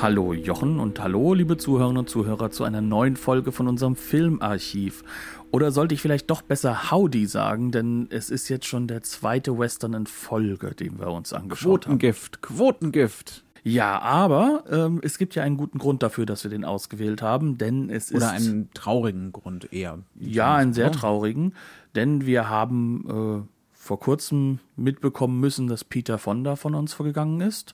Hallo 0.00 0.32
Jochen 0.32 0.78
und 0.78 1.00
hallo 1.00 1.34
liebe 1.34 1.56
Zuhörerinnen 1.56 1.98
und 1.98 2.08
Zuhörer 2.08 2.52
zu 2.52 2.62
einer 2.62 2.80
neuen 2.80 3.16
Folge 3.16 3.50
von 3.50 3.66
unserem 3.66 3.96
Filmarchiv. 3.96 5.02
Oder 5.50 5.72
sollte 5.72 5.92
ich 5.92 6.00
vielleicht 6.00 6.30
doch 6.30 6.40
besser 6.40 6.92
Howdy 6.92 7.26
sagen, 7.26 7.72
denn 7.72 8.06
es 8.10 8.30
ist 8.30 8.48
jetzt 8.48 8.66
schon 8.66 8.86
der 8.86 9.02
zweite 9.02 9.58
Western 9.58 9.94
in 9.94 10.06
Folge, 10.06 10.72
den 10.76 11.00
wir 11.00 11.08
uns 11.08 11.32
angeschaut 11.32 11.86
Quotengift, 11.86 12.36
haben. 12.36 12.56
Quotengift. 12.56 13.42
Ja, 13.64 13.98
aber 13.98 14.62
ähm, 14.70 15.00
es 15.02 15.18
gibt 15.18 15.34
ja 15.34 15.42
einen 15.42 15.56
guten 15.56 15.78
Grund 15.78 16.04
dafür, 16.04 16.26
dass 16.26 16.44
wir 16.44 16.50
den 16.52 16.64
ausgewählt 16.64 17.20
haben, 17.20 17.58
denn 17.58 17.90
es 17.90 18.12
Oder 18.12 18.36
ist. 18.36 18.46
einen 18.46 18.70
traurigen 18.74 19.32
Grund 19.32 19.72
eher. 19.72 19.98
Ja, 20.14 20.54
einen 20.54 20.74
sehr 20.74 20.92
traurigen, 20.92 21.54
denn 21.96 22.24
wir 22.24 22.48
haben 22.48 23.42
äh, 23.44 23.48
vor 23.88 23.98
kurzem 23.98 24.58
mitbekommen 24.76 25.40
müssen, 25.40 25.66
dass 25.66 25.82
Peter 25.82 26.18
Fonda 26.18 26.56
von 26.56 26.74
uns 26.74 26.92
vorgegangen 26.92 27.40
ist. 27.40 27.72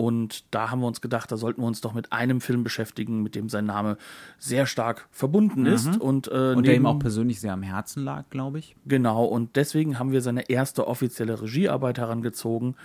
Und 0.00 0.44
da 0.54 0.70
haben 0.70 0.80
wir 0.80 0.86
uns 0.86 1.00
gedacht, 1.00 1.32
da 1.32 1.36
sollten 1.36 1.60
wir 1.60 1.66
uns 1.66 1.80
doch 1.80 1.92
mit 1.92 2.12
einem 2.12 2.40
Film 2.40 2.62
beschäftigen, 2.62 3.20
mit 3.20 3.34
dem 3.34 3.48
sein 3.48 3.66
Name 3.66 3.96
sehr 4.38 4.64
stark 4.66 5.08
verbunden 5.10 5.66
ist. 5.66 6.00
Und, 6.00 6.28
äh, 6.28 6.54
Und 6.54 6.66
der 6.66 6.76
ihm 6.76 6.82
neben- 6.82 6.86
auch 6.86 7.00
persönlich 7.00 7.40
sehr 7.40 7.52
am 7.52 7.64
Herzen 7.64 8.04
lag, 8.04 8.30
glaube 8.30 8.60
ich. 8.60 8.76
Genau, 8.86 9.24
und 9.24 9.56
deswegen 9.56 9.98
haben 9.98 10.12
wir 10.12 10.20
seine 10.22 10.48
erste 10.48 10.86
offizielle 10.86 11.42
Regiearbeit 11.42 11.98
herangezogen 11.98 12.76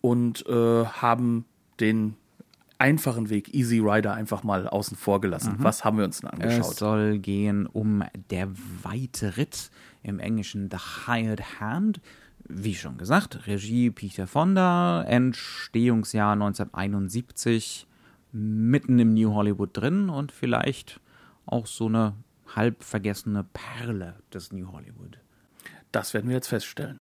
und 0.00 0.46
äh, 0.48 0.86
haben 0.86 1.44
den 1.80 2.14
einfachen 2.78 3.28
Weg 3.28 3.52
Easy 3.54 3.78
Rider 3.78 4.14
einfach 4.14 4.42
mal 4.42 4.66
außen 4.66 4.96
vor 4.96 5.20
gelassen. 5.20 5.56
Was 5.58 5.84
haben 5.84 5.98
wir 5.98 6.04
uns 6.06 6.20
denn 6.22 6.30
Es 6.38 6.54
angeschaut? 6.54 6.76
soll 6.76 7.18
gehen 7.18 7.66
um 7.66 8.02
Der 8.30 8.48
weite 8.82 9.36
Ritt, 9.36 9.70
im 10.02 10.18
Englischen 10.18 10.70
The 10.70 10.78
Hired 11.06 11.60
Hand. 11.60 12.00
Wie 12.46 12.74
schon 12.74 12.98
gesagt, 12.98 13.46
Regie 13.46 13.90
Peter 13.90 14.26
Fonda, 14.26 15.02
Entstehungsjahr 15.04 16.32
1971, 16.32 17.86
mitten 18.32 18.98
im 18.98 19.14
New 19.14 19.32
Hollywood 19.32 19.70
drin 19.72 20.10
und 20.10 20.30
vielleicht 20.30 21.00
auch 21.46 21.66
so 21.66 21.86
eine 21.86 22.14
halb 22.54 22.82
vergessene 22.82 23.44
Perle 23.44 24.16
des 24.32 24.52
New 24.52 24.72
Hollywood. 24.72 25.18
Das 25.92 26.12
werden 26.12 26.28
wir 26.28 26.34
jetzt 26.34 26.48
feststellen. 26.48 26.98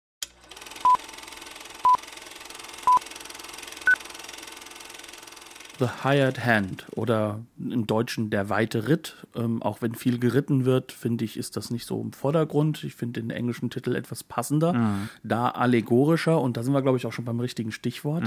The 5.80 6.04
Hired 6.04 6.44
Hand 6.44 6.86
oder 6.94 7.40
im 7.58 7.86
Deutschen 7.86 8.30
der 8.30 8.48
weite 8.48 8.86
Ritt. 8.86 9.26
Ähm, 9.34 9.60
auch 9.62 9.82
wenn 9.82 9.94
viel 9.96 10.18
geritten 10.20 10.64
wird, 10.64 10.92
finde 10.92 11.24
ich, 11.24 11.36
ist 11.36 11.56
das 11.56 11.70
nicht 11.70 11.86
so 11.86 12.00
im 12.00 12.12
Vordergrund. 12.12 12.84
Ich 12.84 12.94
finde 12.94 13.20
den 13.20 13.30
englischen 13.30 13.70
Titel 13.70 13.96
etwas 13.96 14.22
passender, 14.22 14.98
da 15.24 15.48
allegorischer 15.48 16.40
und 16.40 16.56
da 16.56 16.62
sind 16.62 16.72
wir, 16.74 16.82
glaube 16.82 16.98
ich, 16.98 17.06
auch 17.06 17.12
schon 17.12 17.24
beim 17.24 17.40
richtigen 17.40 17.72
Stichwort. 17.72 18.24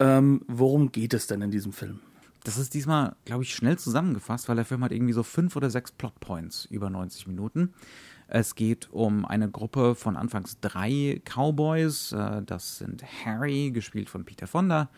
Ähm, 0.00 0.42
worum 0.48 0.92
geht 0.92 1.14
es 1.14 1.26
denn 1.26 1.40
in 1.40 1.50
diesem 1.50 1.72
Film? 1.72 2.00
Das 2.44 2.58
ist 2.58 2.74
diesmal, 2.74 3.14
glaube 3.24 3.44
ich, 3.44 3.54
schnell 3.54 3.78
zusammengefasst, 3.78 4.48
weil 4.48 4.56
der 4.56 4.64
Film 4.64 4.82
hat 4.82 4.90
irgendwie 4.90 5.12
so 5.12 5.22
fünf 5.22 5.54
oder 5.54 5.70
sechs 5.70 5.92
Plotpoints 5.92 6.64
über 6.66 6.90
90 6.90 7.28
Minuten. 7.28 7.72
Es 8.26 8.54
geht 8.56 8.88
um 8.90 9.24
eine 9.24 9.48
Gruppe 9.50 9.94
von 9.94 10.16
anfangs 10.16 10.58
drei 10.60 11.20
Cowboys. 11.24 12.12
Äh, 12.12 12.42
Das 12.44 12.78
sind 12.78 13.04
Harry, 13.24 13.70
gespielt 13.70 14.08
von 14.10 14.24
Peter 14.24 14.46
Fonda, 14.48 14.88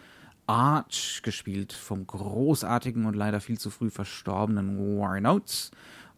Arch, 0.47 1.21
gespielt 1.23 1.73
vom 1.73 2.07
großartigen 2.07 3.07
und 3.07 3.15
leider 3.15 3.41
viel 3.41 3.59
zu 3.59 3.71
früh 3.71 3.91
verstorbenen 3.91 4.79
Warren 4.79 5.27
Oates, 5.27 5.71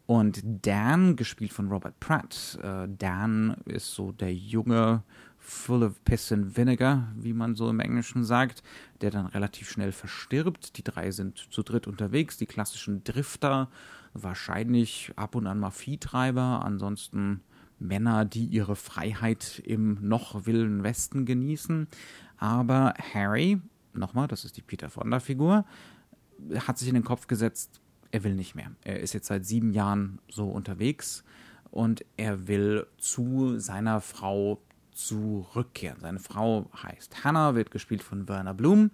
und 0.06 0.40
Dan, 0.62 1.16
gespielt 1.16 1.52
von 1.52 1.68
Robert 1.68 1.98
Pratt. 1.98 2.58
Äh, 2.62 2.88
Dan 2.96 3.56
ist 3.64 3.92
so 3.92 4.12
der 4.12 4.32
junge, 4.32 5.02
full 5.38 5.82
of 5.82 6.02
piss 6.04 6.32
and 6.32 6.56
vinegar, 6.56 7.12
wie 7.16 7.32
man 7.32 7.54
so 7.54 7.68
im 7.68 7.80
Englischen 7.80 8.24
sagt, 8.24 8.62
der 9.00 9.10
dann 9.10 9.26
relativ 9.26 9.70
schnell 9.70 9.92
verstirbt. 9.92 10.76
Die 10.76 10.84
drei 10.84 11.10
sind 11.10 11.38
zu 11.50 11.62
dritt 11.62 11.86
unterwegs, 11.86 12.36
die 12.36 12.46
klassischen 12.46 13.04
Drifter, 13.04 13.68
wahrscheinlich 14.12 15.12
ab 15.16 15.34
und 15.34 15.46
an 15.46 15.58
mal 15.58 15.70
Viehtreiber, 15.70 16.64
ansonsten 16.64 17.42
Männer, 17.78 18.24
die 18.24 18.46
ihre 18.46 18.76
Freiheit 18.76 19.60
im 19.64 19.98
noch 20.00 20.46
wilden 20.46 20.82
Westen 20.82 21.26
genießen. 21.26 21.88
Aber 22.38 22.94
Harry, 23.12 23.60
nochmal, 23.98 24.28
das 24.28 24.44
ist 24.44 24.56
die 24.56 24.62
Peter 24.62 24.90
Fonda-Figur, 24.90 25.64
hat 26.66 26.78
sich 26.78 26.88
in 26.88 26.94
den 26.94 27.04
Kopf 27.04 27.26
gesetzt, 27.26 27.80
er 28.10 28.24
will 28.24 28.34
nicht 28.34 28.54
mehr. 28.54 28.70
Er 28.84 29.00
ist 29.00 29.14
jetzt 29.14 29.26
seit 29.26 29.44
sieben 29.44 29.72
Jahren 29.72 30.20
so 30.28 30.48
unterwegs 30.48 31.24
und 31.70 32.04
er 32.16 32.48
will 32.48 32.86
zu 32.98 33.58
seiner 33.58 34.00
Frau 34.00 34.60
zurückkehren. 34.92 36.00
Seine 36.00 36.18
Frau 36.18 36.70
heißt 36.82 37.24
Hannah, 37.24 37.54
wird 37.54 37.70
gespielt 37.70 38.02
von 38.02 38.28
Werner 38.28 38.54
Blum. 38.54 38.90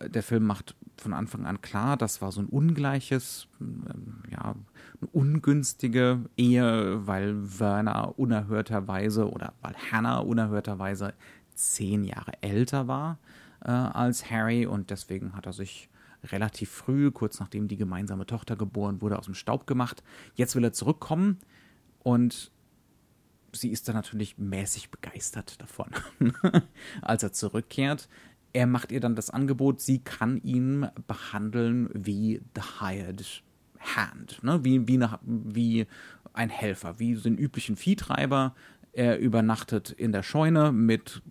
Der 0.00 0.22
Film 0.22 0.44
macht 0.44 0.74
von 0.96 1.12
Anfang 1.12 1.46
an 1.46 1.60
klar, 1.60 1.96
das 1.96 2.22
war 2.22 2.32
so 2.32 2.40
ein 2.40 2.46
ungleiches, 2.46 3.46
ähm, 3.60 4.22
ja, 4.30 4.54
eine 5.00 5.10
ungünstige 5.12 6.24
Ehe, 6.36 7.06
weil 7.06 7.60
Werner 7.60 8.18
unerhörterweise 8.18 9.30
oder 9.30 9.52
weil 9.60 9.74
Hannah 9.92 10.18
unerhörterweise 10.18 11.12
zehn 11.54 12.02
Jahre 12.02 12.32
älter 12.40 12.88
war 12.88 13.18
äh, 13.64 13.70
als 13.70 14.30
Harry 14.30 14.66
und 14.66 14.90
deswegen 14.90 15.34
hat 15.34 15.46
er 15.46 15.52
sich 15.52 15.88
relativ 16.24 16.70
früh, 16.70 17.10
kurz 17.10 17.40
nachdem 17.40 17.68
die 17.68 17.76
gemeinsame 17.76 18.26
Tochter 18.26 18.56
geboren 18.56 19.00
wurde, 19.00 19.18
aus 19.18 19.26
dem 19.26 19.34
Staub 19.34 19.66
gemacht. 19.66 20.02
Jetzt 20.34 20.56
will 20.56 20.64
er 20.64 20.72
zurückkommen 20.72 21.38
und 22.00 22.50
sie 23.52 23.70
ist 23.70 23.88
dann 23.88 23.94
natürlich 23.94 24.38
mäßig 24.38 24.90
begeistert 24.90 25.60
davon, 25.60 25.90
als 27.02 27.22
er 27.22 27.32
zurückkehrt. 27.32 28.08
Er 28.52 28.66
macht 28.66 28.90
ihr 28.90 29.00
dann 29.00 29.16
das 29.16 29.30
Angebot, 29.30 29.80
sie 29.80 29.98
kann 29.98 30.38
ihn 30.42 30.88
behandeln 31.06 31.90
wie 31.92 32.40
The 32.54 32.62
Hired 32.80 33.42
Hand, 33.78 34.42
ne? 34.42 34.64
wie, 34.64 34.88
wie, 34.88 34.94
eine, 34.94 35.18
wie 35.22 35.86
ein 36.32 36.50
Helfer, 36.50 36.98
wie 36.98 37.14
den 37.14 37.36
üblichen 37.36 37.76
Viehtreiber. 37.76 38.54
Er 38.92 39.18
übernachtet 39.18 39.90
in 39.90 40.12
der 40.12 40.22
Scheune 40.22 40.72
mit 40.72 41.22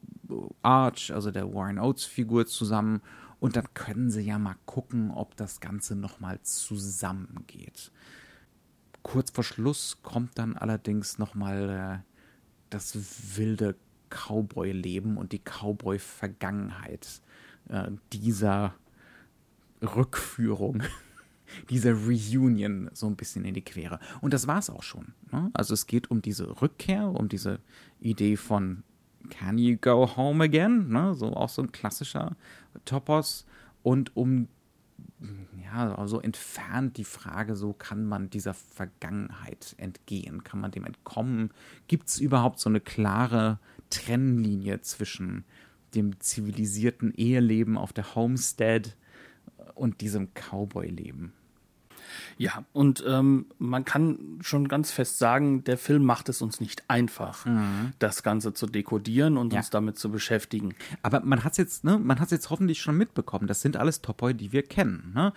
Arch, 0.61 1.11
also 1.11 1.31
der 1.31 1.53
Warren 1.53 1.79
Oates 1.79 2.05
Figur 2.05 2.45
zusammen 2.45 3.01
und 3.39 3.55
dann 3.55 3.73
können 3.73 4.09
sie 4.09 4.21
ja 4.21 4.39
mal 4.39 4.55
gucken, 4.65 5.11
ob 5.11 5.35
das 5.35 5.59
Ganze 5.59 5.95
nochmal 5.95 6.41
zusammengeht. 6.41 7.91
Kurz 9.03 9.29
vor 9.29 9.43
Schluss 9.43 9.99
kommt 10.01 10.37
dann 10.37 10.57
allerdings 10.57 11.19
nochmal 11.19 12.03
äh, 12.03 12.11
das 12.69 12.97
wilde 13.37 13.75
Cowboy-Leben 14.09 15.17
und 15.17 15.31
die 15.31 15.41
Cowboy-Vergangenheit 15.43 17.21
äh, 17.69 17.91
dieser 18.13 18.73
Rückführung, 19.81 20.83
dieser 21.69 21.93
Reunion 21.93 22.89
so 22.93 23.07
ein 23.07 23.15
bisschen 23.15 23.45
in 23.45 23.53
die 23.53 23.63
Quere. 23.63 23.99
Und 24.21 24.33
das 24.33 24.47
war's 24.47 24.69
auch 24.69 24.83
schon. 24.83 25.13
Ne? 25.31 25.51
Also 25.53 25.73
es 25.73 25.85
geht 25.85 26.09
um 26.09 26.21
diese 26.21 26.61
Rückkehr, 26.61 27.07
um 27.09 27.29
diese 27.29 27.59
Idee 27.99 28.37
von 28.37 28.83
Can 29.29 29.57
you 29.57 29.77
go 29.77 30.07
home 30.15 30.43
again? 30.43 30.89
Ne? 30.89 31.13
So 31.15 31.33
auch 31.33 31.49
so 31.49 31.61
ein 31.61 31.71
klassischer 31.71 32.35
Topos. 32.85 33.45
Und 33.83 34.15
um 34.15 34.47
ja, 35.63 35.95
also 35.95 36.19
entfernt 36.19 36.97
die 36.97 37.03
Frage, 37.03 37.55
so 37.55 37.73
kann 37.73 38.05
man 38.05 38.29
dieser 38.29 38.53
Vergangenheit 38.53 39.75
entgehen? 39.77 40.43
Kann 40.43 40.59
man 40.59 40.71
dem 40.71 40.85
entkommen? 40.85 41.51
Gibt 41.87 42.09
es 42.09 42.19
überhaupt 42.19 42.59
so 42.59 42.69
eine 42.69 42.79
klare 42.79 43.59
Trennlinie 43.89 44.81
zwischen 44.81 45.45
dem 45.93 46.19
zivilisierten 46.19 47.13
Eheleben 47.13 47.77
auf 47.77 47.93
der 47.93 48.15
Homestead 48.15 48.95
und 49.73 50.01
diesem 50.01 50.33
Cowboy-Leben? 50.33 51.33
Ja, 52.37 52.63
und 52.73 53.03
ähm, 53.07 53.45
man 53.57 53.85
kann 53.85 54.39
schon 54.41 54.67
ganz 54.67 54.91
fest 54.91 55.17
sagen, 55.17 55.63
der 55.63 55.77
Film 55.77 56.03
macht 56.05 56.29
es 56.29 56.41
uns 56.41 56.59
nicht 56.59 56.89
einfach, 56.89 57.45
das 57.99 58.23
Ganze 58.23 58.53
zu 58.53 58.65
dekodieren 58.67 59.37
und 59.37 59.53
Ja. 59.53 59.59
uns 59.59 59.69
damit 59.69 59.97
zu 59.97 60.09
beschäftigen. 60.11 60.75
Aber 61.01 61.21
man 61.21 61.43
hat 61.43 61.53
es 61.53 61.57
jetzt, 61.57 61.83
ne, 61.83 61.97
man 61.97 62.19
hat 62.19 62.31
jetzt 62.31 62.49
hoffentlich 62.49 62.81
schon 62.81 62.97
mitbekommen. 62.97 63.47
Das 63.47 63.61
sind 63.61 63.77
alles 63.77 64.01
Topoi, 64.01 64.33
die 64.33 64.51
wir 64.51 64.63
kennen. 64.63 65.11
Ne? 65.15 65.33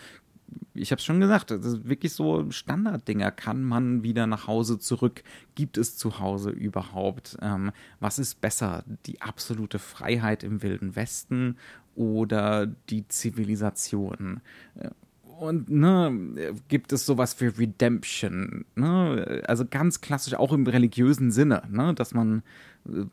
Ich 0.73 0.93
habe 0.93 0.99
es 0.99 1.05
schon 1.05 1.21
gesagt, 1.21 1.51
das 1.51 1.65
ist 1.67 1.89
wirklich 1.89 2.15
so 2.15 2.51
Standarddinger. 2.51 3.31
Kann 3.33 3.63
man 3.65 4.03
wieder 4.03 4.27
nach 4.27 4.47
Hause 4.47 4.79
zurück? 4.79 5.23
Gibt 5.55 5.77
es 5.77 5.97
zu 5.97 6.21
Hause 6.21 6.51
überhaupt? 6.51 7.37
Ähm, 7.43 7.71
was 8.01 8.19
ist 8.19 8.41
besser? 8.41 8.85
Die 9.05 9.21
absolute 9.21 9.79
Freiheit 9.79 10.43
im 10.45 10.63
Wilden 10.63 10.97
Westen 10.97 11.57
oder 11.95 12.67
die 12.67 13.07
Zivilisation? 13.09 14.41
Äh, 14.77 14.91
und 15.39 15.71
ne, 15.71 16.55
gibt 16.69 16.93
es 16.93 17.07
sowas 17.07 17.41
wie 17.41 17.47
Redemption, 17.47 18.65
ne? 18.75 19.43
Also 19.47 19.65
ganz 19.65 20.01
klassisch 20.01 20.35
auch 20.35 20.53
im 20.53 20.67
religiösen 20.67 21.31
Sinne, 21.31 21.63
ne, 21.71 21.95
dass 21.95 22.13
man 22.13 22.43
äh, 22.87 23.05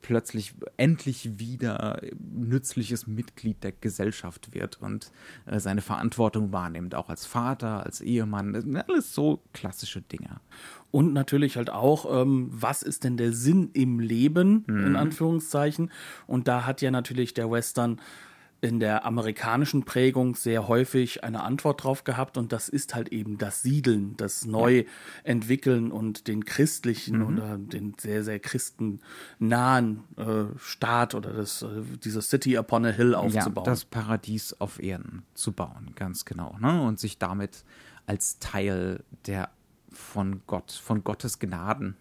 plötzlich 0.00 0.54
endlich 0.76 1.38
wieder 1.38 2.00
nützliches 2.18 3.06
Mitglied 3.06 3.62
der 3.64 3.72
Gesellschaft 3.72 4.54
wird 4.54 4.80
und 4.80 5.10
äh, 5.46 5.60
seine 5.60 5.80
Verantwortung 5.80 6.52
wahrnimmt, 6.52 6.94
auch 6.94 7.08
als 7.08 7.26
Vater, 7.26 7.84
als 7.84 8.00
Ehemann, 8.00 8.76
alles 8.86 9.14
so 9.14 9.42
klassische 9.52 10.02
Dinge. 10.02 10.40
Und 10.90 11.12
natürlich 11.14 11.56
halt 11.56 11.70
auch, 11.70 12.22
ähm, 12.22 12.48
was 12.52 12.82
ist 12.82 13.04
denn 13.04 13.16
der 13.16 13.32
Sinn 13.32 13.70
im 13.72 13.98
Leben, 13.98 14.64
mhm. 14.66 14.86
in 14.86 14.96
Anführungszeichen. 14.96 15.90
Und 16.26 16.48
da 16.48 16.66
hat 16.66 16.82
ja 16.82 16.90
natürlich 16.90 17.32
der 17.34 17.50
Western 17.50 18.00
in 18.62 18.78
der 18.78 19.04
andere 19.04 19.34
Prägung 19.84 20.36
sehr 20.36 20.68
häufig 20.68 21.24
eine 21.24 21.42
Antwort 21.42 21.82
drauf 21.82 22.04
gehabt 22.04 22.38
und 22.38 22.52
das 22.52 22.68
ist 22.68 22.94
halt 22.94 23.08
eben 23.08 23.36
das 23.36 23.60
Siedeln, 23.62 24.16
das 24.16 24.46
Neuentwickeln 24.46 25.90
und 25.90 26.28
den 26.28 26.44
christlichen 26.44 27.18
mhm. 27.18 27.26
oder 27.26 27.58
den 27.58 27.94
sehr, 27.98 28.22
sehr 28.22 28.38
christennahen 28.38 30.04
äh, 30.16 30.44
Staat 30.58 31.16
oder 31.16 31.32
das, 31.32 31.62
äh, 31.62 31.82
diese 32.04 32.22
City 32.22 32.56
upon 32.56 32.86
a 32.86 32.90
Hill 32.90 33.16
aufzubauen. 33.16 33.66
Ja, 33.66 33.72
das 33.72 33.84
Paradies 33.84 34.54
auf 34.60 34.80
Erden 34.80 35.24
zu 35.34 35.50
bauen, 35.50 35.90
ganz 35.96 36.24
genau. 36.24 36.56
Ne? 36.60 36.82
Und 36.82 37.00
sich 37.00 37.18
damit 37.18 37.64
als 38.06 38.38
Teil 38.38 39.02
der 39.26 39.50
von 39.90 40.42
Gott, 40.46 40.70
von 40.70 41.02
Gottes 41.02 41.40
Gnaden 41.40 41.96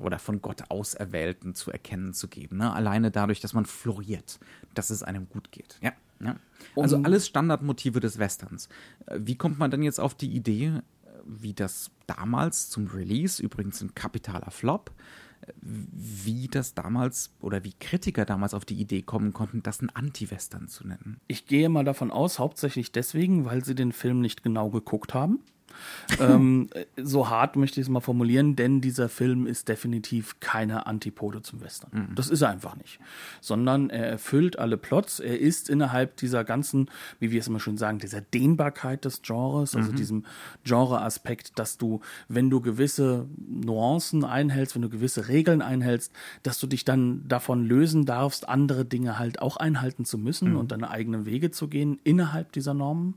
oder 0.00 0.18
von 0.18 0.42
Gott 0.42 0.70
Auserwählten 0.70 1.54
zu 1.54 1.70
erkennen 1.70 2.12
zu 2.12 2.28
geben. 2.28 2.58
Ne? 2.58 2.72
Alleine 2.72 3.10
dadurch, 3.10 3.40
dass 3.40 3.54
man 3.54 3.66
floriert, 3.66 4.38
dass 4.74 4.90
es 4.90 5.02
einem 5.02 5.28
gut 5.28 5.52
geht. 5.52 5.78
Ja. 5.80 5.92
ja. 6.20 6.36
Also 6.76 6.98
alles 7.02 7.26
Standardmotive 7.26 8.00
des 8.00 8.18
Westerns. 8.18 8.68
Äh, 9.06 9.20
wie 9.22 9.36
kommt 9.36 9.58
man 9.58 9.70
denn 9.70 9.82
jetzt 9.82 10.00
auf 10.00 10.14
die 10.14 10.30
Idee, 10.30 10.66
äh, 10.66 10.82
wie 11.24 11.54
das 11.54 11.90
damals 12.06 12.68
zum 12.68 12.88
Release, 12.88 13.42
übrigens 13.42 13.80
ein 13.80 13.94
kapitaler 13.94 14.50
Flop, 14.50 14.92
äh, 15.42 15.52
wie 15.62 16.48
das 16.48 16.74
damals 16.74 17.30
oder 17.40 17.64
wie 17.64 17.72
Kritiker 17.72 18.24
damals 18.24 18.54
auf 18.54 18.64
die 18.64 18.80
Idee 18.80 19.02
kommen 19.02 19.32
konnten, 19.32 19.62
das 19.62 19.80
ein 19.80 19.90
Anti-Western 19.90 20.68
zu 20.68 20.86
nennen. 20.86 21.20
Ich 21.28 21.46
gehe 21.46 21.68
mal 21.68 21.84
davon 21.84 22.10
aus, 22.10 22.38
hauptsächlich 22.38 22.92
deswegen, 22.92 23.44
weil 23.44 23.64
sie 23.64 23.74
den 23.74 23.92
Film 23.92 24.20
nicht 24.20 24.42
genau 24.42 24.68
geguckt 24.68 25.14
haben 25.14 25.40
ähm, 26.20 26.68
so 26.96 27.28
hart 27.28 27.56
möchte 27.56 27.80
ich 27.80 27.86
es 27.86 27.90
mal 27.90 28.00
formulieren, 28.00 28.56
denn 28.56 28.80
dieser 28.80 29.08
Film 29.08 29.46
ist 29.46 29.68
definitiv 29.68 30.40
keine 30.40 30.86
Antipode 30.86 31.42
zum 31.42 31.60
Western. 31.60 31.90
Mhm. 31.92 32.14
Das 32.14 32.28
ist 32.28 32.42
er 32.42 32.50
einfach 32.50 32.76
nicht. 32.76 32.98
Sondern 33.40 33.90
er 33.90 34.06
erfüllt 34.06 34.58
alle 34.58 34.76
Plots. 34.76 35.20
Er 35.20 35.38
ist 35.38 35.68
innerhalb 35.68 36.16
dieser 36.16 36.44
ganzen, 36.44 36.90
wie 37.18 37.30
wir 37.30 37.40
es 37.40 37.48
immer 37.48 37.60
schön 37.60 37.76
sagen, 37.76 37.98
dieser 37.98 38.20
Dehnbarkeit 38.20 39.04
des 39.04 39.22
Genres, 39.22 39.74
also 39.74 39.92
mhm. 39.92 39.96
diesem 39.96 40.24
Genre-Aspekt, 40.64 41.58
dass 41.58 41.78
du, 41.78 42.00
wenn 42.28 42.50
du 42.50 42.60
gewisse 42.60 43.26
Nuancen 43.48 44.24
einhältst, 44.24 44.74
wenn 44.74 44.82
du 44.82 44.88
gewisse 44.88 45.28
Regeln 45.28 45.62
einhältst, 45.62 46.12
dass 46.42 46.58
du 46.58 46.66
dich 46.66 46.84
dann 46.84 47.26
davon 47.28 47.66
lösen 47.66 48.06
darfst, 48.06 48.48
andere 48.48 48.84
Dinge 48.84 49.18
halt 49.18 49.42
auch 49.42 49.56
einhalten 49.56 50.04
zu 50.04 50.18
müssen 50.18 50.52
mhm. 50.52 50.58
und 50.58 50.72
deine 50.72 50.90
eigenen 50.90 51.26
Wege 51.26 51.50
zu 51.50 51.68
gehen 51.68 51.98
innerhalb 52.04 52.52
dieser 52.52 52.74
Normen. 52.74 53.14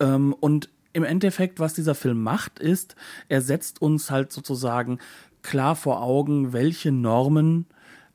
Ähm, 0.00 0.32
und 0.32 0.68
im 0.94 1.04
Endeffekt, 1.04 1.60
was 1.60 1.74
dieser 1.74 1.94
Film 1.94 2.22
macht, 2.22 2.58
ist, 2.58 2.96
er 3.28 3.42
setzt 3.42 3.82
uns 3.82 4.10
halt 4.10 4.32
sozusagen 4.32 4.98
klar 5.42 5.76
vor 5.76 6.02
Augen, 6.02 6.54
welche 6.54 6.90
Normen 6.90 7.66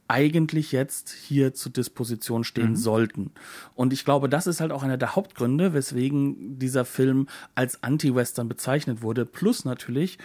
eigentlich 0.08 0.72
jetzt 0.72 1.12
hier 1.12 1.54
zur 1.54 1.72
Disposition 1.72 2.44
stehen 2.44 2.72
mhm. 2.72 2.76
sollten. 2.76 3.32
Und 3.76 3.94
ich 3.94 4.04
glaube, 4.04 4.28
das 4.28 4.48
ist 4.48 4.60
halt 4.60 4.72
auch 4.72 4.82
einer 4.82 4.98
der 4.98 5.16
Hauptgründe, 5.16 5.74
weswegen 5.74 6.58
dieser 6.58 6.84
Film 6.84 7.28
als 7.54 7.84
Anti-Western 7.84 8.50
bezeichnet 8.50 9.04
wurde. 9.04 9.28
Plus 9.28 9.66
natürlich, 9.66 10.18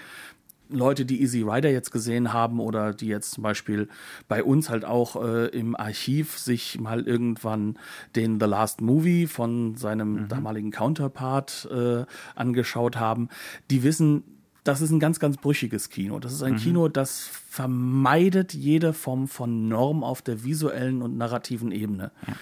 Leute, 0.68 1.04
die 1.04 1.20
Easy 1.20 1.42
Rider 1.42 1.70
jetzt 1.70 1.90
gesehen 1.90 2.32
haben 2.32 2.60
oder 2.60 2.92
die 2.92 3.06
jetzt 3.06 3.32
zum 3.32 3.42
Beispiel 3.42 3.88
bei 4.28 4.42
uns 4.42 4.70
halt 4.70 4.84
auch 4.84 5.22
äh, 5.22 5.46
im 5.48 5.76
Archiv 5.76 6.38
sich 6.38 6.80
mal 6.80 7.06
irgendwann 7.06 7.78
den 8.16 8.40
The 8.40 8.46
Last 8.46 8.80
Movie 8.80 9.26
von 9.26 9.76
seinem 9.76 10.22
mhm. 10.22 10.28
damaligen 10.28 10.70
Counterpart 10.70 11.68
äh, 11.70 12.04
angeschaut 12.34 12.96
haben, 12.96 13.28
die 13.70 13.82
wissen, 13.82 14.24
das 14.64 14.80
ist 14.80 14.90
ein 14.90 15.00
ganz, 15.00 15.20
ganz 15.20 15.36
brüchiges 15.36 15.90
Kino. 15.90 16.18
Das 16.18 16.32
ist 16.32 16.42
ein 16.42 16.54
mhm. 16.54 16.58
Kino, 16.58 16.88
das 16.88 17.20
vermeidet 17.20 18.54
jede 18.54 18.94
Form 18.94 19.28
von 19.28 19.68
Norm 19.68 20.02
auf 20.02 20.22
der 20.22 20.42
visuellen 20.42 21.02
und 21.02 21.18
narrativen 21.18 21.70
Ebene. 21.70 22.10
Ja. 22.26 22.34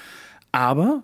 Aber 0.52 1.02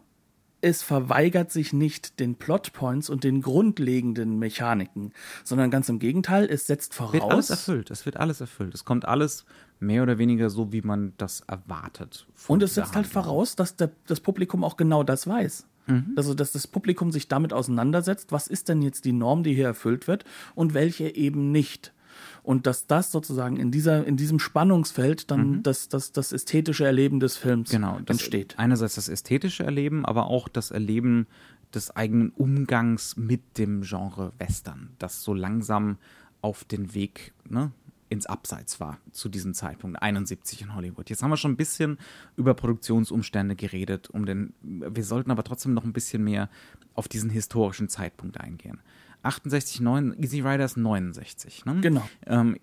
es 0.61 0.83
verweigert 0.83 1.53
sich 1.53 1.73
nicht 1.73 2.19
den 2.21 2.35
Plotpoints 2.35 3.11
und 3.11 3.25
den 3.25 3.43
grundlegenden 3.43 4.39
Mechaniken, 4.39 5.13
sondern 5.45 5.71
ganz 5.71 5.89
im 5.89 5.99
Gegenteil, 5.99 6.47
es 6.51 6.67
setzt 6.67 6.95
voraus. 6.95 7.13
Wird 7.13 7.25
alles 7.25 7.51
erfüllt, 7.51 7.91
es 7.91 8.07
wird 8.07 8.17
alles 8.17 8.41
erfüllt. 8.41 8.75
Es 8.75 8.85
kommt 8.85 9.05
alles 9.05 9.45
mehr 9.81 10.03
oder 10.03 10.19
weniger 10.19 10.51
so, 10.51 10.73
wie 10.73 10.83
man 10.83 11.13
das 11.17 11.41
erwartet. 11.43 12.27
Und 12.49 12.63
es 12.63 12.75
setzt 12.75 12.97
halt 12.97 13.07
voraus, 13.07 13.55
dass 13.57 13.77
der, 13.77 13.91
das 14.07 14.21
Publikum 14.21 14.65
auch 14.65 14.77
genau 14.77 15.05
das 15.05 15.27
weiß. 15.27 15.67
Mhm. 15.87 16.13
Also, 16.17 16.35
dass 16.35 16.53
das 16.53 16.67
Publikum 16.67 17.13
sich 17.13 17.29
damit 17.29 17.53
auseinandersetzt, 17.53 18.33
was 18.33 18.47
ist 18.49 18.69
denn 18.69 18.83
jetzt 18.83 19.05
die 19.05 19.13
Norm, 19.13 19.43
die 19.43 19.55
hier 19.55 19.67
erfüllt 19.67 20.07
wird 20.09 20.25
und 20.55 20.75
welche 20.75 21.15
eben 21.15 21.53
nicht 21.53 21.93
und 22.49 22.67
dass 22.67 22.87
das 22.87 23.13
sozusagen 23.13 23.59
in 23.59 23.71
dieser 23.71 24.07
in 24.07 24.17
diesem 24.17 24.39
Spannungsfeld 24.39 25.31
dann 25.31 25.51
mhm. 25.51 25.63
das, 25.65 25.91
das, 25.91 26.13
das 26.13 26.33
ästhetische 26.33 26.87
Erleben 26.87 27.21
des 27.21 27.37
Films 27.37 27.69
genau, 27.69 28.01
entsteht. 28.07 28.55
Einerseits 28.59 28.95
das 28.95 29.11
ästhetische 29.11 29.65
Erleben, 29.65 30.07
aber 30.07 30.29
auch 30.29 30.49
das 30.49 30.71
Erleben 30.71 31.27
des 31.75 31.95
eigenen 31.95 32.31
Umgangs 32.31 33.19
mit 33.19 33.59
dem 33.59 33.83
Genre 33.83 34.33
Western, 34.39 34.95
das 34.99 35.23
so 35.23 35.35
langsam 35.35 35.99
auf 36.41 36.65
den 36.65 36.95
Weg 36.95 37.35
ne, 37.47 37.71
ins 38.09 38.25
Abseits 38.25 38.81
war 38.81 38.97
zu 39.13 39.29
diesem 39.29 39.53
Zeitpunkt, 39.53 40.01
71 40.01 40.63
in 40.63 40.75
Hollywood. 40.75 41.11
Jetzt 41.11 41.23
haben 41.23 41.31
wir 41.31 41.37
schon 41.37 41.53
ein 41.53 41.59
bisschen 41.59 41.99
über 42.39 42.55
Produktionsumstände 42.55 43.57
geredet, 43.57 44.09
um 44.09 44.25
den, 44.25 44.55
wir 44.63 45.05
sollten 45.05 45.31
aber 45.31 45.45
trotzdem 45.45 45.75
noch 45.75 45.85
ein 45.85 45.93
bisschen 45.93 46.25
mehr 46.25 46.49
auf 46.95 47.09
diesen 47.09 47.29
historischen 47.29 47.91
Zeitpunkt 47.91 48.41
eingehen. 48.41 48.81
68, 49.23 49.81
9, 49.81 50.15
Easy 50.23 50.41
Riders 50.41 50.77
69. 50.77 51.65
Ne? 51.65 51.81
Genau. 51.81 52.09
Ähm, 52.27 52.57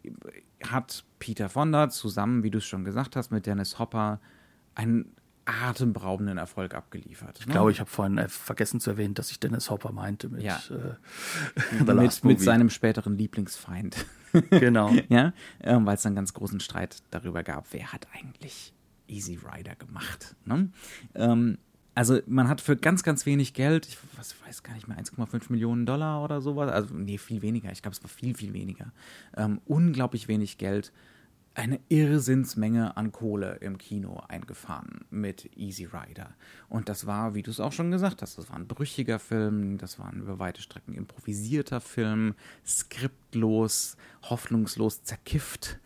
hat 0.63 1.03
Peter 1.19 1.49
Fonda 1.49 1.89
zusammen, 1.89 2.43
wie 2.43 2.51
du 2.51 2.59
es 2.59 2.65
schon 2.65 2.83
gesagt 2.83 3.15
hast, 3.15 3.31
mit 3.31 3.45
Dennis 3.45 3.77
Hopper 3.79 4.19
einen 4.73 5.11
atemberaubenden 5.45 6.37
Erfolg 6.37 6.73
abgeliefert. 6.73 7.37
Ich 7.39 7.47
ne? 7.47 7.53
glaube, 7.53 7.71
ich 7.71 7.79
habe 7.79 7.89
vorhin 7.89 8.17
äh, 8.17 8.27
vergessen 8.27 8.79
zu 8.79 8.91
erwähnen, 8.91 9.13
dass 9.13 9.29
ich 9.29 9.39
Dennis 9.39 9.69
Hopper 9.69 9.91
meinte 9.91 10.27
mit, 10.27 10.41
ja. 10.41 10.59
äh, 10.69 11.83
mit, 11.93 12.23
mit, 12.23 12.41
seinem 12.41 12.69
späteren 12.69 13.17
Lieblingsfeind. 13.17 14.05
genau. 14.49 14.91
ja, 15.09 15.33
ähm, 15.61 15.85
weil 15.85 15.95
es 15.95 16.05
einen 16.05 16.15
ganz 16.15 16.33
großen 16.33 16.59
Streit 16.59 16.97
darüber 17.11 17.43
gab, 17.43 17.67
wer 17.71 17.93
hat 17.93 18.07
eigentlich 18.13 18.73
Easy 19.07 19.37
Rider 19.37 19.75
gemacht. 19.75 20.35
Ne? 20.45 20.69
Ähm, 21.13 21.59
also 21.95 22.19
man 22.27 22.49
hat 22.49 22.61
für 22.61 22.75
ganz, 22.75 23.03
ganz 23.03 23.25
wenig 23.25 23.53
Geld, 23.53 23.87
ich 23.87 23.97
was, 24.17 24.35
weiß 24.45 24.63
gar 24.63 24.73
nicht 24.73 24.87
mehr, 24.87 24.97
1,5 24.97 25.45
Millionen 25.49 25.85
Dollar 25.85 26.23
oder 26.23 26.41
sowas, 26.41 26.69
also 26.71 26.93
nee, 26.93 27.17
viel 27.17 27.41
weniger, 27.41 27.71
ich 27.71 27.81
glaube, 27.81 27.95
es 27.95 28.03
war 28.03 28.09
viel, 28.09 28.35
viel 28.35 28.53
weniger, 28.53 28.91
ähm, 29.35 29.61
unglaublich 29.65 30.27
wenig 30.27 30.57
Geld, 30.57 30.91
eine 31.55 31.79
Irrsinnsmenge 31.87 32.97
an 32.97 33.13
Kohle 33.13 33.55
im 33.61 33.77
Kino 33.77 34.21
eingefahren 34.27 35.05
mit 35.09 35.49
Easy 35.55 35.85
Rider. 35.85 36.35
Und 36.67 36.89
das 36.89 37.07
war, 37.07 37.33
wie 37.33 37.43
du 37.43 37.51
es 37.51 37.61
auch 37.61 37.71
schon 37.71 37.91
gesagt 37.91 38.21
hast, 38.21 38.37
das 38.37 38.49
war 38.49 38.57
ein 38.57 38.67
brüchiger 38.67 39.19
Film, 39.19 39.77
das 39.77 39.97
war 39.97 40.11
ein 40.11 40.19
über 40.19 40.37
weite 40.37 40.61
Strecken 40.61 40.93
improvisierter 40.93 41.79
Film, 41.79 42.35
skriptlos, 42.65 43.95
hoffnungslos 44.23 45.03
zerkifft 45.03 45.79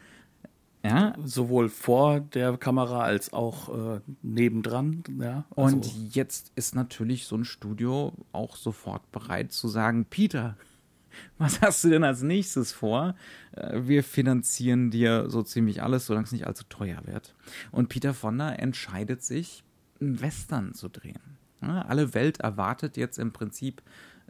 ja, 0.83 1.13
sowohl 1.25 1.67
vor 1.69 2.21
der 2.21 2.57
Kamera 2.57 3.01
als 3.01 3.33
auch 3.33 3.95
äh, 3.95 4.01
nebendran. 4.21 5.03
Ja, 5.19 5.43
also. 5.55 5.75
Und 5.75 6.15
jetzt 6.15 6.51
ist 6.55 6.74
natürlich 6.74 7.25
so 7.25 7.36
ein 7.36 7.43
Studio 7.43 8.13
auch 8.31 8.55
sofort 8.55 9.12
bereit 9.12 9.51
zu 9.51 9.67
sagen, 9.67 10.05
Peter, 10.05 10.55
was 11.38 11.62
hast 11.62 11.83
du 11.83 11.89
denn 11.89 12.03
als 12.03 12.21
nächstes 12.21 12.71
vor? 12.71 13.15
Äh, 13.51 13.81
wir 13.83 14.03
finanzieren 14.03 14.89
dir 14.89 15.29
so 15.29 15.43
ziemlich 15.43 15.83
alles, 15.83 16.05
solange 16.05 16.25
es 16.25 16.31
nicht 16.31 16.48
allzu 16.48 16.63
teuer 16.69 17.01
wird. 17.05 17.36
Und 17.71 17.89
Peter 17.89 18.13
Fonda 18.13 18.51
entscheidet 18.51 19.21
sich, 19.21 19.63
einen 20.00 20.21
Western 20.21 20.74
zu 20.74 20.88
drehen. 20.88 21.38
Ja, 21.62 21.81
alle 21.81 22.13
Welt 22.13 22.39
erwartet 22.39 22.95
jetzt 22.95 23.19
im 23.19 23.33
Prinzip 23.33 23.81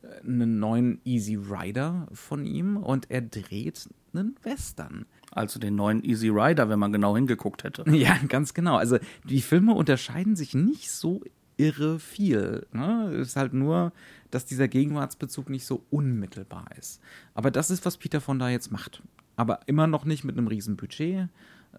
äh, 0.02 0.20
einen 0.22 0.60
neuen 0.60 1.00
Easy 1.06 1.36
Rider 1.36 2.08
von 2.12 2.48
ihm 2.48 2.78
und 2.78 3.12
er 3.12 3.22
dreht 3.22 3.88
einen 4.14 4.36
Western. 4.42 5.06
Also 5.32 5.60
den 5.60 5.76
neuen 5.76 6.04
Easy 6.04 6.30
Rider, 6.30 6.70
wenn 6.70 6.80
man 6.80 6.92
genau 6.92 7.16
hingeguckt 7.16 7.64
hätte. 7.64 7.84
Ja, 7.92 8.18
ganz 8.28 8.54
genau. 8.54 8.76
Also 8.78 8.98
die 9.26 9.42
Filme 9.42 9.74
unterscheiden 9.74 10.36
sich 10.36 10.54
nicht 10.56 10.92
so 10.92 11.22
irre 11.58 12.00
viel. 12.00 12.66
Ne? 12.72 13.12
Es 13.20 13.30
ist 13.30 13.36
halt 13.36 13.54
nur, 13.54 13.92
dass 14.32 14.46
dieser 14.46 14.68
Gegenwartsbezug 14.68 15.50
nicht 15.50 15.66
so 15.66 15.84
unmittelbar 15.90 16.68
ist. 16.78 17.02
Aber 17.34 17.52
das 17.52 17.70
ist, 17.70 17.86
was 17.86 17.98
Peter 17.98 18.22
von 18.22 18.40
da 18.40 18.50
jetzt 18.50 18.72
macht. 18.72 19.04
aber 19.36 19.62
immer 19.68 19.88
noch 19.88 20.04
nicht 20.06 20.24
mit 20.26 20.38
einem 20.38 20.48
riesen 20.48 20.76
Budget, 20.76 21.30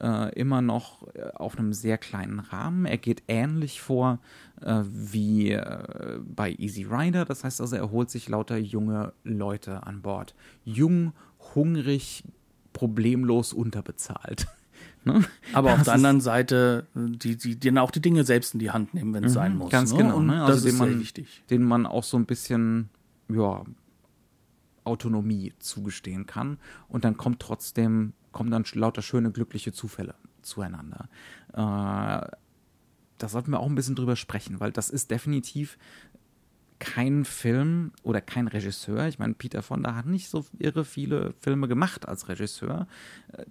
äh, 0.00 0.32
immer 0.38 0.62
noch 0.62 1.06
äh, 1.14 1.30
auf 1.34 1.58
einem 1.58 1.72
sehr 1.72 1.98
kleinen 1.98 2.38
Rahmen. 2.40 2.86
Er 2.86 2.96
geht 2.98 3.22
ähnlich 3.28 3.80
vor 3.82 4.18
äh, 4.62 4.82
wie 4.86 5.52
äh, 5.52 6.18
bei 6.24 6.52
Easy 6.52 6.84
Rider, 6.84 7.24
das 7.24 7.44
heißt 7.44 7.60
also, 7.60 7.76
er 7.76 7.90
holt 7.90 8.10
sich 8.10 8.28
lauter 8.28 8.56
junge 8.56 9.12
Leute 9.24 9.86
an 9.86 10.00
Bord. 10.02 10.34
Jung, 10.64 11.12
hungrig, 11.54 12.24
problemlos 12.72 13.52
unterbezahlt. 13.52 14.46
Ne? 15.02 15.24
Aber 15.54 15.70
das 15.70 15.78
auf 15.78 15.84
der 15.84 15.94
anderen 15.94 16.20
Seite, 16.20 16.86
die, 16.94 17.36
die, 17.36 17.58
die 17.58 17.78
auch 17.78 17.90
die 17.90 18.02
Dinge 18.02 18.24
selbst 18.24 18.52
in 18.52 18.60
die 18.60 18.70
Hand 18.70 18.92
nehmen, 18.92 19.14
wenn 19.14 19.24
es 19.24 19.32
mhm, 19.32 19.34
sein 19.34 19.56
muss. 19.56 19.70
Ganz 19.70 19.92
ne? 19.92 19.98
genau. 19.98 20.20
Ne? 20.20 20.42
Also 20.44 20.66
das 20.66 20.74
ist 20.74 20.78
man, 20.78 21.00
wichtig. 21.00 21.42
Den 21.48 21.62
man 21.62 21.86
auch 21.86 22.04
so 22.04 22.18
ein 22.18 22.26
bisschen, 22.26 22.90
ja, 23.28 23.64
Autonomie 24.84 25.54
zugestehen 25.58 26.26
kann. 26.26 26.58
Und 26.88 27.04
dann 27.04 27.16
kommt 27.16 27.40
trotzdem, 27.40 28.12
kommen 28.32 28.50
dann 28.50 28.64
lauter 28.74 29.00
schöne, 29.00 29.30
glückliche 29.30 29.72
Zufälle 29.72 30.14
zueinander. 30.42 31.08
Äh, 31.52 31.56
da 33.20 33.28
sollten 33.28 33.50
wir 33.50 33.60
auch 33.60 33.68
ein 33.68 33.74
bisschen 33.74 33.96
drüber 33.96 34.16
sprechen, 34.16 34.60
weil 34.60 34.72
das 34.72 34.90
ist 34.90 35.10
definitiv 35.10 35.78
kein 36.80 37.26
Film 37.26 37.92
oder 38.02 38.20
kein 38.20 38.48
Regisseur. 38.48 39.06
Ich 39.06 39.18
meine, 39.18 39.34
Peter 39.34 39.62
Fonda 39.62 39.94
hat 39.94 40.06
nicht 40.06 40.28
so 40.28 40.44
irre 40.58 40.84
viele 40.84 41.34
Filme 41.38 41.68
gemacht 41.68 42.08
als 42.08 42.28
Regisseur. 42.28 42.88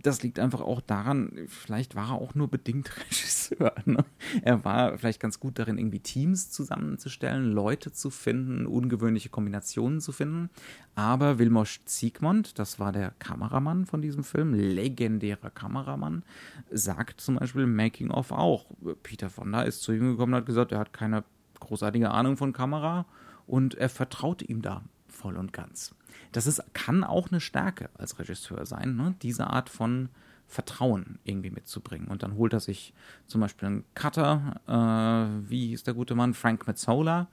Das 0.02 0.24
liegt 0.24 0.40
einfach 0.40 0.62
auch 0.62 0.82
daran, 0.82 1.32
vielleicht 1.48 1.96
war 1.96 2.10
er 2.10 2.16
auch 2.16 2.36
nur 2.36 2.50
bedingt 2.50 2.92
Regisseur. 3.06 3.74
Ne? 3.86 4.04
Er 4.42 4.66
war 4.66 4.98
vielleicht 4.98 5.20
ganz 5.22 5.40
gut 5.40 5.60
darin, 5.60 5.78
irgendwie 5.78 6.00
Teams 6.00 6.52
zusammenzustellen, 6.52 7.52
Leute 7.52 7.94
zu 7.94 8.10
finden, 8.10 8.66
ungewöhnliche 8.66 9.30
Kombinationen 9.30 10.02
zu 10.02 10.12
finden. 10.12 10.50
Aber 10.96 11.38
Wilmos 11.40 11.80
Ziegmund, 11.86 12.58
das 12.58 12.80
war 12.80 12.92
der 12.92 13.12
Kameramann 13.20 13.86
von 13.86 14.02
diesem 14.02 14.24
Film, 14.24 14.56
legendärer 14.56 15.52
Kameramann, 15.52 16.24
sagt 16.72 17.22
zum 17.22 17.36
Beispiel 17.36 17.68
Making 17.68 18.10
of 18.10 18.32
auch. 18.32 18.66
Peter 19.04 19.30
Fonda 19.30 19.62
ist 19.62 19.84
zu 19.84 19.94
ihm 19.94 20.12
gekommen 20.12 20.34
und 20.34 20.40
hat 20.40 20.46
gesagt, 20.48 20.72
er 20.72 20.80
hat 20.80 20.94
keine 20.94 21.24
großartige 21.70 22.12
Ahnung 22.12 22.36
von 22.36 22.52
Kamera 22.52 23.06
und 23.48 23.76
er 23.76 23.90
vertraut 23.90 24.42
ihm 24.42 24.62
da 24.62 24.82
voll 25.08 25.38
und 25.38 25.54
ganz. 25.54 25.96
Das 26.32 26.48
ist, 26.48 26.64
kann 26.74 27.04
auch 27.04 27.30
eine 27.30 27.40
Stärke 27.40 27.90
als 27.98 28.20
Regisseur 28.20 28.66
sein, 28.66 28.96
ne? 28.96 29.16
diese 29.22 29.48
Art 29.48 29.70
von 29.70 30.10
Vertrauen 30.48 31.20
irgendwie 31.24 31.52
mitzubringen. 31.52 32.08
Und 32.08 32.24
dann 32.24 32.36
holt 32.36 32.54
er 32.54 32.60
sich 32.60 32.94
zum 33.28 33.42
Beispiel 33.42 33.68
einen 33.68 33.84
Cutter, 33.94 34.60
äh, 34.68 35.50
wie 35.50 35.68
hieß 35.68 35.84
der 35.84 35.94
gute 35.94 36.16
Mann, 36.16 36.34
Frank 36.34 36.66
Mazzola, 36.66 37.28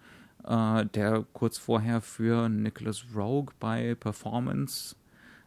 äh, 0.44 0.84
der 0.86 1.24
kurz 1.32 1.56
vorher 1.56 2.02
für 2.02 2.48
Nicholas 2.48 3.06
Rogue 3.14 3.54
bei 3.58 3.94
Performance 3.94 4.96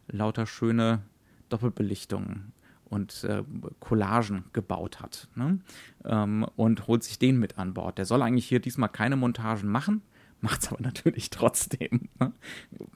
lauter 0.08 0.48
schöne 0.48 1.03
Doppelbelichtungen 1.50 2.53
und 2.89 3.24
äh, 3.24 3.43
Collagen 3.79 4.46
gebaut 4.53 5.00
hat. 5.00 5.27
Ne? 5.36 5.60
Ähm, 6.05 6.46
und 6.55 6.88
holt 6.88 7.03
sich 7.03 7.19
den 7.19 7.39
mit 7.39 7.58
an 7.58 7.74
Bord. 7.74 7.98
Der 7.98 8.05
soll 8.05 8.22
eigentlich 8.22 8.48
hier 8.48 8.60
diesmal 8.60 8.89
keine 8.89 9.15
Montagen 9.15 9.69
machen, 9.69 10.01
macht 10.41 10.63
es 10.63 10.69
aber 10.69 10.81
natürlich 10.81 11.29
trotzdem. 11.29 12.10
Ne? 12.19 12.34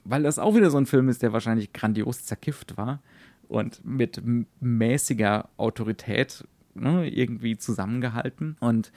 Weil 0.04 0.22
das 0.22 0.38
auch 0.38 0.54
wieder 0.54 0.70
so 0.70 0.78
ein 0.78 0.86
Film 0.86 1.08
ist, 1.08 1.22
der 1.22 1.32
wahrscheinlich 1.32 1.72
grandios 1.72 2.24
zerkifft 2.24 2.76
war 2.76 3.00
und 3.48 3.84
mit 3.84 4.22
mäßiger 4.60 5.48
Autorität 5.56 6.46
ne, 6.74 7.08
irgendwie 7.08 7.56
zusammengehalten. 7.56 8.56
Und 8.60 8.92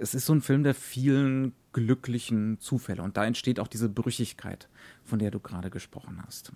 es 0.00 0.14
ist 0.14 0.26
so 0.26 0.34
ein 0.34 0.40
Film 0.40 0.62
der 0.62 0.74
vielen 0.74 1.52
glücklichen 1.76 2.58
Zufälle. 2.58 3.02
Und 3.02 3.18
da 3.18 3.26
entsteht 3.26 3.60
auch 3.60 3.68
diese 3.68 3.90
Brüchigkeit 3.90 4.66
von 5.06 5.18
der 5.18 5.30
du 5.30 5.38
gerade 5.38 5.70
gesprochen 5.70 6.20
hast. 6.26 6.52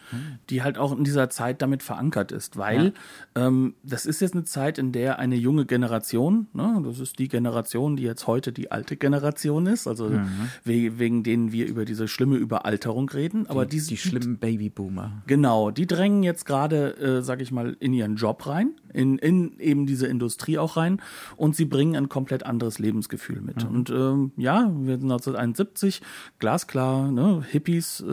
Die 0.51 0.63
halt 0.63 0.77
auch 0.77 0.97
in 0.97 1.05
dieser 1.05 1.31
Zeit 1.31 1.63
damit 1.63 1.83
verankert 1.83 2.33
ist, 2.33 2.57
weil 2.57 2.93
ja. 3.37 3.47
ähm, 3.47 3.75
das 3.83 4.07
ist 4.07 4.21
jetzt 4.21 4.35
eine 4.35 4.45
Zeit, 4.45 4.79
in 4.79 4.93
der 4.93 5.19
eine 5.19 5.37
junge 5.37 5.67
Generation, 5.67 6.49
ne, 6.53 6.83
das 6.85 6.99
ist 6.99 7.19
die 7.19 7.29
Generation, 7.29 7.97
die 7.97 8.03
jetzt 8.03 8.27
heute 8.27 8.53
die 8.53 8.71
alte 8.71 8.97
Generation 8.97 9.67
ist, 9.67 9.87
also 9.87 10.09
mhm. 10.09 10.51
we 10.65 10.99
wegen 10.99 11.23
denen 11.23 11.53
wir 11.53 11.67
über 11.67 11.85
diese 11.85 12.09
schlimme 12.09 12.37
Überalterung 12.37 13.09
reden. 13.09 13.47
Aber 13.49 13.67
die, 13.67 13.79
die, 13.79 13.87
die 13.87 13.97
schlimmen 13.97 14.39
Babyboomer. 14.39 15.23
Genau, 15.27 15.71
die 15.71 15.87
drängen 15.87 16.23
jetzt 16.23 16.45
gerade, 16.45 16.97
äh, 16.99 17.23
sag 17.23 17.41
ich 17.41 17.53
mal, 17.53 17.77
in 17.79 17.93
ihren 17.93 18.17
Job 18.17 18.47
rein, 18.47 18.73
in, 18.93 19.19
in 19.19 19.59
eben 19.61 19.87
diese 19.87 20.07
Industrie 20.09 20.59
auch 20.59 20.77
rein 20.77 21.01
und 21.37 21.55
sie 21.55 21.65
bringen 21.65 21.95
ein 21.95 22.09
komplett 22.09 22.45
anderes 22.45 22.79
Lebensgefühl 22.79 23.41
mit. 23.41 23.65
Mhm. 23.65 23.77
Und 23.77 23.91
ähm, 23.91 24.33
ja, 24.37 24.71
wir 24.75 24.99
sind 24.99 25.10
1971, 25.11 26.03
glasklar, 26.39 27.11
ne, 27.11 27.45
Hippies, 27.49 28.01
äh, 28.01 28.07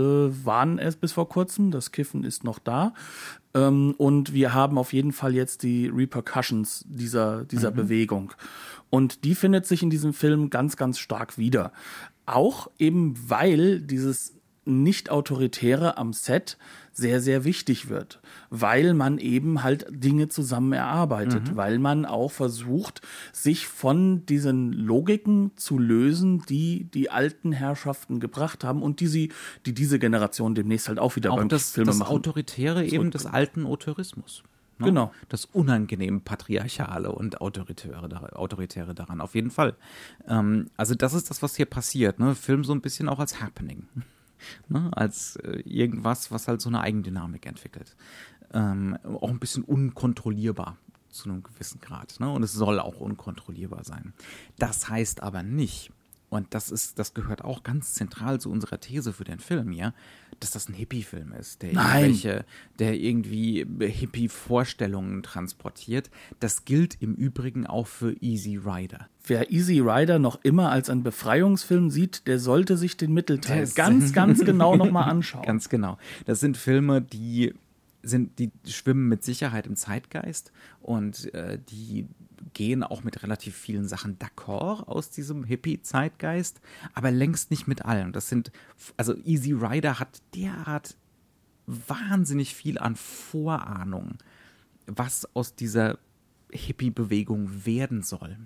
waren 0.45 0.79
es 0.79 0.95
bis 0.95 1.11
vor 1.11 1.29
kurzem. 1.29 1.71
Das 1.71 1.91
Kiffen 1.91 2.23
ist 2.23 2.43
noch 2.43 2.59
da. 2.59 2.93
Ähm, 3.53 3.95
und 3.97 4.33
wir 4.33 4.53
haben 4.53 4.77
auf 4.77 4.93
jeden 4.93 5.11
Fall 5.11 5.33
jetzt 5.33 5.63
die 5.63 5.87
Repercussions 5.87 6.85
dieser, 6.87 7.45
dieser 7.45 7.71
mhm. 7.71 7.75
Bewegung. 7.75 8.33
Und 8.89 9.23
die 9.23 9.35
findet 9.35 9.65
sich 9.65 9.83
in 9.83 9.89
diesem 9.89 10.13
Film 10.13 10.49
ganz, 10.49 10.77
ganz 10.77 10.99
stark 10.99 11.37
wieder. 11.37 11.71
Auch 12.25 12.69
eben, 12.77 13.15
weil 13.29 13.81
dieses 13.81 14.33
nicht-autoritäre 14.65 15.97
am 15.97 16.13
Set 16.13 16.57
sehr, 16.97 17.21
sehr 17.21 17.43
wichtig 17.43 17.89
wird, 17.89 18.19
weil 18.49 18.95
man 18.95 19.19
eben 19.19 19.61
halt 19.61 19.85
Dinge 19.91 20.29
zusammen 20.29 20.73
erarbeitet, 20.73 21.51
mhm. 21.51 21.55
weil 21.55 21.77
man 21.77 22.05
auch 22.05 22.31
versucht, 22.31 23.01
sich 23.31 23.67
von 23.67 24.25
diesen 24.25 24.73
Logiken 24.73 25.51
zu 25.57 25.77
lösen, 25.77 26.41
die 26.49 26.85
die 26.85 27.11
alten 27.11 27.51
Herrschaften 27.51 28.19
gebracht 28.19 28.63
haben 28.63 28.81
und 28.81 28.99
die 28.99 29.07
sie, 29.07 29.31
die 29.67 29.75
diese 29.75 29.99
Generation 29.99 30.55
demnächst 30.55 30.87
halt 30.87 30.97
auch 30.97 31.15
wieder 31.15 31.33
auch 31.33 31.37
beim 31.37 31.49
das, 31.49 31.69
Filme 31.69 31.91
das 31.91 32.01
Autoritäre 32.01 32.83
eben 32.83 33.11
des 33.11 33.27
alten 33.27 33.67
Auteurismus. 33.67 34.41
Ne? 34.79 34.87
Genau. 34.87 35.11
Das 35.29 35.45
unangenehm 35.45 36.21
patriarchale 36.21 37.11
und 37.11 37.41
autoritäre, 37.41 38.35
autoritäre 38.35 38.95
daran, 38.95 39.21
auf 39.21 39.35
jeden 39.35 39.51
Fall. 39.51 39.75
Ähm, 40.27 40.71
also 40.77 40.95
das 40.95 41.13
ist 41.13 41.29
das, 41.29 41.43
was 41.43 41.55
hier 41.55 41.67
passiert. 41.67 42.19
Ne? 42.19 42.33
Film 42.33 42.63
so 42.63 42.73
ein 42.73 42.81
bisschen 42.81 43.07
auch 43.07 43.19
als 43.19 43.39
Happening 43.39 43.87
ne? 44.67 44.89
als 44.93 45.35
äh, 45.37 45.61
irgendwas, 45.65 46.31
was 46.31 46.47
halt 46.47 46.61
so 46.61 46.69
eine 46.69 46.81
Eigendynamik 46.81 47.45
entwickelt. 47.45 47.95
Ähm, 48.53 48.97
auch 49.03 49.29
ein 49.29 49.39
bisschen 49.39 49.63
unkontrollierbar 49.63 50.77
zu 51.09 51.29
einem 51.29 51.43
gewissen 51.43 51.81
Grad. 51.81 52.19
Ne? 52.19 52.29
Und 52.29 52.43
es 52.43 52.53
soll 52.53 52.79
auch 52.79 52.99
unkontrollierbar 52.99 53.83
sein. 53.83 54.13
Das 54.57 54.89
heißt 54.89 55.23
aber 55.23 55.43
nicht, 55.43 55.91
und 56.29 56.53
das 56.53 56.71
ist, 56.71 56.99
das 56.99 57.13
gehört 57.13 57.43
auch 57.43 57.63
ganz 57.63 57.93
zentral 57.93 58.41
zu 58.41 58.51
unserer 58.51 58.79
These 58.79 59.13
für 59.13 59.23
den 59.23 59.39
Film 59.39 59.71
hier, 59.71 59.93
dass 60.41 60.51
das 60.51 60.67
ein 60.67 60.73
Hippie-Film 60.73 61.31
ist, 61.31 61.61
der 61.61 61.71
irgendwelche, 61.71 62.45
der 62.79 62.95
irgendwie 62.95 63.65
Hippie-Vorstellungen 63.79 65.23
transportiert. 65.23 66.09
Das 66.41 66.65
gilt 66.65 67.01
im 67.01 67.15
Übrigen 67.15 67.65
auch 67.65 67.87
für 67.87 68.13
Easy 68.21 68.57
Rider. 68.57 69.07
Wer 69.25 69.51
Easy 69.51 69.79
Rider 69.79 70.19
noch 70.19 70.43
immer 70.43 70.69
als 70.69 70.89
einen 70.89 71.03
Befreiungsfilm 71.03 71.89
sieht, 71.89 72.27
der 72.27 72.39
sollte 72.39 72.75
sich 72.75 72.97
den 72.97 73.13
Mittelteil 73.13 73.61
das 73.61 73.75
ganz, 73.75 74.11
ganz 74.13 74.43
genau 74.43 74.75
nochmal 74.75 75.09
anschauen. 75.09 75.43
Ganz 75.43 75.69
genau. 75.69 75.97
Das 76.25 76.41
sind 76.41 76.57
Filme, 76.57 77.01
die 77.01 77.53
sind, 78.03 78.39
die 78.39 78.51
schwimmen 78.65 79.07
mit 79.07 79.23
Sicherheit 79.23 79.67
im 79.67 79.75
Zeitgeist 79.75 80.51
und 80.81 81.33
äh, 81.33 81.59
die 81.69 82.07
gehen 82.57 82.83
auch 82.83 83.03
mit 83.03 83.21
relativ 83.21 83.55
vielen 83.55 83.87
Sachen 83.87 84.17
d'accord 84.17 84.87
aus 84.87 85.11
diesem 85.11 85.43
Hippie-Zeitgeist, 85.43 86.59
aber 86.95 87.11
längst 87.11 87.51
nicht 87.51 87.67
mit 87.67 87.85
allen. 87.85 88.13
Das 88.13 88.29
sind, 88.29 88.51
also 88.97 89.15
Easy 89.15 89.51
Rider 89.51 89.99
hat 89.99 90.23
derart 90.33 90.97
wahnsinnig 91.67 92.55
viel 92.55 92.79
an 92.79 92.95
Vorahnung, 92.95 94.17
was 94.87 95.29
aus 95.35 95.53
dieser 95.53 95.99
Hippie-Bewegung 96.51 97.65
werden 97.65 98.01
soll 98.01 98.37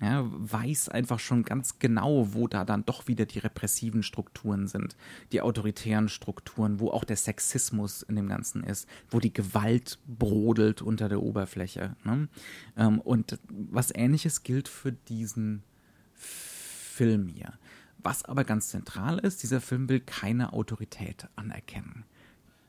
ja, 0.00 0.24
weiß 0.26 0.90
einfach 0.90 1.18
schon 1.18 1.42
ganz 1.42 1.80
genau, 1.80 2.32
wo 2.32 2.46
da 2.46 2.64
dann 2.64 2.84
doch 2.84 3.08
wieder 3.08 3.26
die 3.26 3.40
repressiven 3.40 4.02
Strukturen 4.02 4.68
sind, 4.68 4.96
die 5.32 5.40
autoritären 5.40 6.08
Strukturen, 6.08 6.78
wo 6.78 6.90
auch 6.90 7.04
der 7.04 7.16
Sexismus 7.16 8.02
in 8.02 8.14
dem 8.14 8.28
Ganzen 8.28 8.62
ist, 8.62 8.88
wo 9.10 9.18
die 9.18 9.32
Gewalt 9.32 9.98
brodelt 10.06 10.82
unter 10.82 11.08
der 11.08 11.20
Oberfläche. 11.22 11.96
Ne? 12.04 12.28
Ähm, 12.76 13.00
und 13.00 13.38
was 13.48 13.92
ähnliches 13.92 14.44
gilt 14.44 14.68
für 14.68 14.92
diesen 14.92 15.64
Film 16.14 17.26
hier. 17.26 17.54
Was 17.98 18.24
aber 18.24 18.44
ganz 18.44 18.68
zentral 18.68 19.18
ist, 19.18 19.42
dieser 19.42 19.60
Film 19.60 19.88
will 19.88 20.00
keine 20.00 20.52
Autorität 20.52 21.26
anerkennen. 21.34 22.04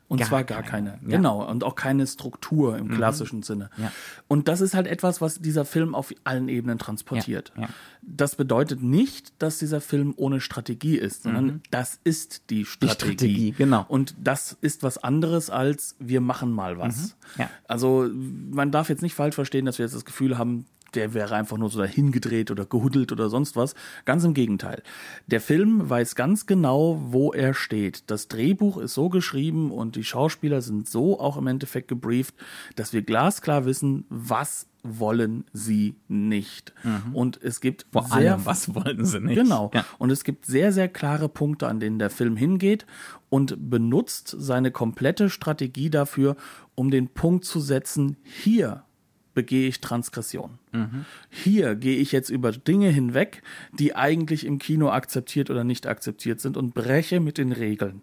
Und 0.10 0.18
gar 0.18 0.28
zwar 0.28 0.44
gar 0.44 0.64
keine. 0.64 0.92
keine. 0.94 1.04
Ja. 1.04 1.18
Genau. 1.18 1.48
Und 1.48 1.64
auch 1.64 1.76
keine 1.76 2.06
Struktur 2.08 2.78
im 2.78 2.88
mhm. 2.88 2.96
klassischen 2.96 3.44
Sinne. 3.44 3.70
Ja. 3.78 3.92
Und 4.28 4.48
das 4.48 4.60
ist 4.60 4.74
halt 4.74 4.88
etwas, 4.88 5.22
was 5.22 5.40
dieser 5.40 5.66
Film 5.66 5.94
auf 5.94 6.12
allen 6.24 6.50
Ebenen 6.50 6.80
transportiert. 6.80 7.54
Ja. 7.56 7.70
Das 8.02 8.36
bedeutet 8.36 8.82
nicht, 8.82 9.34
dass 9.38 9.60
dieser 9.60 9.82
Film 9.82 10.16
ohne 10.18 10.42
Strategie 10.42 10.98
ist, 10.98 11.24
sondern 11.24 11.46
mhm. 11.46 11.62
das 11.70 12.00
ist 12.04 12.50
die 12.50 12.66
Strategie. 12.66 12.96
Die 12.96 13.14
Strategie, 13.14 13.52
genau. 13.52 13.86
Und 13.88 14.16
das 14.20 14.58
ist 14.62 14.82
was 14.82 14.98
anderes 14.98 15.52
als 15.52 15.96
wir 16.00 16.22
machen 16.22 16.52
mal 16.52 16.80
was. 16.80 17.16
Mhm. 17.38 17.44
Also 17.68 18.10
man 18.12 18.72
darf 18.72 18.90
jetzt 18.90 19.04
nicht 19.04 19.14
falsch 19.14 19.36
verstehen, 19.36 19.66
dass 19.66 19.78
wir 19.78 19.86
jetzt 19.86 19.96
das 19.96 20.06
Gefühl 20.06 20.40
haben, 20.40 20.66
der 20.96 21.14
wäre 21.14 21.36
einfach 21.36 21.58
nur 21.58 21.70
so 21.70 21.80
dahingedreht 21.80 22.52
oder 22.52 22.66
gehuddelt 22.66 23.12
oder 23.12 23.30
sonst 23.30 23.56
was. 23.56 23.76
Ganz 24.06 24.24
im 24.24 24.34
Gegenteil. 24.34 24.84
Der 25.28 25.42
Film 25.42 25.90
weiß 25.90 26.16
ganz 26.16 26.46
genau, 26.46 27.02
wo 27.10 27.34
er 27.34 27.54
steht. 27.54 28.10
Das 28.10 28.28
Drehbuch 28.28 28.78
ist 28.78 28.94
so 28.94 29.10
geschrieben 29.10 29.72
und 29.72 29.96
die 29.96 30.04
Schauspieler 30.04 30.62
sind 30.62 30.88
so 30.88 31.20
auch 31.20 31.38
im 31.38 31.48
Endeffekt 31.48 31.88
gebrieft, 31.88 32.36
dass 32.76 32.94
wir 32.94 33.02
glasklar 33.02 33.66
wissen, 33.66 34.06
was 34.10 34.68
wollen 34.84 35.46
sie 35.52 35.96
nicht. 36.08 36.74
Mhm. 36.84 37.16
Und 37.16 37.44
es 37.44 37.60
gibt 37.60 37.86
vor 37.92 38.04
sehr, 38.04 38.34
allem, 38.34 38.46
was 38.46 38.74
wollen 38.74 39.06
sie 39.06 39.20
nicht? 39.20 39.36
Genau. 39.36 39.72
Ja. 39.74 39.86
Und 39.98 40.10
es 40.10 40.24
gibt 40.24 40.46
sehr, 40.46 40.72
sehr 40.72 40.88
klare 40.88 41.30
Punkte, 41.30 41.68
an 41.68 41.80
denen 41.80 42.00
der 42.00 42.10
Film 42.10 42.38
hingeht 42.38 42.86
und 43.30 43.70
benutzt 43.70 44.36
seine 44.38 44.72
komplette 44.72 45.30
Strategie 45.30 45.90
dafür, 45.90 46.36
um 46.76 46.92
den 46.92 47.10
Punkt 47.10 47.46
zu 47.46 47.60
setzen, 47.60 48.18
hier 48.24 48.84
begehe 49.34 49.68
ich 49.68 49.80
Transgression. 49.82 50.60
Mhm. 50.72 51.06
Hier 51.30 51.76
gehe 51.76 51.98
ich 51.98 52.12
jetzt 52.12 52.30
über 52.30 52.52
Dinge 52.52 52.90
hinweg, 52.90 53.42
die 53.72 53.96
eigentlich 53.96 54.46
im 54.46 54.60
Kino 54.60 54.90
akzeptiert 54.90 55.50
oder 55.50 55.64
nicht 55.64 55.88
akzeptiert 55.88 56.40
sind 56.42 56.58
und 56.58 56.74
breche 56.74 57.20
mit 57.20 57.38
den 57.38 57.52
Regeln. 57.52 58.02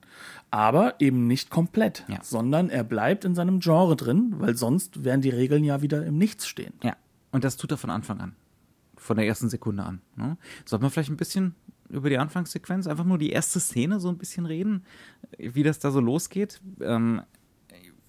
Aber 0.50 0.94
eben 1.00 1.26
nicht 1.26 1.50
komplett, 1.50 2.04
ja. 2.08 2.18
sondern 2.22 2.70
er 2.70 2.84
bleibt 2.84 3.24
in 3.24 3.34
seinem 3.34 3.60
Genre 3.60 3.96
drin, 3.96 4.34
weil 4.38 4.56
sonst 4.56 5.04
wären 5.04 5.20
die 5.20 5.30
Regeln 5.30 5.64
ja 5.64 5.82
wieder 5.82 6.04
im 6.06 6.16
Nichts 6.18 6.46
stehen. 6.46 6.74
Ja, 6.82 6.96
und 7.32 7.44
das 7.44 7.56
tut 7.56 7.70
er 7.70 7.76
von 7.76 7.90
Anfang 7.90 8.20
an. 8.20 8.36
Von 8.96 9.16
der 9.16 9.26
ersten 9.26 9.48
Sekunde 9.48 9.82
an. 9.82 10.00
Ne? 10.16 10.38
Sollte 10.64 10.82
man 10.82 10.90
vielleicht 10.90 11.10
ein 11.10 11.16
bisschen 11.16 11.54
über 11.88 12.08
die 12.08 12.18
Anfangssequenz, 12.18 12.86
einfach 12.86 13.04
nur 13.04 13.18
die 13.18 13.30
erste 13.30 13.60
Szene 13.60 14.00
so 14.00 14.08
ein 14.08 14.18
bisschen 14.18 14.46
reden, 14.46 14.84
wie 15.38 15.62
das 15.62 15.78
da 15.78 15.90
so 15.90 16.00
losgeht? 16.00 16.60
Ähm, 16.80 17.22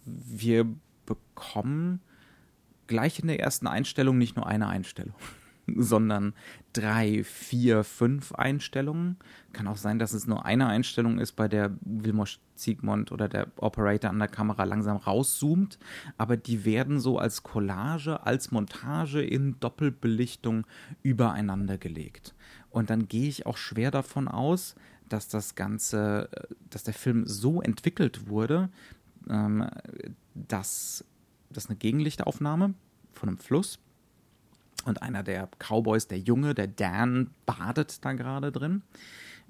wir 0.06 0.66
bekommen 1.06 2.02
gleich 2.88 3.20
in 3.20 3.28
der 3.28 3.40
ersten 3.40 3.68
Einstellung 3.68 4.18
nicht 4.18 4.36
nur 4.36 4.48
eine 4.48 4.68
Einstellung, 4.68 5.16
sondern 5.76 6.34
drei, 6.74 7.24
vier, 7.24 7.84
fünf 7.84 8.34
Einstellungen. 8.34 9.18
Kann 9.54 9.68
auch 9.68 9.78
sein, 9.78 10.00
dass 10.00 10.14
es 10.14 10.28
nur 10.28 10.46
eine 10.46 10.68
Einstellung 10.68 11.20
ist, 11.20 11.34
bei 11.34 11.48
der 11.48 11.72
Wilmar 11.82 12.28
Ziegmund 12.56 13.12
oder 13.12 13.30
der 13.30 13.48
Operator 13.58 14.10
an 14.10 14.20
der 14.20 14.28
Kamera 14.28 14.64
langsam 14.64 14.98
rauszoomt, 14.98 15.78
aber 16.18 16.38
die 16.38 16.66
werden 16.66 17.00
so 17.00 17.20
als 17.20 17.44
Collage, 17.44 18.26
als 18.26 18.52
Montage 18.52 19.22
in 19.22 19.60
Doppelbelichtung 19.60 20.66
übereinander 21.04 21.78
gelegt. 21.78 22.34
Und 22.70 22.90
dann 22.90 23.08
gehe 23.08 23.30
ich 23.30 23.46
auch 23.46 23.58
schwer 23.58 23.92
davon 23.92 24.28
aus, 24.28 24.76
dass 25.08 25.28
das 25.28 25.56
Ganze, 25.56 26.30
dass 26.70 26.84
der 26.84 26.94
Film 26.94 27.26
so 27.26 27.62
entwickelt 27.62 28.28
wurde, 28.28 28.70
ähm, 29.30 29.68
dass 30.34 31.06
das 31.50 31.66
ist 31.66 31.70
eine 31.70 31.78
Gegenlichtaufnahme 31.78 32.74
von 33.14 33.30
einem 33.30 33.38
Fluss. 33.38 33.80
Und 34.86 35.02
einer 35.02 35.24
der 35.24 35.50
Cowboys, 35.60 36.08
der 36.08 36.20
Junge, 36.20 36.54
der 36.54 36.68
Dan, 36.68 37.32
badet 37.46 38.06
da 38.06 38.14
gerade 38.14 38.52
drin. 38.52 38.84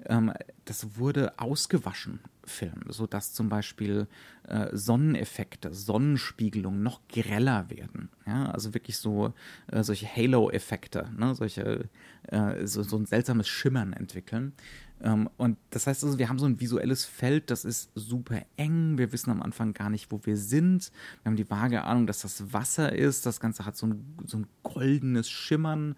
Ähm, 0.06 0.32
das 0.64 0.96
wurde 0.98 1.38
ausgewaschen, 1.38 2.20
Film, 2.48 2.82
sodass 2.88 3.32
zum 3.32 3.48
Beispiel 3.48 4.06
äh, 4.46 4.68
Sonneneffekte, 4.72 5.72
Sonnenspiegelungen 5.72 6.82
noch 6.82 7.00
greller 7.08 7.70
werden. 7.70 8.08
Ja? 8.26 8.46
Also 8.46 8.74
wirklich 8.74 8.98
so 8.98 9.32
äh, 9.68 9.82
solche 9.82 10.06
Halo-Effekte, 10.06 11.10
ne? 11.16 11.34
solche, 11.34 11.88
äh, 12.28 12.66
so, 12.66 12.82
so 12.82 12.96
ein 12.96 13.06
seltsames 13.06 13.48
Schimmern 13.48 13.92
entwickeln. 13.92 14.52
Ähm, 15.00 15.28
und 15.36 15.58
das 15.70 15.86
heißt 15.86 16.04
also, 16.04 16.18
wir 16.18 16.28
haben 16.28 16.38
so 16.38 16.46
ein 16.46 16.60
visuelles 16.60 17.04
Feld, 17.04 17.50
das 17.50 17.64
ist 17.64 17.90
super 17.94 18.42
eng. 18.56 18.98
Wir 18.98 19.12
wissen 19.12 19.30
am 19.30 19.42
Anfang 19.42 19.72
gar 19.74 19.90
nicht, 19.90 20.10
wo 20.10 20.20
wir 20.24 20.36
sind. 20.36 20.90
Wir 21.22 21.30
haben 21.30 21.36
die 21.36 21.48
vage 21.48 21.84
Ahnung, 21.84 22.06
dass 22.06 22.22
das 22.22 22.52
Wasser 22.52 22.92
ist. 22.92 23.26
Das 23.26 23.40
Ganze 23.40 23.64
hat 23.64 23.76
so 23.76 23.86
ein, 23.86 24.16
so 24.26 24.38
ein 24.38 24.46
goldenes 24.62 25.30
Schimmern. 25.30 25.94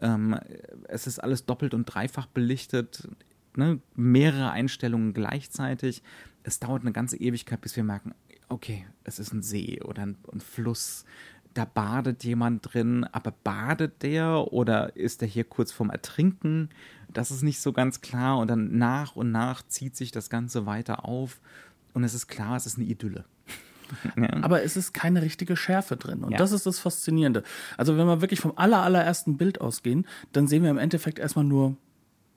Ähm, 0.00 0.38
es 0.88 1.06
ist 1.06 1.18
alles 1.18 1.46
doppelt 1.46 1.74
und 1.74 1.86
dreifach 1.86 2.26
belichtet. 2.26 3.08
Ne? 3.56 3.80
Mehrere 3.94 4.50
Einstellungen 4.50 5.12
gleichzeitig. 5.12 6.02
Es 6.42 6.60
dauert 6.60 6.82
eine 6.82 6.92
ganze 6.92 7.16
Ewigkeit, 7.16 7.60
bis 7.60 7.76
wir 7.76 7.84
merken, 7.84 8.14
okay, 8.48 8.86
es 9.04 9.18
ist 9.18 9.32
ein 9.32 9.42
See 9.42 9.80
oder 9.82 10.02
ein, 10.02 10.16
ein 10.32 10.40
Fluss 10.40 11.04
da 11.54 11.64
badet 11.64 12.24
jemand 12.24 12.74
drin, 12.74 13.04
aber 13.12 13.30
badet 13.30 14.02
der 14.02 14.52
oder 14.52 14.96
ist 14.96 15.20
der 15.20 15.28
hier 15.28 15.44
kurz 15.44 15.72
vorm 15.72 15.90
Ertrinken? 15.90 16.68
Das 17.08 17.30
ist 17.30 17.42
nicht 17.42 17.60
so 17.60 17.72
ganz 17.72 18.00
klar 18.00 18.38
und 18.38 18.48
dann 18.48 18.76
nach 18.76 19.16
und 19.16 19.30
nach 19.30 19.62
zieht 19.66 19.96
sich 19.96 20.10
das 20.10 20.28
Ganze 20.28 20.66
weiter 20.66 21.04
auf 21.04 21.40
und 21.92 22.02
es 22.04 22.12
ist 22.12 22.26
klar, 22.26 22.56
es 22.56 22.66
ist 22.66 22.76
eine 22.76 22.86
Idylle. 22.86 23.24
Ja. 24.16 24.42
Aber 24.42 24.62
es 24.62 24.78
ist 24.78 24.94
keine 24.94 25.20
richtige 25.20 25.56
Schärfe 25.56 25.96
drin. 25.96 26.24
Und 26.24 26.32
ja. 26.32 26.38
das 26.38 26.52
ist 26.52 26.64
das 26.64 26.78
Faszinierende. 26.78 27.44
Also, 27.76 27.96
wenn 27.98 28.06
wir 28.06 28.22
wirklich 28.22 28.40
vom 28.40 28.54
aller, 28.56 28.82
allerersten 28.82 29.36
Bild 29.36 29.60
ausgehen, 29.60 30.06
dann 30.32 30.48
sehen 30.48 30.62
wir 30.62 30.70
im 30.70 30.78
Endeffekt 30.78 31.18
erstmal 31.18 31.44
nur 31.44 31.76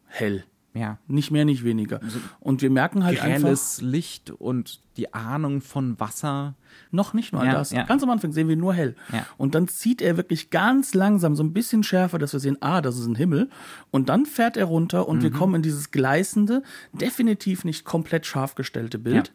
hell. 0.06 0.44
Ja. 0.78 1.00
Nicht 1.08 1.32
mehr, 1.32 1.46
nicht 1.46 1.64
weniger. 1.64 2.02
Also 2.02 2.20
und 2.40 2.62
wir 2.62 2.70
merken 2.70 3.04
halt 3.04 3.20
Grelles 3.20 3.80
einfach. 3.80 3.92
Licht 3.92 4.32
und 4.32 4.82
die 4.98 5.14
Ahnung 5.14 5.62
von 5.62 6.00
Wasser. 6.00 6.56
Noch 6.92 7.14
nicht 7.14 7.34
mal 7.34 7.46
ja, 7.46 7.54
das. 7.54 7.72
Ja. 7.72 7.84
Ganz 7.84 8.04
am 8.04 8.10
Anfang 8.10 8.32
sehen 8.32 8.48
wir 8.48 8.56
nur 8.56 8.74
hell. 8.74 8.96
Ja. 9.12 9.26
Und 9.38 9.56
dann 9.56 9.68
zieht 9.68 10.02
er 10.02 10.18
wirklich 10.18 10.50
ganz 10.50 10.94
langsam 10.94 11.36
so 11.36 11.44
ein 11.44 11.54
bisschen 11.54 11.84
schärfer, 11.84 12.18
dass 12.18 12.34
wir 12.34 12.40
sehen, 12.40 12.58
ah, 12.62 12.82
das 12.82 12.98
ist 12.98 13.08
ein 13.08 13.16
Himmel. 13.16 13.50
Und 13.92 14.10
dann 14.10 14.26
fährt 14.26 14.58
er 14.58 14.66
runter 14.66 15.08
und 15.08 15.20
mhm. 15.20 15.24
wir 15.24 15.32
kommen 15.32 15.56
in 15.56 15.62
dieses 15.62 15.92
gleißende, 15.92 16.64
definitiv 16.94 17.64
nicht 17.64 17.86
komplett 17.86 18.26
scharf 18.26 18.56
gestellte 18.56 19.00
Bild. 19.00 19.32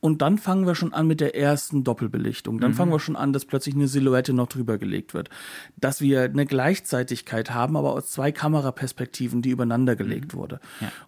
Und 0.00 0.22
dann 0.22 0.38
fangen 0.38 0.66
wir 0.66 0.74
schon 0.74 0.92
an 0.92 1.06
mit 1.06 1.20
der 1.20 1.36
ersten 1.36 1.84
Doppelbelichtung. 1.84 2.60
Dann 2.60 2.72
mhm. 2.72 2.76
fangen 2.76 2.92
wir 2.92 3.00
schon 3.00 3.16
an, 3.16 3.32
dass 3.32 3.44
plötzlich 3.44 3.74
eine 3.74 3.88
Silhouette 3.88 4.32
noch 4.32 4.48
drüber 4.48 4.78
gelegt 4.78 5.14
wird. 5.14 5.30
Dass 5.76 6.00
wir 6.00 6.22
eine 6.22 6.46
Gleichzeitigkeit 6.46 7.52
haben, 7.52 7.76
aber 7.76 7.92
aus 7.92 8.10
zwei 8.10 8.32
Kameraperspektiven, 8.32 9.42
die 9.42 9.50
übereinander 9.50 9.96
gelegt 9.96 10.34
mhm. 10.34 10.38
wurde. 10.38 10.60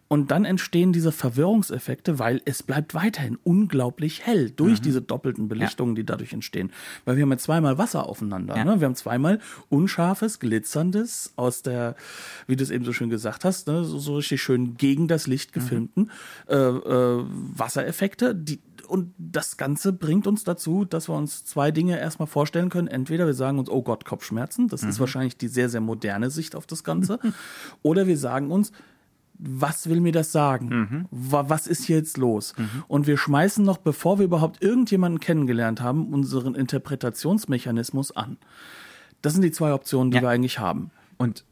Und 0.09 0.31
dann 0.31 0.45
entstehen 0.45 0.93
diese 0.93 1.11
Verwirrungseffekte, 1.11 2.19
weil 2.19 2.41
es 2.45 2.63
bleibt 2.63 2.95
weiterhin 2.95 3.39
unglaublich 3.43 4.25
hell 4.25 4.51
durch 4.51 4.79
mhm. 4.79 4.85
diese 4.85 5.03
doppelten 5.03 5.49
Belichtungen, 5.49 5.97
ja. 5.97 6.03
die 6.03 6.07
dadurch 6.07 6.33
entstehen. 6.33 6.71
Weil 7.05 7.17
wir 7.17 7.23
haben 7.23 7.31
ja 7.33 7.39
zweimal 7.39 7.77
Wasser 7.79 8.07
aufeinander. 8.07 8.57
Ja. 8.57 8.65
Ne? 8.65 8.81
Wir 8.81 8.87
haben 8.87 8.95
zweimal 8.95 9.41
unscharfes, 9.69 10.39
glitzerndes 10.39 11.33
aus 11.35 11.63
der, 11.63 11.97
wie 12.47 12.55
du 12.55 12.63
es 12.63 12.71
eben 12.71 12.85
so 12.85 12.93
schön 12.93 13.11
gesagt 13.11 13.45
hast, 13.45 13.67
ne? 13.67 13.85
so, 13.85 13.99
so 13.99 14.17
richtig 14.17 14.43
schön 14.43 14.77
gegen 14.77 15.09
das 15.09 15.27
Licht 15.27 15.51
mhm. 15.51 15.61
gefilmten 15.61 16.03
mhm. 16.49 16.55
äh, 16.55 16.57
äh, 16.57 17.25
Wassereffekte, 17.57 18.35
die 18.35 18.61
und 18.87 19.15
das 19.19 19.57
Ganze 19.57 19.93
bringt 19.93 20.29
uns 20.29 20.45
dazu, 20.45 20.85
dass 20.85 21.09
wir 21.09 21.15
uns 21.15 21.45
zwei 21.45 21.71
Dinge 21.71 21.99
erstmal 21.99 22.29
vorstellen 22.29 22.69
können. 22.69 22.89
Entweder 22.89 23.27
wir 23.27 23.35
sagen 23.35 23.59
uns, 23.59 23.69
oh 23.69 23.83
Gott, 23.83 24.05
Kopfschmerzen, 24.05 24.69
das 24.69 24.83
mhm. 24.83 24.91
ist 24.91 25.01
wahrscheinlich 25.01 25.37
die 25.37 25.49
sehr, 25.49 25.69
sehr 25.69 25.81
moderne 25.81 26.31
Sicht 26.31 26.55
auf 26.55 26.67
das 26.67 26.85
Ganze. 26.85 27.19
Oder 27.83 28.07
wir 28.07 28.17
sagen 28.17 28.53
uns, 28.53 28.71
was 29.39 29.89
will 29.89 30.01
mir 30.01 30.13
das 30.13 30.33
sagen? 30.33 30.69
Mhm. 30.69 31.07
Was 31.11 31.67
ist 31.67 31.85
hier 31.85 31.97
jetzt 31.97 32.17
los? 32.17 32.55
Mhm. 32.57 32.85
Und 32.89 33.07
wir 33.07 33.19
schmeißen 33.19 33.65
noch, 33.65 33.79
bevor 33.79 34.19
wir 34.19 34.25
überhaupt 34.25 34.63
irgendjemanden 34.63 35.21
kennengelernt 35.21 35.81
haben, 35.81 36.13
unseren 36.13 36.55
Interpretationsmechanismus 36.55 38.13
an. 38.17 38.39
Das 39.23 39.33
sind 39.33 39.43
die 39.43 39.51
zwei 39.51 39.73
Optionen, 39.73 40.11
die 40.11 40.17
ja. 40.17 40.23
wir 40.23 40.29
eigentlich 40.31 40.59
haben. 40.59 40.91
Und, 41.17 41.45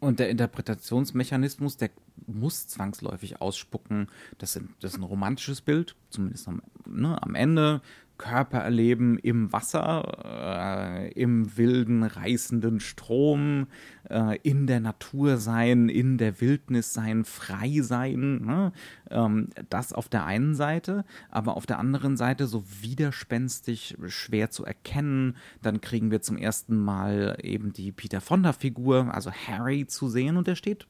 und 0.00 0.20
der 0.20 0.30
Interpretationsmechanismus, 0.30 1.76
der 1.76 1.90
muss 2.26 2.66
zwangsläufig 2.66 3.40
ausspucken, 3.40 4.08
das, 4.38 4.60
das 4.80 4.92
ist 4.92 4.98
ein 4.98 5.04
romantisches 5.04 5.60
Bild, 5.60 5.96
zumindest 6.10 6.48
am, 6.48 6.62
ne, 6.86 7.22
am 7.22 7.34
Ende. 7.34 7.80
Körper 8.18 8.58
erleben 8.58 9.16
im 9.16 9.52
Wasser, 9.52 11.06
äh, 11.06 11.12
im 11.12 11.56
wilden, 11.56 12.02
reißenden 12.02 12.80
Strom, 12.80 13.68
äh, 14.10 14.38
in 14.42 14.66
der 14.66 14.80
Natur 14.80 15.38
sein, 15.38 15.88
in 15.88 16.18
der 16.18 16.40
Wildnis 16.40 16.92
sein, 16.92 17.24
frei 17.24 17.80
sein. 17.80 18.42
Ne? 18.44 18.72
Ähm, 19.10 19.48
das 19.70 19.92
auf 19.92 20.08
der 20.08 20.26
einen 20.26 20.54
Seite, 20.54 21.04
aber 21.30 21.56
auf 21.56 21.64
der 21.64 21.78
anderen 21.78 22.16
Seite 22.16 22.46
so 22.46 22.64
widerspenstig, 22.82 23.96
schwer 24.08 24.50
zu 24.50 24.64
erkennen. 24.64 25.36
Dann 25.62 25.80
kriegen 25.80 26.10
wir 26.10 26.20
zum 26.20 26.36
ersten 26.36 26.76
Mal 26.76 27.38
eben 27.42 27.72
die 27.72 27.92
Peter 27.92 28.20
Fonda-Figur, 28.20 29.14
also 29.14 29.30
Harry, 29.30 29.86
zu 29.86 30.08
sehen 30.08 30.36
und 30.36 30.48
der 30.48 30.56
steht 30.56 30.88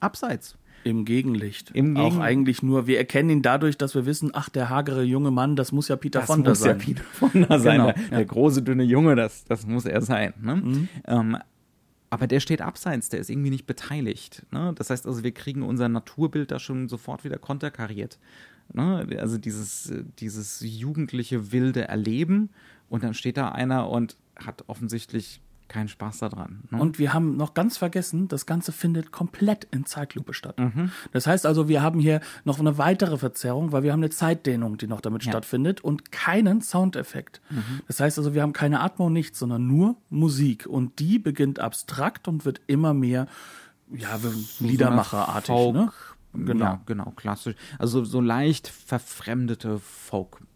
abseits. 0.00 0.56
Im 0.84 1.04
Gegenlicht. 1.04 1.70
Im 1.72 1.94
Gegen 1.94 2.06
Auch 2.06 2.18
eigentlich 2.18 2.62
nur, 2.62 2.86
wir 2.86 2.98
erkennen 2.98 3.30
ihn 3.30 3.42
dadurch, 3.42 3.76
dass 3.76 3.94
wir 3.94 4.06
wissen, 4.06 4.30
ach, 4.32 4.48
der 4.48 4.68
hagere 4.70 5.02
junge 5.02 5.30
Mann, 5.30 5.56
das 5.56 5.72
muss 5.72 5.88
ja 5.88 5.96
Peter 5.96 6.20
das 6.20 6.28
Fonda 6.28 6.54
sein. 6.54 6.78
Das 6.78 6.86
muss 6.86 6.86
ja 6.86 6.94
Peter 6.94 7.04
Fonda 7.12 7.58
sein. 7.58 7.78
Genau, 7.78 7.92
der, 7.92 8.02
ja. 8.02 8.08
der, 8.10 8.24
große, 8.24 8.62
dünne 8.62 8.84
Junge, 8.84 9.16
das, 9.16 9.44
das 9.44 9.66
muss 9.66 9.84
er 9.84 10.00
sein. 10.00 10.34
Ne? 10.40 10.56
Mhm. 10.56 10.88
Ähm, 11.06 11.36
aber 12.10 12.26
der 12.26 12.40
steht 12.40 12.62
abseits, 12.62 13.08
der 13.10 13.20
ist 13.20 13.28
irgendwie 13.28 13.50
nicht 13.50 13.66
beteiligt. 13.66 14.46
Ne? 14.50 14.72
Das 14.76 14.90
heißt 14.90 15.06
also, 15.06 15.22
wir 15.22 15.32
kriegen 15.32 15.62
unser 15.62 15.88
Naturbild 15.88 16.50
da 16.50 16.58
schon 16.58 16.88
sofort 16.88 17.24
wieder 17.24 17.38
konterkariert. 17.38 18.18
Ne? 18.72 19.06
Also 19.18 19.36
dieses, 19.36 19.92
dieses 20.18 20.60
jugendliche 20.60 21.52
wilde 21.52 21.86
Erleben 21.88 22.50
und 22.88 23.02
dann 23.04 23.14
steht 23.14 23.36
da 23.36 23.48
einer 23.50 23.90
und 23.90 24.16
hat 24.36 24.64
offensichtlich 24.68 25.40
keinen 25.68 25.88
Spaß 25.88 26.18
daran. 26.18 26.64
Ne? 26.70 26.80
Und 26.80 26.98
wir 26.98 27.12
haben 27.12 27.36
noch 27.36 27.54
ganz 27.54 27.76
vergessen, 27.76 28.28
das 28.28 28.46
Ganze 28.46 28.72
findet 28.72 29.12
komplett 29.12 29.64
in 29.70 29.84
Zeitlupe 29.86 30.32
statt. 30.34 30.58
Mhm. 30.58 30.90
Das 31.12 31.26
heißt 31.26 31.46
also, 31.46 31.68
wir 31.68 31.82
haben 31.82 32.00
hier 32.00 32.20
noch 32.44 32.58
eine 32.58 32.78
weitere 32.78 33.18
Verzerrung, 33.18 33.70
weil 33.72 33.82
wir 33.82 33.92
haben 33.92 34.00
eine 34.00 34.10
Zeitdehnung, 34.10 34.78
die 34.78 34.86
noch 34.86 35.00
damit 35.00 35.24
Ja. 35.24 35.32
stattfindet 35.32 35.82
und 35.82 36.10
keinen 36.10 36.62
Soundeffekt. 36.62 37.40
Mhm. 37.50 37.80
Das 37.86 38.00
heißt 38.00 38.18
also, 38.18 38.34
wir 38.34 38.42
haben 38.42 38.52
keine 38.52 38.80
Atmo, 38.80 39.10
nichts, 39.10 39.38
sondern 39.38 39.66
nur 39.66 39.96
Musik. 40.10 40.66
Und 40.66 40.98
die 40.98 41.18
beginnt 41.18 41.60
abstrakt 41.60 42.28
und 42.28 42.44
wird 42.44 42.60
immer 42.66 42.94
mehr, 42.94 43.26
ja, 43.92 44.18
Liedermacherartig. 44.60 45.46
Folk, 45.54 45.74
ne? 45.74 45.92
Genau. 46.34 46.64
Ja, 46.64 46.80
genau, 46.86 47.12
klassisch. 47.16 47.56
Also 47.78 48.04
so 48.04 48.20
leicht 48.20 48.68
verfremdete 48.68 49.78
Folkmusik. 49.78 50.47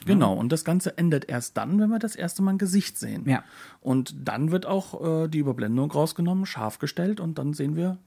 Ne? 0.00 0.06
Genau, 0.06 0.34
und 0.34 0.50
das 0.50 0.64
Ganze 0.64 0.96
endet 0.98 1.28
erst 1.28 1.56
dann, 1.56 1.80
wenn 1.80 1.90
wir 1.90 1.98
das 1.98 2.16
erste 2.16 2.42
Mal 2.42 2.52
ein 2.52 2.58
Gesicht 2.58 2.98
sehen. 2.98 3.28
Ja. 3.28 3.44
Und 3.80 4.14
dann 4.28 4.50
wird 4.50 4.66
auch 4.66 5.24
äh, 5.24 5.28
die 5.28 5.38
Überblendung 5.38 5.90
rausgenommen, 5.90 6.46
scharf 6.46 6.78
gestellt 6.78 7.20
und 7.20 7.38
dann 7.38 7.52
sehen 7.52 7.76
wir 7.76 7.98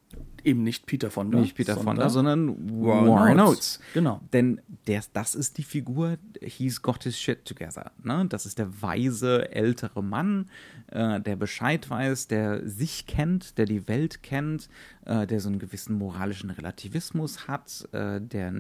eben 0.45 0.63
nicht 0.63 0.85
Peter 0.85 1.11
Fonda. 1.11 1.39
Nicht 1.39 1.55
Peter 1.55 1.75
Fonda, 1.75 2.09
sondern 2.09 2.55
Warren 2.81 3.39
Oates. 3.39 3.79
Genau. 3.93 4.21
Denn 4.33 4.61
der, 4.87 5.03
das 5.13 5.35
ist 5.35 5.57
die 5.57 5.63
Figur, 5.63 6.17
he's 6.41 6.81
got 6.81 7.03
his 7.03 7.19
shit 7.19 7.45
together. 7.45 7.91
Ne? 8.03 8.25
Das 8.29 8.45
ist 8.45 8.59
der 8.59 8.81
weise, 8.81 9.51
ältere 9.51 10.03
Mann, 10.03 10.49
äh, 10.91 11.19
der 11.19 11.35
Bescheid 11.35 11.89
weiß, 11.89 12.27
der 12.27 12.67
sich 12.67 13.07
kennt, 13.07 13.57
der 13.57 13.65
die 13.65 13.87
Welt 13.87 14.23
kennt, 14.23 14.69
äh, 15.05 15.25
der 15.27 15.39
so 15.39 15.49
einen 15.49 15.59
gewissen 15.59 15.97
moralischen 15.97 16.49
Relativismus 16.49 17.47
hat, 17.47 17.87
äh, 17.91 18.21
der 18.21 18.53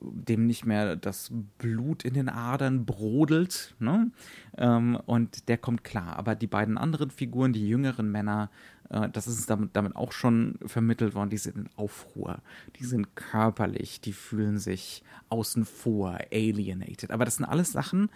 dem 0.00 0.46
nicht 0.46 0.64
mehr 0.64 0.96
das 0.96 1.30
Blut 1.58 2.04
in 2.04 2.14
den 2.14 2.28
Adern 2.28 2.86
brodelt. 2.86 3.74
Ne? 3.78 4.10
Ähm, 4.56 4.96
und 5.06 5.48
der 5.48 5.58
kommt 5.58 5.84
klar. 5.84 6.16
Aber 6.16 6.34
die 6.34 6.46
beiden 6.46 6.78
anderen 6.78 7.10
Figuren, 7.10 7.52
die 7.52 7.68
jüngeren 7.68 8.10
Männer, 8.10 8.50
das 8.90 9.28
ist 9.28 9.48
damit, 9.48 9.76
damit 9.76 9.94
auch 9.94 10.10
schon 10.10 10.58
vermittelt 10.66 11.14
worden, 11.14 11.30
die 11.30 11.38
sind 11.38 11.56
in 11.56 11.68
Aufruhr, 11.76 12.42
die 12.76 12.84
sind 12.84 13.14
körperlich, 13.14 14.00
die 14.00 14.12
fühlen 14.12 14.58
sich 14.58 15.04
außen 15.28 15.64
vor, 15.64 16.18
alienated. 16.32 17.12
Aber 17.12 17.24
das 17.24 17.36
sind 17.36 17.44
alles 17.44 17.70
Sachen, 17.70 18.10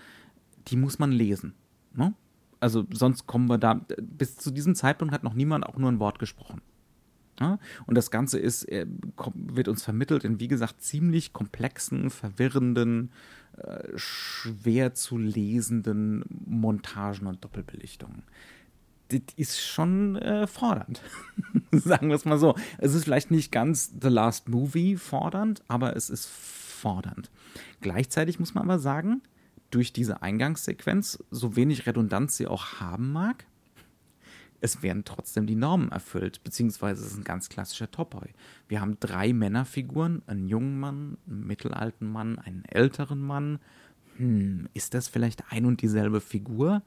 die 0.67 0.77
muss 0.77 0.99
man 0.99 1.13
lesen. 1.13 1.55
Ne? 1.95 2.13
Also 2.59 2.87
sonst 2.93 3.27
kommen 3.27 3.49
wir 3.49 3.59
da, 3.59 3.87
bis 4.01 4.37
zu 4.37 4.51
diesem 4.51 4.75
Zeitpunkt 4.75 5.15
hat 5.15 5.23
noch 5.23 5.35
niemand 5.35 5.65
auch 5.65 5.77
nur 5.77 5.93
ein 5.93 6.01
Wort 6.01 6.19
gesprochen. 6.19 6.61
Ja? 7.39 7.59
Und 7.87 7.97
das 7.97 8.11
Ganze 8.11 8.41
ist, 8.41 8.65
äh, 8.65 8.87
wird 9.35 9.69
uns 9.69 9.85
vermittelt 9.85 10.25
in, 10.25 10.41
wie 10.41 10.49
gesagt, 10.49 10.83
ziemlich 10.83 11.33
komplexen, 11.33 12.11
verwirrenden, 12.11 13.13
äh, 13.59 13.97
schwer 13.97 14.95
zu 14.95 15.19
lesenden 15.19 16.25
Montagen 16.47 17.29
und 17.29 17.45
Doppelbelichtungen. 17.45 18.25
Das 19.09 19.21
ist 19.37 19.61
schon 19.61 20.17
äh, 20.17 20.47
fordernd. 20.47 21.03
Sagen 21.73 22.09
wir 22.09 22.17
es 22.17 22.25
mal 22.25 22.39
so. 22.39 22.55
Es 22.79 22.95
ist 22.95 23.05
vielleicht 23.05 23.31
nicht 23.31 23.53
ganz 23.53 23.93
The 24.01 24.09
Last 24.09 24.49
Movie 24.49 24.97
fordernd, 24.97 25.63
aber 25.69 25.97
es 25.97 26.11
ist 26.11 26.27
fordernd. 26.27 27.31
Gleichzeitig 27.81 28.41
muss 28.41 28.55
man 28.55 28.65
aber 28.65 28.79
sagen, 28.79 29.23
durch 29.71 29.93
diese 29.93 30.23
Eingangssequenz, 30.23 31.23
so 31.31 31.57
wenig 31.57 31.87
Redundanz 31.87 32.37
sie 32.37 32.47
auch 32.47 32.81
haben 32.81 33.13
mag, 33.13 33.45
es 34.65 34.83
werden 34.83 35.05
trotzdem 35.05 35.47
die 35.47 35.57
Normen 35.57 35.91
erfüllt, 35.91 36.43
beziehungsweise 36.43 37.05
es 37.05 37.13
ist 37.13 37.19
ein 37.19 37.25
ganz 37.25 37.51
klassischer 37.51 37.91
Topoi. 37.91 38.29
Wir 38.67 38.81
haben 38.81 38.99
drei 38.99 39.35
Männerfiguren, 39.35 40.23
einen 40.27 40.49
jungen 40.49 40.81
Mann, 40.81 41.19
einen 41.29 41.47
mittelalten 41.47 42.11
Mann, 42.11 42.39
einen 42.39 42.65
älteren 42.65 43.21
Mann. 43.21 43.59
Hm, 44.17 44.69
ist 44.73 44.95
das 44.95 45.09
vielleicht 45.09 45.53
ein 45.53 45.67
und 45.67 45.83
dieselbe 45.83 46.23
Figur? 46.23 46.83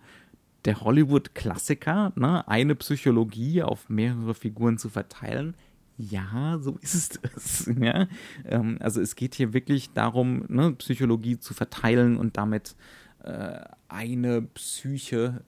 Der 0.68 0.82
Hollywood-Klassiker, 0.82 2.12
ne? 2.16 2.48
eine 2.48 2.76
Psychologie 2.76 3.64
auf 3.64 3.88
mehrere 3.88 4.36
Figuren 4.36 4.78
zu 4.78 4.90
verteilen. 4.90 5.56
Ja, 5.98 6.60
so 6.60 6.78
ist 6.82 7.20
es. 7.24 7.72
Ja? 7.80 8.08
Ähm, 8.46 8.78
also 8.82 9.00
es 9.00 9.16
geht 9.16 9.34
hier 9.34 9.54
wirklich 9.54 9.94
darum, 9.94 10.44
ne, 10.50 10.74
Psychologie 10.74 11.40
zu 11.40 11.54
verteilen 11.54 12.18
und 12.18 12.36
damit 12.38 12.76
äh, 13.24 13.62
eine 13.88 14.42
Psyche 14.42 15.42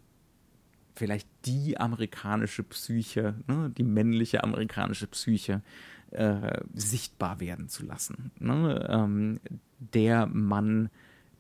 vielleicht 0.96 1.30
die 1.46 1.78
amerikanische 1.78 2.64
Psyche, 2.64 3.36
ne, 3.48 3.72
die 3.78 3.84
männliche 3.84 4.44
amerikanische 4.44 5.08
Psyche 5.08 5.62
äh, 6.12 6.62
sichtbar 6.74 7.40
werden 7.40 7.70
zu 7.70 7.86
lassen. 7.86 8.32
Ne? 8.40 8.88
Ähm, 8.90 9.40
der 9.80 10.28
Mann, 10.28 10.90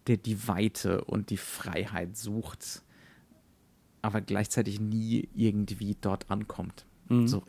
der 0.07 0.17
die 0.17 0.47
Weite 0.47 1.03
und 1.05 1.29
die 1.29 1.37
Freiheit 1.37 2.15
sucht, 2.15 2.83
aber 4.01 4.21
gleichzeitig 4.21 4.79
nie 4.79 5.29
irgendwie 5.35 5.95
dort 5.99 6.29
ankommt. 6.29 6.85
So. 7.27 7.43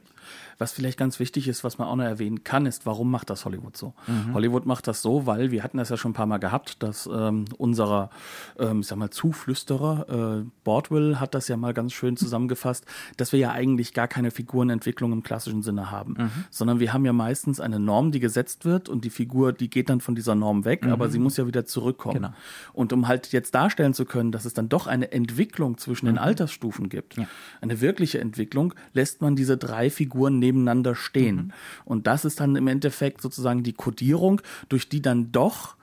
Was 0.59 0.73
vielleicht 0.73 0.99
ganz 0.99 1.19
wichtig 1.21 1.49
ist, 1.49 1.65
was 1.65 1.79
man 1.79 1.89
auch 1.89 1.97
noch 1.97 2.05
erwähnen 2.05 2.45
kann, 2.45 2.67
ist, 2.67 2.85
warum 2.87 3.11
macht 3.11 3.31
das 3.31 3.45
Hollywood 3.45 3.77
so? 3.77 3.95
Hollywood 4.35 4.67
macht 4.67 4.87
das 4.87 5.01
so, 5.03 5.27
weil 5.27 5.51
wir 5.51 5.63
hatten 5.63 5.79
das 5.79 5.89
ja 5.89 5.97
schon 5.97 6.11
ein 6.11 6.15
paar 6.15 6.27
Mal 6.27 6.39
gehabt, 6.39 6.83
dass 6.83 7.09
ähm, 7.13 7.47
unserer, 7.57 8.11
ähm, 8.59 8.81
ich 8.81 8.87
sag 8.87 8.99
mal, 8.99 9.11
Zuflüsterer, 9.11 10.41
äh, 10.43 10.45
Bordwell 10.65 11.17
hat 11.17 11.35
das 11.35 11.49
ja 11.49 11.57
mal 11.57 11.73
ganz 11.75 11.93
schön 11.93 12.17
zusammengefasst, 12.17 12.85
dass 13.17 13.33
wir 13.33 13.39
ja 13.39 13.53
eigentlich 13.53 13.95
gar 13.95 14.09
keine 14.09 14.31
Figurenentwicklung 14.31 15.13
im 15.13 15.23
klassischen 15.23 15.63
Sinne 15.63 15.91
haben, 15.91 16.31
sondern 16.51 16.79
wir 16.81 16.93
haben 16.93 17.05
ja 17.05 17.13
meistens 17.13 17.61
eine 17.61 17.81
Norm, 17.81 18.13
die 18.13 18.21
gesetzt 18.21 18.65
wird 18.65 18.89
und 18.89 19.05
die 19.05 19.11
Figur, 19.11 19.53
die 19.53 19.71
geht 19.71 19.89
dann 19.89 20.01
von 20.01 20.15
dieser 20.15 20.35
Norm 20.35 20.65
weg, 20.65 20.87
aber 20.87 21.09
sie 21.09 21.19
muss 21.19 21.37
ja 21.37 21.47
wieder 21.47 21.65
zurückkommen. 21.65 22.17
Genau. 22.17 22.35
Und 22.73 22.93
um 22.93 23.09
halt 23.09 23.33
jetzt 23.33 23.55
darstellen 23.55 23.95
zu 23.95 24.05
können, 24.05 24.33
dass 24.33 24.45
es 24.45 24.55
dann 24.55 24.69
doch 24.69 24.87
eine 24.87 25.13
Entwicklung 25.13 25.79
zwischen 25.79 26.07
den 26.07 26.19
Altersstufen 26.19 26.89
gibt, 26.89 27.17
Ja. 27.17 27.27
eine 27.61 27.81
wirkliche 27.81 28.21
Entwicklung, 28.21 28.75
lässt 28.93 29.23
man 29.23 29.37
diese 29.37 29.57
drei 29.57 29.89
Figuren 29.91 30.10
nebeneinander 30.39 30.95
stehen. 30.95 31.53
Und 31.85 32.07
das 32.07 32.25
ist 32.25 32.41
dann 32.41 32.57
im 32.57 32.67
Endeffekt 32.67 33.21
sozusagen 33.21 33.63
die 33.63 33.73
Kodierung, 33.73 34.41
durch 34.69 34.89
die 34.89 35.03
dann 35.03 35.33
doch 35.33 35.77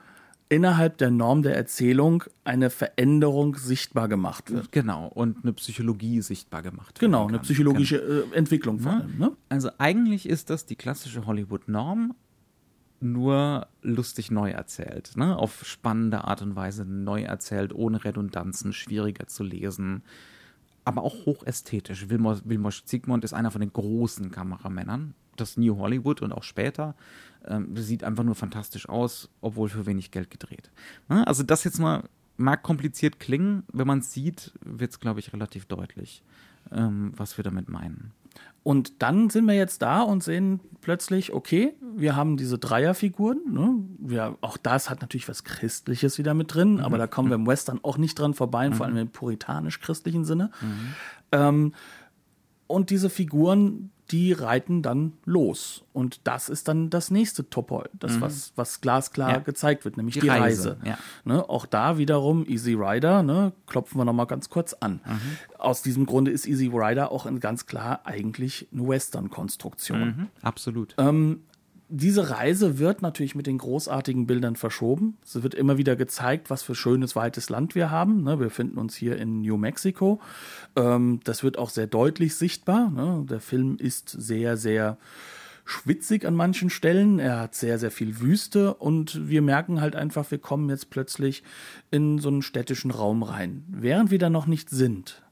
innerhalb 0.48 0.98
der 0.98 1.10
Norm 1.10 1.42
der 1.42 1.56
Erzählung 1.56 2.24
eine 2.44 2.70
Veränderung 2.70 3.56
sichtbar 3.56 4.08
gemacht 4.08 4.50
wird. 4.50 4.72
Genau, 4.72 5.06
und 5.08 5.42
eine 5.42 5.52
Psychologie 5.52 6.20
sichtbar 6.22 6.62
gemacht. 6.62 6.98
Genau, 6.98 7.18
werden 7.18 7.28
eine 7.28 7.36
kann. 7.38 7.44
psychologische 7.44 7.96
äh, 8.32 8.36
Entwicklung 8.36 8.80
vor 8.80 8.92
allem. 8.92 9.18
Ne? 9.18 9.32
Also 9.48 9.70
eigentlich 9.78 10.28
ist 10.28 10.50
das 10.50 10.66
die 10.66 10.76
klassische 10.76 11.26
Hollywood-Norm, 11.26 12.14
nur 13.00 13.66
lustig 13.82 14.30
neu 14.30 14.50
erzählt. 14.50 15.16
Ne? 15.16 15.36
Auf 15.36 15.64
spannende 15.64 16.24
Art 16.24 16.42
und 16.42 16.56
Weise 16.56 16.84
neu 16.84 17.22
erzählt, 17.22 17.74
ohne 17.74 18.04
Redundanzen, 18.04 18.72
schwieriger 18.72 19.26
zu 19.26 19.44
lesen. 19.44 20.02
Aber 20.88 21.02
auch 21.02 21.26
hochästhetisch. 21.26 22.08
Wilmos, 22.08 22.40
Wilmos 22.46 22.82
Zsigmond 22.86 23.22
ist 23.22 23.34
einer 23.34 23.50
von 23.50 23.60
den 23.60 23.74
großen 23.74 24.30
Kameramännern. 24.30 25.14
Das 25.36 25.58
New 25.58 25.76
Hollywood 25.76 26.22
und 26.22 26.32
auch 26.32 26.42
später. 26.42 26.94
Ähm, 27.44 27.76
sieht 27.76 28.04
einfach 28.04 28.24
nur 28.24 28.34
fantastisch 28.34 28.88
aus, 28.88 29.28
obwohl 29.42 29.68
für 29.68 29.84
wenig 29.84 30.12
Geld 30.12 30.30
gedreht. 30.30 30.70
Ne? 31.10 31.26
Also 31.26 31.42
das 31.42 31.64
jetzt 31.64 31.78
mal 31.78 32.04
mag 32.38 32.62
kompliziert 32.62 33.20
klingen. 33.20 33.64
Wenn 33.70 33.86
man 33.86 33.98
es 33.98 34.14
sieht, 34.14 34.52
wird 34.64 34.92
es, 34.92 34.98
glaube 34.98 35.20
ich, 35.20 35.30
relativ 35.34 35.66
deutlich, 35.66 36.22
ähm, 36.72 37.12
was 37.14 37.36
wir 37.36 37.44
damit 37.44 37.68
meinen. 37.68 38.12
Und 38.68 39.00
dann 39.00 39.30
sind 39.30 39.46
wir 39.46 39.54
jetzt 39.54 39.80
da 39.80 40.02
und 40.02 40.22
sehen 40.22 40.60
plötzlich, 40.82 41.32
okay, 41.32 41.72
wir 41.96 42.16
haben 42.16 42.36
diese 42.36 42.58
Dreierfiguren. 42.58 43.40
Ne? 43.50 43.76
Wir, 43.98 44.36
auch 44.42 44.58
das 44.58 44.90
hat 44.90 45.00
natürlich 45.00 45.26
was 45.26 45.42
Christliches 45.42 46.18
wieder 46.18 46.34
mit 46.34 46.52
drin, 46.52 46.78
aber 46.78 46.98
da 46.98 47.06
kommen 47.06 47.30
wir 47.30 47.36
im 47.36 47.46
Western 47.46 47.80
auch 47.82 47.96
nicht 47.96 48.18
dran 48.18 48.34
vorbei, 48.34 48.70
vor 48.70 48.84
allem 48.84 48.98
im 48.98 49.08
puritanisch-christlichen 49.08 50.26
Sinne. 50.26 50.50
Ähm, 51.32 51.72
und 52.66 52.90
diese 52.90 53.08
Figuren, 53.08 53.90
die 54.10 54.32
reiten 54.32 54.82
dann 54.82 55.12
los. 55.24 55.84
Und 55.92 56.20
das 56.24 56.48
ist 56.48 56.68
dann 56.68 56.88
das 56.90 57.10
nächste 57.10 57.50
Topoi, 57.50 57.84
das, 57.92 58.20
was, 58.20 58.52
was 58.56 58.80
glasklar 58.80 59.30
Ja. 59.32 59.38
gezeigt 59.38 59.84
wird, 59.84 59.96
nämlich 59.96 60.14
die, 60.14 60.20
Die 60.20 60.28
Reise. 60.28 60.70
Reise, 60.70 60.76
ja. 60.84 60.98
Ne, 61.24 61.48
auch 61.48 61.66
da 61.66 61.98
wiederum 61.98 62.46
Easy 62.46 62.74
Rider, 62.74 63.22
ne, 63.22 63.52
klopfen 63.66 64.00
wir 64.00 64.04
nochmal 64.04 64.26
ganz 64.26 64.48
kurz 64.48 64.72
an. 64.74 65.00
Aus 65.58 65.82
diesem 65.82 66.06
Grunde 66.06 66.30
ist 66.30 66.46
Easy 66.46 66.68
Rider 66.72 67.12
auch 67.12 67.28
ganz 67.40 67.66
klar 67.66 68.00
eigentlich 68.04 68.66
eine 68.72 68.88
Western-Konstruktion. 68.88 70.00
Mhm, 70.00 70.28
absolut. 70.42 70.94
Ähm, 70.98 71.42
diese 71.88 72.30
Reise 72.30 72.78
wird 72.78 73.00
natürlich 73.02 73.34
mit 73.34 73.46
den 73.46 73.58
großartigen 73.58 74.26
Bildern 74.26 74.56
verschoben. 74.56 75.16
Es 75.24 75.42
wird 75.42 75.54
immer 75.54 75.78
wieder 75.78 75.96
gezeigt, 75.96 76.50
was 76.50 76.62
für 76.62 76.74
schönes, 76.74 77.16
weites 77.16 77.48
Land 77.48 77.74
wir 77.74 77.90
haben. 77.90 78.22
Ne, 78.24 78.38
wir 78.38 78.46
befinden 78.46 78.78
uns 78.78 78.94
hier 78.94 79.16
in 79.16 79.40
New 79.40 79.56
Mexico. 79.56 80.20
Ähm, 80.76 81.20
das 81.24 81.42
wird 81.42 81.58
auch 81.58 81.70
sehr 81.70 81.86
deutlich 81.86 82.36
sichtbar. 82.36 82.90
Ne? 82.90 83.24
Der 83.28 83.40
Film 83.40 83.76
ist 83.78 84.10
sehr, 84.10 84.56
sehr 84.56 84.98
schwitzig 85.64 86.26
an 86.26 86.34
manchen 86.34 86.70
Stellen. 86.70 87.18
Er 87.18 87.40
hat 87.40 87.54
sehr, 87.54 87.78
sehr 87.78 87.90
viel 87.90 88.20
Wüste 88.20 88.74
und 88.74 89.28
wir 89.28 89.42
merken 89.42 89.80
halt 89.80 89.96
einfach, 89.96 90.30
wir 90.30 90.38
kommen 90.38 90.68
jetzt 90.68 90.90
plötzlich 90.90 91.42
in 91.90 92.18
so 92.18 92.28
einen 92.28 92.42
städtischen 92.42 92.90
Raum 92.90 93.22
rein. 93.22 93.64
Während 93.68 94.10
wir 94.10 94.18
da 94.18 94.30
noch 94.30 94.46
nicht 94.46 94.70
sind, 94.70 95.22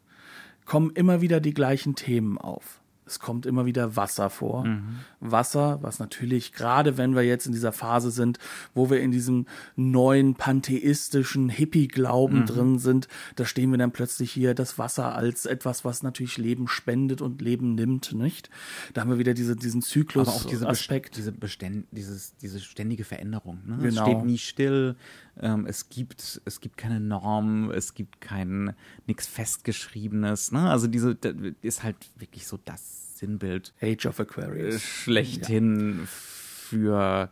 kommen 0.64 0.90
immer 0.90 1.20
wieder 1.20 1.40
die 1.40 1.54
gleichen 1.54 1.94
Themen 1.94 2.38
auf. 2.38 2.80
Es 3.06 3.20
kommt 3.20 3.46
immer 3.46 3.66
wieder 3.66 3.94
Wasser 3.96 4.30
vor. 4.30 4.64
Mhm. 4.64 4.98
Wasser, 5.20 5.78
was 5.82 5.98
natürlich, 5.98 6.52
gerade 6.52 6.98
wenn 6.98 7.14
wir 7.14 7.22
jetzt 7.22 7.46
in 7.46 7.52
dieser 7.52 7.72
Phase 7.72 8.10
sind, 8.10 8.38
wo 8.74 8.90
wir 8.90 9.00
in 9.00 9.12
diesem 9.12 9.46
neuen 9.76 10.34
pantheistischen 10.34 11.48
Hippie-Glauben 11.48 12.40
mhm. 12.40 12.46
drin 12.46 12.78
sind, 12.78 13.08
da 13.36 13.44
stehen 13.44 13.70
wir 13.70 13.78
dann 13.78 13.92
plötzlich 13.92 14.32
hier 14.32 14.54
das 14.54 14.78
Wasser 14.78 15.14
als 15.14 15.46
etwas, 15.46 15.84
was 15.84 16.02
natürlich 16.02 16.36
Leben 16.36 16.66
spendet 16.66 17.22
und 17.22 17.40
Leben 17.40 17.74
nimmt, 17.74 18.12
nicht? 18.12 18.50
Da 18.92 19.02
haben 19.02 19.10
wir 19.10 19.18
wieder 19.18 19.34
diese, 19.34 19.54
diesen 19.54 19.82
Zyklus. 19.82 20.28
Aber 20.28 20.36
auch 20.36 20.44
diese 20.44 20.68
Aspekt. 20.68 21.16
Diese, 21.16 21.32
Beständ, 21.32 21.86
dieses, 21.92 22.36
diese 22.36 22.60
ständige 22.60 23.04
Veränderung. 23.04 23.60
Ne? 23.66 23.78
Genau. 23.78 24.02
Es 24.02 24.08
steht 24.08 24.24
nie 24.24 24.38
still. 24.38 24.96
Ähm, 25.40 25.66
es 25.66 25.88
gibt, 25.88 26.40
es 26.44 26.60
gibt 26.60 26.76
keine 26.76 27.00
Norm, 27.00 27.70
es 27.70 27.94
gibt 27.94 28.20
kein, 28.20 28.74
nichts 29.06 29.26
Festgeschriebenes. 29.26 30.52
Ne? 30.52 30.70
Also 30.70 30.86
diese, 30.86 31.16
ist 31.62 31.82
halt 31.82 31.96
wirklich 32.16 32.46
so 32.46 32.58
das 32.64 33.18
Sinnbild 33.18 33.72
Age 33.82 34.06
of 34.06 34.20
Aquarius 34.20 34.82
schlechthin 34.82 36.00
ja. 36.00 36.06
für 36.06 37.30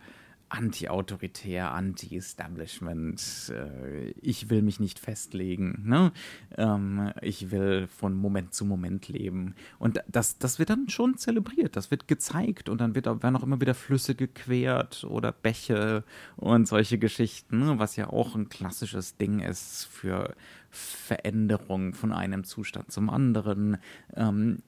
anti-autoritär, 0.54 1.72
anti-Establishment. 1.72 3.52
Äh, 3.52 4.10
ich 4.20 4.50
will 4.50 4.62
mich 4.62 4.78
nicht 4.78 4.98
festlegen. 4.98 5.82
Ne? 5.84 6.12
Ähm, 6.56 7.12
ich 7.20 7.50
will 7.50 7.88
von 7.88 8.14
Moment 8.14 8.54
zu 8.54 8.64
Moment 8.64 9.08
leben. 9.08 9.54
Und 9.78 10.02
das, 10.08 10.38
das 10.38 10.58
wird 10.58 10.70
dann 10.70 10.88
schon 10.88 11.16
zelebriert. 11.16 11.76
Das 11.76 11.90
wird 11.90 12.06
gezeigt. 12.06 12.68
Und 12.68 12.80
dann 12.80 12.94
wird, 12.94 13.06
werden 13.06 13.36
auch 13.36 13.42
immer 13.42 13.60
wieder 13.60 13.74
Flüsse 13.74 14.14
gequert 14.14 15.04
oder 15.04 15.32
Bäche 15.32 16.04
und 16.36 16.68
solche 16.68 16.98
Geschichten, 16.98 17.58
ne? 17.58 17.78
was 17.78 17.96
ja 17.96 18.08
auch 18.08 18.36
ein 18.36 18.48
klassisches 18.48 19.16
Ding 19.16 19.40
ist 19.40 19.86
für 19.86 20.34
Veränderung 20.70 21.94
von 21.94 22.12
einem 22.12 22.44
Zustand 22.44 22.92
zum 22.92 23.10
anderen. 23.10 23.78
Ähm, 24.14 24.62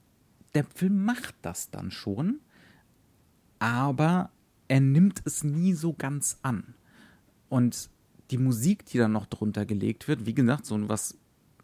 der 0.54 0.64
Film 0.64 1.04
macht 1.04 1.34
das 1.42 1.70
dann 1.70 1.90
schon, 1.90 2.40
aber 3.58 4.30
er 4.68 4.80
nimmt 4.80 5.22
es 5.24 5.44
nie 5.44 5.74
so 5.74 5.92
ganz 5.92 6.38
an. 6.42 6.74
Und 7.48 7.90
die 8.30 8.38
Musik, 8.38 8.86
die 8.86 8.98
dann 8.98 9.12
noch 9.12 9.26
drunter 9.26 9.64
gelegt 9.66 10.08
wird, 10.08 10.26
wie 10.26 10.34
gesagt, 10.34 10.66
so 10.66 10.88
was 10.88 11.16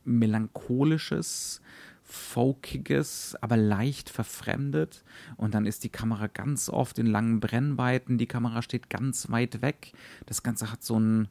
melancholisches, 0.05 1.61
folkiges, 2.03 3.37
aber 3.41 3.57
leicht 3.57 4.11
verfremdet. 4.11 5.05
Und 5.37 5.55
dann 5.55 5.67
ist 5.67 5.85
die 5.85 5.89
Kamera 5.89 6.27
ganz 6.27 6.69
oft 6.69 6.99
in 6.99 7.07
langen 7.07 7.41
Brennweiten, 7.41 8.19
die 8.19 8.27
Kamera 8.27 8.63
steht 8.63 8.91
ganz 8.91 9.31
weit 9.31 9.63
weg. 9.63 9.93
Das 10.27 10.43
Ganze 10.43 10.71
hat 10.71 10.83
so 10.83 10.97
einen 10.97 11.29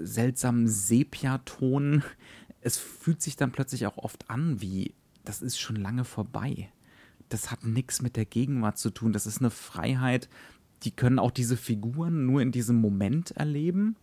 seltsamen 0.00 0.68
Sepiaton. 0.68 2.02
Es 2.60 2.78
fühlt 2.78 3.22
sich 3.22 3.36
dann 3.36 3.52
plötzlich 3.52 3.86
auch 3.86 3.98
oft 3.98 4.30
an 4.30 4.60
wie 4.60 4.94
das 5.24 5.42
ist 5.42 5.58
schon 5.58 5.76
lange 5.76 6.04
vorbei. 6.04 6.70
Das 7.28 7.50
hat 7.50 7.64
nichts 7.64 8.02
mit 8.02 8.16
der 8.16 8.24
Gegenwart 8.24 8.78
zu 8.78 8.90
tun. 8.90 9.12
Das 9.12 9.26
ist 9.26 9.38
eine 9.38 9.50
Freiheit, 9.50 10.28
die 10.84 10.90
können 10.90 11.18
auch 11.18 11.30
diese 11.30 11.56
Figuren 11.56 12.26
nur 12.26 12.40
in 12.42 12.52
diesem 12.52 12.76
Moment 12.76 13.32
erleben 13.32 13.96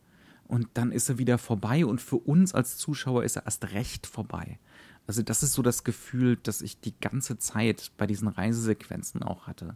und 0.48 0.68
dann 0.74 0.92
ist 0.92 1.10
er 1.10 1.18
wieder 1.18 1.38
vorbei 1.38 1.86
und 1.86 2.02
für 2.02 2.18
uns 2.18 2.54
als 2.54 2.78
Zuschauer 2.78 3.24
ist 3.24 3.36
er 3.36 3.46
erst 3.46 3.72
recht 3.72 4.08
vorbei. 4.08 4.60
Also 5.06 5.22
das 5.24 5.44
ist 5.44 5.54
so 5.54 5.62
das 5.62 5.84
Gefühl, 5.84 6.38
das 6.42 6.62
ich 6.62 6.82
die 6.82 7.00
ganze 7.00 7.38
Zeit 7.38 7.92
bei 7.98 8.06
diesen 8.06 8.28
Reisesequenzen 8.28 9.24
auch 9.24 9.48
hatte. 9.48 9.76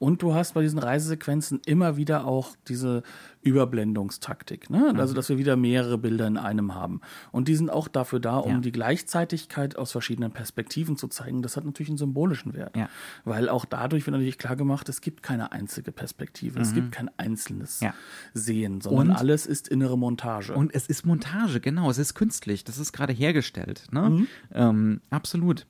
Und 0.00 0.22
du 0.22 0.32
hast 0.34 0.54
bei 0.54 0.62
diesen 0.62 0.78
Reisesequenzen 0.78 1.60
immer 1.66 1.98
wieder 1.98 2.24
auch 2.24 2.56
diese 2.68 3.02
Überblendungstaktik, 3.42 4.70
ne? 4.70 4.94
Also, 4.96 5.12
dass 5.12 5.28
wir 5.28 5.36
wieder 5.36 5.56
mehrere 5.56 5.98
Bilder 5.98 6.26
in 6.26 6.38
einem 6.38 6.74
haben. 6.74 7.02
Und 7.32 7.48
die 7.48 7.54
sind 7.54 7.68
auch 7.68 7.86
dafür 7.86 8.18
da, 8.18 8.38
um 8.38 8.50
ja. 8.50 8.58
die 8.60 8.72
Gleichzeitigkeit 8.72 9.76
aus 9.76 9.92
verschiedenen 9.92 10.32
Perspektiven 10.32 10.96
zu 10.96 11.08
zeigen. 11.08 11.42
Das 11.42 11.58
hat 11.58 11.66
natürlich 11.66 11.90
einen 11.90 11.98
symbolischen 11.98 12.54
Wert. 12.54 12.74
Ja. 12.78 12.88
Weil 13.26 13.50
auch 13.50 13.66
dadurch 13.66 14.06
wird 14.06 14.12
natürlich 14.12 14.38
klar 14.38 14.56
gemacht, 14.56 14.88
es 14.88 15.02
gibt 15.02 15.22
keine 15.22 15.52
einzige 15.52 15.92
Perspektive. 15.92 16.58
Mhm. 16.58 16.62
Es 16.62 16.72
gibt 16.72 16.92
kein 16.92 17.10
einzelnes 17.18 17.80
ja. 17.80 17.92
Sehen, 18.32 18.80
sondern 18.80 19.10
und, 19.10 19.16
alles 19.16 19.44
ist 19.44 19.68
innere 19.68 19.98
Montage. 19.98 20.54
Und 20.54 20.74
es 20.74 20.86
ist 20.86 21.04
Montage, 21.04 21.60
genau. 21.60 21.90
Es 21.90 21.98
ist 21.98 22.14
künstlich. 22.14 22.64
Das 22.64 22.78
ist 22.78 22.94
gerade 22.94 23.12
hergestellt. 23.12 23.86
Ne? 23.90 24.08
Mhm. 24.08 24.28
Ähm, 24.54 25.00
absolut. 25.10 25.66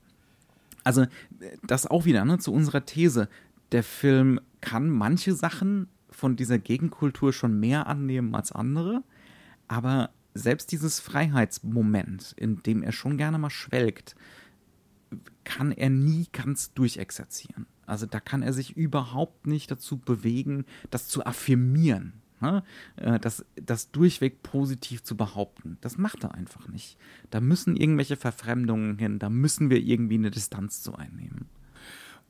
Also, 0.85 1.07
das 1.67 1.87
auch 1.87 2.05
wieder 2.05 2.25
ne, 2.25 2.39
zu 2.39 2.53
unserer 2.53 2.85
These 2.85 3.29
der 3.73 3.83
Film 3.83 4.41
kann 4.61 4.91
manche 4.91 5.35
Sachen 5.35 5.89
von 6.11 6.37
dieser 6.37 6.59
Gegenkultur 6.59 7.33
schon 7.33 7.59
mehr 7.59 7.87
annehmen 7.87 8.35
als 8.35 8.53
andere, 8.53 9.03
aber 9.69 10.11
selbst 10.35 10.73
dieses 10.73 11.01
Freiheitsmoment, 11.01 12.35
in 12.37 12.63
dem 12.63 12.83
er 12.83 12.93
schon 12.93 13.17
gerne 13.17 13.39
mal 13.39 13.51
schwelgt, 13.51 14.15
kann 15.45 15.73
er 15.73 15.91
nie 15.91 16.29
ganz 16.33 16.73
durchexerzieren. 16.75 17.67
Also 17.87 18.07
da 18.07 18.21
kann 18.21 18.43
er 18.43 18.53
sich 18.53 18.77
überhaupt 18.77 19.47
nicht 19.47 19.71
dazu 19.71 19.99
bewegen, 19.99 20.65
das 20.91 21.09
zu 21.09 21.27
affirmieren, 21.27 22.13
ne? 22.41 22.63
Äh, 22.97 23.19
das, 23.19 23.45
das 23.57 23.91
durchweg 23.91 24.43
positiv 24.43 25.03
zu 25.03 25.17
behaupten. 25.17 25.79
Das 25.81 25.99
macht 25.99 26.23
er 26.23 26.35
einfach 26.35 26.69
nicht. 26.69 26.97
Da 27.31 27.41
müssen 27.41 27.77
irgendwelche 27.77 28.17
Verfremdungen 28.17 28.99
hin, 28.99 29.19
da 29.19 29.29
müssen 29.29 29.71
wir 29.71 29.79
irgendwie 29.79 30.15
eine 30.15 30.31
Distanz 30.31 30.83
zu 30.83 30.95
einnehmen. 30.95 31.47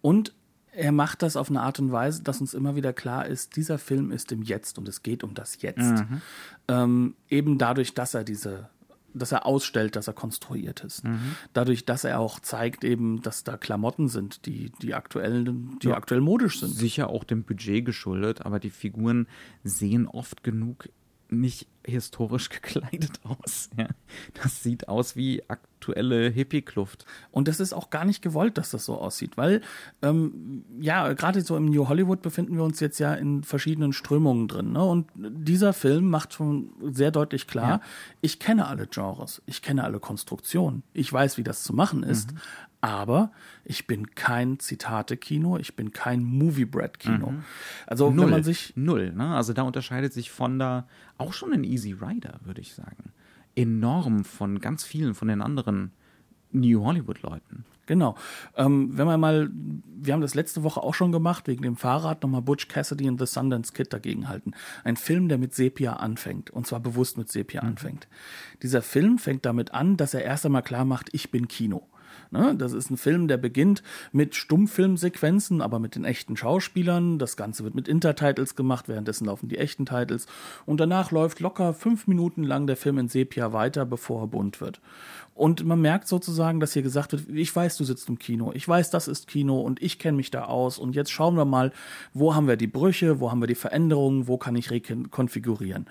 Und 0.01 0.35
er 0.81 0.93
macht 0.93 1.23
das 1.23 1.37
auf 1.37 1.51
eine 1.51 1.61
Art 1.61 1.79
und 1.79 1.93
Weise, 1.93 2.23
dass 2.23 2.41
uns 2.41 2.55
immer 2.55 2.75
wieder 2.75 2.93
klar 2.93 3.27
ist, 3.27 3.57
dieser 3.57 3.79
Film 3.79 4.11
ist 4.11 4.33
im 4.33 4.43
Jetzt 4.43 4.79
und 4.79 4.89
es 4.89 5.03
geht 5.03 5.23
um 5.23 5.35
das 5.35 5.61
Jetzt. 5.61 5.79
Mhm. 5.79 6.23
Ähm, 6.69 7.15
eben 7.29 7.59
dadurch, 7.59 7.93
dass 7.93 8.15
er 8.15 8.25
diese, 8.25 8.71
dass 9.13 9.31
er 9.31 9.45
ausstellt, 9.45 9.95
dass 9.95 10.09
er 10.09 10.15
konstruiert 10.15 10.83
ist. 10.83 11.05
Mhm. 11.05 11.37
Dadurch, 11.53 11.85
dass 11.85 12.05
er 12.05 12.19
auch 12.19 12.41
zeigt 12.41 12.83
eben, 12.83 13.21
dass 13.21 13.45
da 13.45 13.59
Klamotten 13.59 14.09
sind, 14.09 14.47
die, 14.47 14.73
die 14.81 14.95
aktuell, 14.95 15.45
die 15.83 15.89
ja. 15.89 15.95
aktuell 15.95 16.23
modisch 16.23 16.61
sind. 16.61 16.71
Sicher 16.71 17.11
auch 17.11 17.25
dem 17.25 17.45
Budget 17.45 17.85
geschuldet, 17.85 18.47
aber 18.47 18.59
die 18.59 18.71
Figuren 18.71 19.29
sehen 19.63 20.09
oft 20.09 20.43
genug 20.43 20.89
nicht 21.29 21.69
historisch 21.87 22.49
gekleidet 22.51 23.21
aus. 23.25 23.71
Ja. 23.77 23.89
Das 24.35 24.63
sieht 24.63 24.89
aus 24.89 25.17
wie 25.17 25.43
aktuelle 25.49 26.29
Hippie-Kluft. 26.29 27.05
Und 27.31 27.49
das 27.49 27.61
ist 27.61 27.73
auch 27.73 27.91
gar 27.91 28.05
nicht 28.05 28.23
gewollt, 28.23 28.59
dass 28.59 28.71
das 28.71 28.85
so 28.85 28.99
aussieht, 28.99 29.37
weil 29.37 29.63
ähm, 30.03 30.65
ja, 30.81 31.13
gerade 31.13 31.41
so 31.41 31.57
im 31.57 31.67
New 31.67 31.89
Hollywood 31.89 32.23
befinden 32.23 32.57
wir 32.57 32.65
uns 32.65 32.81
jetzt 32.81 32.99
ja 32.99 33.15
in 33.15 33.43
verschiedenen 33.43 33.93
Strömungen 33.93 34.49
drin. 34.49 34.73
Ne? 34.73 34.85
Und 34.85 35.09
dieser 35.17 35.73
Film 35.73 36.11
macht 36.11 36.35
schon 36.35 36.71
sehr 36.83 37.11
deutlich 37.11 37.47
klar, 37.47 37.69
ja. 37.69 37.81
ich 38.21 38.39
kenne 38.39 38.67
alle 38.67 38.87
Genres, 38.87 39.43
ich 39.47 39.63
kenne 39.63 39.85
alle 39.85 40.01
Konstruktionen, 40.01 40.83
ich 40.93 41.13
weiß, 41.13 41.39
wie 41.39 41.45
das 41.45 41.63
zu 41.63 41.73
machen 41.73 42.03
ist, 42.03 42.33
mhm. 42.33 42.39
Aber 42.83 43.31
ich 43.65 43.87
bin 43.87 44.15
kein 44.15 44.59
Zitate-Kino, 44.59 45.59
ich 45.59 45.77
bin 45.77 45.93
kein 45.93 46.25
Movie-Bread-Kino. 46.25 47.31
Mhm. 47.31 47.45
Also 47.87 48.11
null, 48.11 48.25
wenn 48.25 48.31
man 48.31 48.43
sich 48.43 48.73
null, 48.75 49.13
ne? 49.13 49.35
Also 49.35 49.53
da 49.53 49.63
unterscheidet 49.63 50.15
sich 50.15 50.31
Fonda 50.31 50.89
auch 51.19 51.35
schon 51.35 51.53
ein 51.53 51.65
Easy 51.71 51.93
Rider, 51.93 52.41
würde 52.45 52.61
ich 52.61 52.75
sagen, 52.75 53.13
enorm 53.55 54.25
von 54.25 54.59
ganz 54.61 54.85
vielen 54.85 55.15
von 55.15 55.29
den 55.29 55.41
anderen 55.41 55.93
New 56.53 56.85
Hollywood-Leuten. 56.85 57.65
Genau. 57.87 58.15
Ähm, 58.57 58.97
wenn 58.97 59.07
man 59.07 59.19
mal, 59.19 59.51
wir 59.53 60.15
haben 60.15 60.21
das 60.21 60.37
letzte 60.37 60.63
Woche 60.63 60.81
auch 60.81 60.95
schon 60.95 61.11
gemacht, 61.11 61.49
wegen 61.49 61.63
dem 61.63 61.77
Fahrrad 61.77 62.23
nochmal 62.23 62.43
Butch 62.43 62.69
Cassidy 62.69 63.09
und 63.09 63.19
The 63.19 63.27
Sundance 63.27 63.73
Kid 63.73 63.93
dagegen 63.93 64.29
halten. 64.29 64.53
Ein 64.85 64.97
Film, 64.97 65.29
der 65.29 65.39
mit 65.39 65.55
Sepia 65.55 65.95
anfängt. 65.95 66.51
Und 66.51 66.69
zwar 66.69 66.79
bewusst 66.79 67.19
mit 67.19 67.33
Sepia 67.33 67.63
mhm. 67.63 67.71
anfängt. 67.71 68.07
Dieser 68.63 68.83
Film 68.83 69.19
fängt 69.19 69.45
damit 69.45 69.75
an, 69.75 69.97
dass 69.97 70.15
er 70.15 70.23
erst 70.23 70.47
einmal 70.47 70.63
klar 70.63 70.85
macht, 70.85 71.09
ich 71.13 71.33
bin 71.33 71.49
Kino. 71.49 71.90
Ne? 72.31 72.55
Das 72.57 72.73
ist 72.73 72.91
ein 72.91 72.97
Film, 72.97 73.29
der 73.29 73.37
beginnt 73.37 73.83
mit 74.13 74.35
Stummfilmsequenzen, 74.35 75.61
aber 75.61 75.79
mit 75.79 75.97
den 75.97 76.05
echten 76.05 76.37
Schauspielern. 76.37 77.19
Das 77.19 77.37
Ganze 77.37 77.65
wird 77.65 77.75
mit 77.75 77.89
Intertitles 77.89 78.55
gemacht, 78.55 78.89
währenddessen 78.89 79.27
laufen 79.27 79.49
die 79.49 79.59
echten 79.59 79.87
Titles. 79.87 80.27
Und 80.67 80.81
danach 80.81 81.11
läuft 81.11 81.41
locker 81.41 81.75
fünf 81.75 82.07
Minuten 82.07 82.45
lang 82.45 82.67
der 82.67 82.77
Film 82.77 82.99
in 82.99 83.09
Sepia 83.09 83.53
weiter, 83.53 83.85
bevor 83.85 84.23
er 84.23 84.27
bunt 84.29 84.61
wird. 84.61 84.81
Und 85.35 85.65
man 85.65 85.81
merkt 85.81 86.07
sozusagen, 86.07 86.61
dass 86.61 86.75
hier 86.75 86.83
gesagt 86.83 87.13
wird, 87.13 87.29
ich 87.31 87.55
weiß, 87.55 87.77
du 87.79 87.85
sitzt 87.85 88.09
im 88.09 88.19
Kino, 88.19 88.53
ich 88.55 88.69
weiß, 88.69 88.91
das 88.91 89.09
ist 89.09 89.27
Kino 89.27 89.61
und 89.61 89.81
ich 89.81 89.99
kenne 89.99 90.19
mich 90.19 90.31
da 90.31 90.45
aus 90.45 90.79
und 90.79 90.95
jetzt 90.95 91.11
schauen 91.11 91.35
wir 91.37 91.47
mal, 91.47 91.73
wo 92.13 92.35
haben 92.35 92.47
wir 92.47 92.57
die 92.57 92.67
Brüche, 92.67 93.21
wo 93.21 93.31
haben 93.31 93.41
wir 93.41 93.47
die 93.47 93.55
Veränderungen, 93.55 94.29
wo 94.29 94.37
kann 94.37 94.55
ich 94.55 94.71
rekonfigurieren 94.71 95.87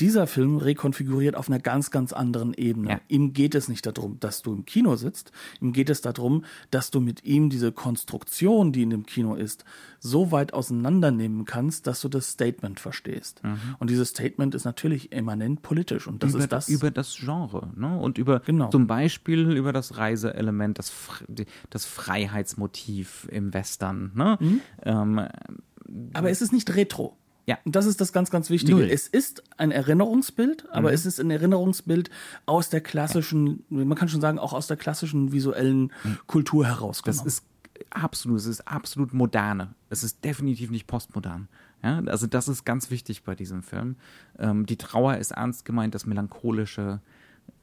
dieser 0.00 0.26
Film 0.26 0.56
rekonfiguriert 0.56 1.36
auf 1.36 1.48
einer 1.48 1.58
ganz, 1.58 1.90
ganz 1.90 2.12
anderen 2.12 2.54
Ebene. 2.54 2.90
Ja. 2.90 3.00
Ihm 3.08 3.32
geht 3.32 3.54
es 3.54 3.68
nicht 3.68 3.86
darum, 3.86 4.18
dass 4.20 4.42
du 4.42 4.52
im 4.52 4.64
Kino 4.64 4.96
sitzt. 4.96 5.32
Ihm 5.60 5.72
geht 5.72 5.90
es 5.90 6.00
darum, 6.00 6.44
dass 6.70 6.90
du 6.90 7.00
mit 7.00 7.24
ihm 7.24 7.50
diese 7.50 7.72
Konstruktion, 7.72 8.72
die 8.72 8.82
in 8.82 8.90
dem 8.90 9.06
Kino 9.06 9.34
ist, 9.34 9.64
so 10.00 10.32
weit 10.32 10.54
auseinandernehmen 10.54 11.44
kannst, 11.44 11.86
dass 11.86 12.00
du 12.00 12.08
das 12.08 12.30
Statement 12.30 12.80
verstehst. 12.80 13.44
Mhm. 13.44 13.58
Und 13.78 13.90
dieses 13.90 14.08
Statement 14.08 14.54
ist 14.54 14.64
natürlich 14.64 15.12
immanent 15.12 15.62
politisch. 15.62 16.06
Und 16.08 16.22
das 16.22 16.30
über, 16.30 16.40
ist 16.40 16.52
das. 16.52 16.68
Über 16.68 16.90
das 16.90 17.16
Genre, 17.16 17.70
ne? 17.76 17.98
Und 17.98 18.18
über 18.18 18.40
genau. 18.40 18.70
zum 18.70 18.86
Beispiel 18.86 19.52
über 19.52 19.72
das 19.72 19.98
Reiseelement, 19.98 20.78
das, 20.78 20.92
das 21.70 21.84
Freiheitsmotiv 21.84 23.28
im 23.30 23.54
Western, 23.54 24.10
ne? 24.14 24.38
Mhm. 24.40 24.60
Ähm, 24.82 25.28
aber 26.12 26.30
es 26.30 26.42
ist 26.42 26.52
nicht 26.52 26.74
retro. 26.74 27.16
Ja. 27.46 27.58
Und 27.64 27.74
das 27.74 27.86
ist 27.86 28.00
das 28.00 28.12
ganz, 28.12 28.30
ganz 28.30 28.50
Wichtige. 28.50 28.78
Null. 28.78 28.88
Es 28.90 29.08
ist 29.08 29.42
ein 29.56 29.70
Erinnerungsbild, 29.72 30.70
aber 30.70 30.88
mhm. 30.88 30.94
es 30.94 31.06
ist 31.06 31.18
ein 31.18 31.30
Erinnerungsbild 31.30 32.10
aus 32.46 32.68
der 32.68 32.80
klassischen, 32.80 33.64
man 33.68 33.94
kann 33.96 34.08
schon 34.08 34.20
sagen, 34.20 34.38
auch 34.38 34.52
aus 34.52 34.68
der 34.68 34.76
klassischen 34.76 35.32
visuellen 35.32 35.92
mhm. 36.04 36.18
Kultur 36.26 36.66
herausgenommen. 36.66 37.24
Das 37.24 37.34
ist 37.34 37.44
absolut, 37.90 38.38
es 38.38 38.46
ist 38.46 38.68
absolut 38.68 39.12
moderne. 39.12 39.74
Es 39.90 40.04
ist 40.04 40.24
definitiv 40.24 40.70
nicht 40.70 40.86
postmodern. 40.86 41.48
Ja, 41.82 42.00
also 42.06 42.28
das 42.28 42.46
ist 42.46 42.64
ganz 42.64 42.90
wichtig 42.90 43.24
bei 43.24 43.34
diesem 43.34 43.62
Film. 43.62 43.96
Ähm, 44.38 44.66
die 44.66 44.76
Trauer 44.76 45.16
ist 45.16 45.32
ernst 45.32 45.64
gemeint, 45.64 45.96
das 45.96 46.06
Melancholische 46.06 47.00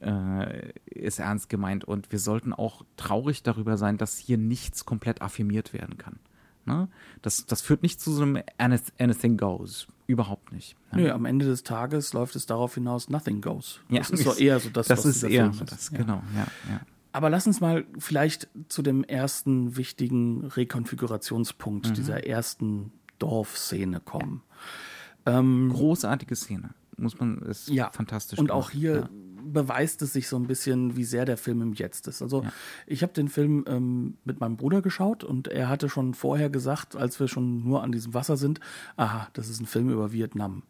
äh, 0.02 0.72
ist 0.86 1.20
ernst 1.20 1.48
gemeint 1.48 1.86
und 1.86 2.12
wir 2.12 2.20
sollten 2.20 2.52
auch 2.52 2.84
traurig 2.98 3.44
darüber 3.44 3.78
sein, 3.78 3.98
dass 3.98 4.18
hier 4.18 4.38
nichts 4.38 4.86
komplett 4.86 5.22
affirmiert 5.22 5.74
werden 5.74 5.98
kann. 5.98 6.20
Ne? 6.66 6.88
Das, 7.22 7.46
das 7.46 7.62
führt 7.62 7.84
nicht 7.84 8.00
zu 8.00 8.12
so 8.12 8.24
einem 8.24 8.42
Anything 8.58 9.38
Goes. 9.38 9.88
Überhaupt 10.08 10.52
nicht. 10.52 10.76
Ja. 10.92 10.98
Nö, 10.98 11.12
am 11.12 11.26
Ende 11.26 11.46
des 11.46 11.64
Tages 11.64 12.14
läuft 12.14 12.36
es 12.36 12.46
darauf 12.46 12.74
hinaus, 12.74 13.10
Nothing 13.10 13.42
Goes. 13.42 13.82
Ja, 13.90 14.00
das 14.00 14.12
ist 14.12 14.26
doch 14.26 14.40
eher 14.40 14.60
so 14.60 14.70
das, 14.70 14.88
das 14.88 15.00
was 15.00 15.06
ist 15.06 15.24
eher 15.24 15.52
Film 15.54 15.68
das, 15.68 15.92
genau, 15.92 16.24
ja, 16.36 16.48
ja. 16.70 16.82
Aber 17.12 17.30
lass 17.30 17.48
uns 17.48 17.60
mal 17.60 17.86
vielleicht 17.98 18.48
zu 18.70 18.82
dem 18.82 19.04
ersten 19.04 19.78
wichtigen 19.78 20.46
Rekonfigurationspunkt 20.46 21.90
mhm. 21.90 21.94
dieser 21.94 22.26
ersten 22.26 22.92
Dorfszene 23.18 24.00
kommen. 24.00 24.44
Ja. 25.26 25.40
Ähm, 25.40 25.70
Großartige 25.72 26.36
Szene, 26.36 26.70
muss 26.98 27.20
man, 27.20 27.40
ist 27.40 27.70
ja, 27.70 27.92
fantastisch. 27.92 28.40
Und 28.40 28.48
gemacht. 28.48 28.66
auch 28.66 28.70
hier 28.72 28.96
ja 28.96 29.10
beweist 29.54 30.02
es 30.02 30.14
sich 30.14 30.28
so 30.28 30.36
ein 30.36 30.48
bisschen, 30.48 30.96
wie 30.96 31.04
sehr 31.04 31.26
der 31.26 31.38
Film 31.38 31.62
im 31.62 31.74
Jetzt 31.74 32.08
ist. 32.08 32.22
Also 32.22 32.44
ja. 32.44 32.54
ich 32.88 33.04
habe 33.04 33.14
den 33.14 33.28
Film 33.28 33.66
ähm, 33.68 34.18
mit 34.24 34.40
meinem 34.40 34.58
Bruder 34.58 34.82
geschaut 34.82 35.24
und 35.24 35.48
er 35.48 35.70
hatte 35.70 35.90
schon 35.90 36.14
vorher 36.14 36.50
gesagt, 36.50 36.96
als 36.96 37.20
wir 37.20 37.28
schon 37.28 37.64
nur 37.64 37.84
an 37.84 37.92
diesem 37.92 38.14
Wasser 38.14 38.38
sind, 38.38 38.60
aha, 38.96 39.28
das 39.34 39.50
ist 39.50 39.60
ein 39.60 39.66
Film 39.66 39.90
über 39.90 40.12
Vietnam 40.12 40.64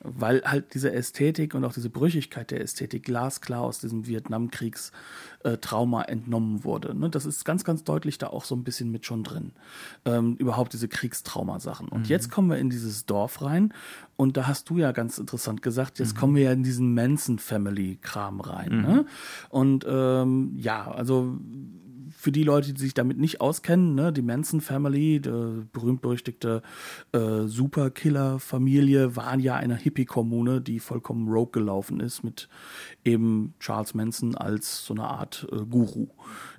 weil 0.00 0.42
halt 0.44 0.74
diese 0.74 0.92
Ästhetik 0.92 1.54
und 1.54 1.64
auch 1.64 1.72
diese 1.72 1.90
Brüchigkeit 1.90 2.50
der 2.50 2.60
Ästhetik 2.60 3.04
glasklar 3.04 3.62
aus 3.62 3.78
diesem 3.78 4.06
Vietnamkriegstrauma 4.06 6.02
äh, 6.02 6.12
entnommen 6.12 6.64
wurde. 6.64 6.94
Ne? 6.94 7.10
Das 7.10 7.26
ist 7.26 7.44
ganz, 7.44 7.64
ganz 7.64 7.84
deutlich 7.84 8.18
da 8.18 8.28
auch 8.28 8.44
so 8.44 8.54
ein 8.54 8.64
bisschen 8.64 8.90
mit 8.90 9.06
schon 9.06 9.24
drin. 9.24 9.52
Ähm, 10.04 10.36
überhaupt 10.36 10.72
diese 10.72 10.88
Kriegstraumasachen. 10.88 11.88
Und 11.88 12.02
mhm. 12.02 12.06
jetzt 12.06 12.30
kommen 12.30 12.50
wir 12.50 12.58
in 12.58 12.70
dieses 12.70 13.06
Dorf 13.06 13.42
rein 13.42 13.72
und 14.16 14.36
da 14.36 14.46
hast 14.46 14.70
du 14.70 14.78
ja 14.78 14.92
ganz 14.92 15.18
interessant 15.18 15.62
gesagt, 15.62 15.98
jetzt 15.98 16.14
mhm. 16.14 16.18
kommen 16.20 16.36
wir 16.36 16.44
ja 16.44 16.52
in 16.52 16.62
diesen 16.62 16.94
Manson 16.94 17.38
Family 17.38 17.98
Kram 18.00 18.40
rein. 18.40 18.76
Mhm. 18.76 18.82
Ne? 18.82 19.06
Und 19.48 19.84
ähm, 19.88 20.52
ja, 20.56 20.90
also 20.90 21.36
für 22.24 22.32
die 22.32 22.42
Leute, 22.42 22.72
die 22.72 22.80
sich 22.80 22.94
damit 22.94 23.18
nicht 23.18 23.42
auskennen, 23.42 23.94
ne, 23.94 24.10
die 24.10 24.22
Manson 24.22 24.62
Family, 24.62 25.20
die 25.20 25.66
berühmt-berüchtigte 25.74 26.62
äh, 27.12 27.42
Superkiller-Familie, 27.42 29.14
waren 29.14 29.40
ja 29.40 29.56
eine 29.56 29.76
Hippie-Kommune, 29.76 30.62
die 30.62 30.80
vollkommen 30.80 31.28
rogue 31.28 31.52
gelaufen 31.52 32.00
ist, 32.00 32.24
mit 32.24 32.48
eben 33.04 33.52
Charles 33.60 33.92
Manson 33.92 34.34
als 34.36 34.86
so 34.86 34.94
eine 34.94 35.04
Art 35.04 35.46
äh, 35.52 35.66
Guru, 35.66 36.06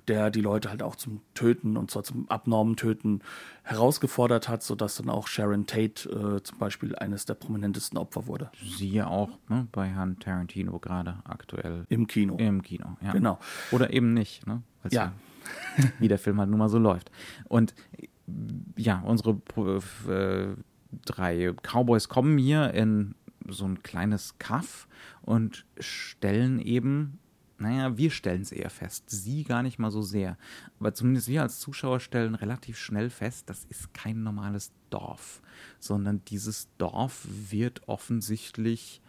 der 0.06 0.30
die 0.30 0.40
Leute 0.40 0.70
halt 0.70 0.84
auch 0.84 0.94
zum 0.94 1.20
Töten 1.34 1.76
und 1.76 1.90
zwar 1.90 2.04
zum 2.04 2.30
abnormen 2.30 2.76
Töten 2.76 3.22
herausgefordert 3.64 4.48
hat, 4.48 4.62
sodass 4.62 4.94
dann 4.94 5.10
auch 5.10 5.26
Sharon 5.26 5.66
Tate 5.66 6.08
äh, 6.08 6.42
zum 6.44 6.58
Beispiel 6.58 6.94
eines 6.94 7.24
der 7.24 7.34
prominentesten 7.34 7.98
Opfer 7.98 8.28
wurde. 8.28 8.52
Siehe 8.62 9.08
auch 9.08 9.30
ne, 9.48 9.66
bei 9.72 9.88
Herrn 9.88 10.20
Tarantino 10.20 10.78
gerade 10.78 11.16
aktuell. 11.24 11.86
Im 11.88 12.06
Kino. 12.06 12.36
Im 12.36 12.62
Kino, 12.62 12.96
ja. 13.00 13.10
Genau. 13.10 13.40
Oder 13.72 13.92
eben 13.92 14.14
nicht, 14.14 14.46
ne? 14.46 14.62
ja. 14.90 15.12
wie 15.98 16.08
der 16.08 16.18
Film 16.18 16.38
halt 16.38 16.50
nun 16.50 16.58
mal 16.58 16.68
so 16.68 16.78
läuft. 16.78 17.10
Und 17.48 17.74
ja, 18.76 19.00
unsere 19.00 19.40
äh, 20.08 20.56
drei 21.04 21.52
Cowboys 21.62 22.08
kommen 22.08 22.38
hier 22.38 22.72
in 22.74 23.14
so 23.48 23.64
ein 23.64 23.82
kleines 23.82 24.38
Kaff 24.38 24.88
und 25.22 25.64
stellen 25.78 26.58
eben, 26.58 27.18
naja, 27.58 27.96
wir 27.96 28.10
stellen 28.10 28.42
es 28.42 28.52
eher 28.52 28.70
fest, 28.70 29.04
sie 29.08 29.44
gar 29.44 29.62
nicht 29.62 29.78
mal 29.78 29.90
so 29.90 30.02
sehr. 30.02 30.36
Aber 30.78 30.94
zumindest 30.94 31.28
wir 31.28 31.42
als 31.42 31.60
Zuschauer 31.60 32.00
stellen 32.00 32.34
relativ 32.34 32.78
schnell 32.78 33.10
fest, 33.10 33.48
das 33.48 33.64
ist 33.64 33.94
kein 33.94 34.22
normales 34.22 34.72
Dorf, 34.90 35.40
sondern 35.78 36.22
dieses 36.26 36.68
Dorf 36.78 37.26
wird 37.50 37.88
offensichtlich 37.88 39.00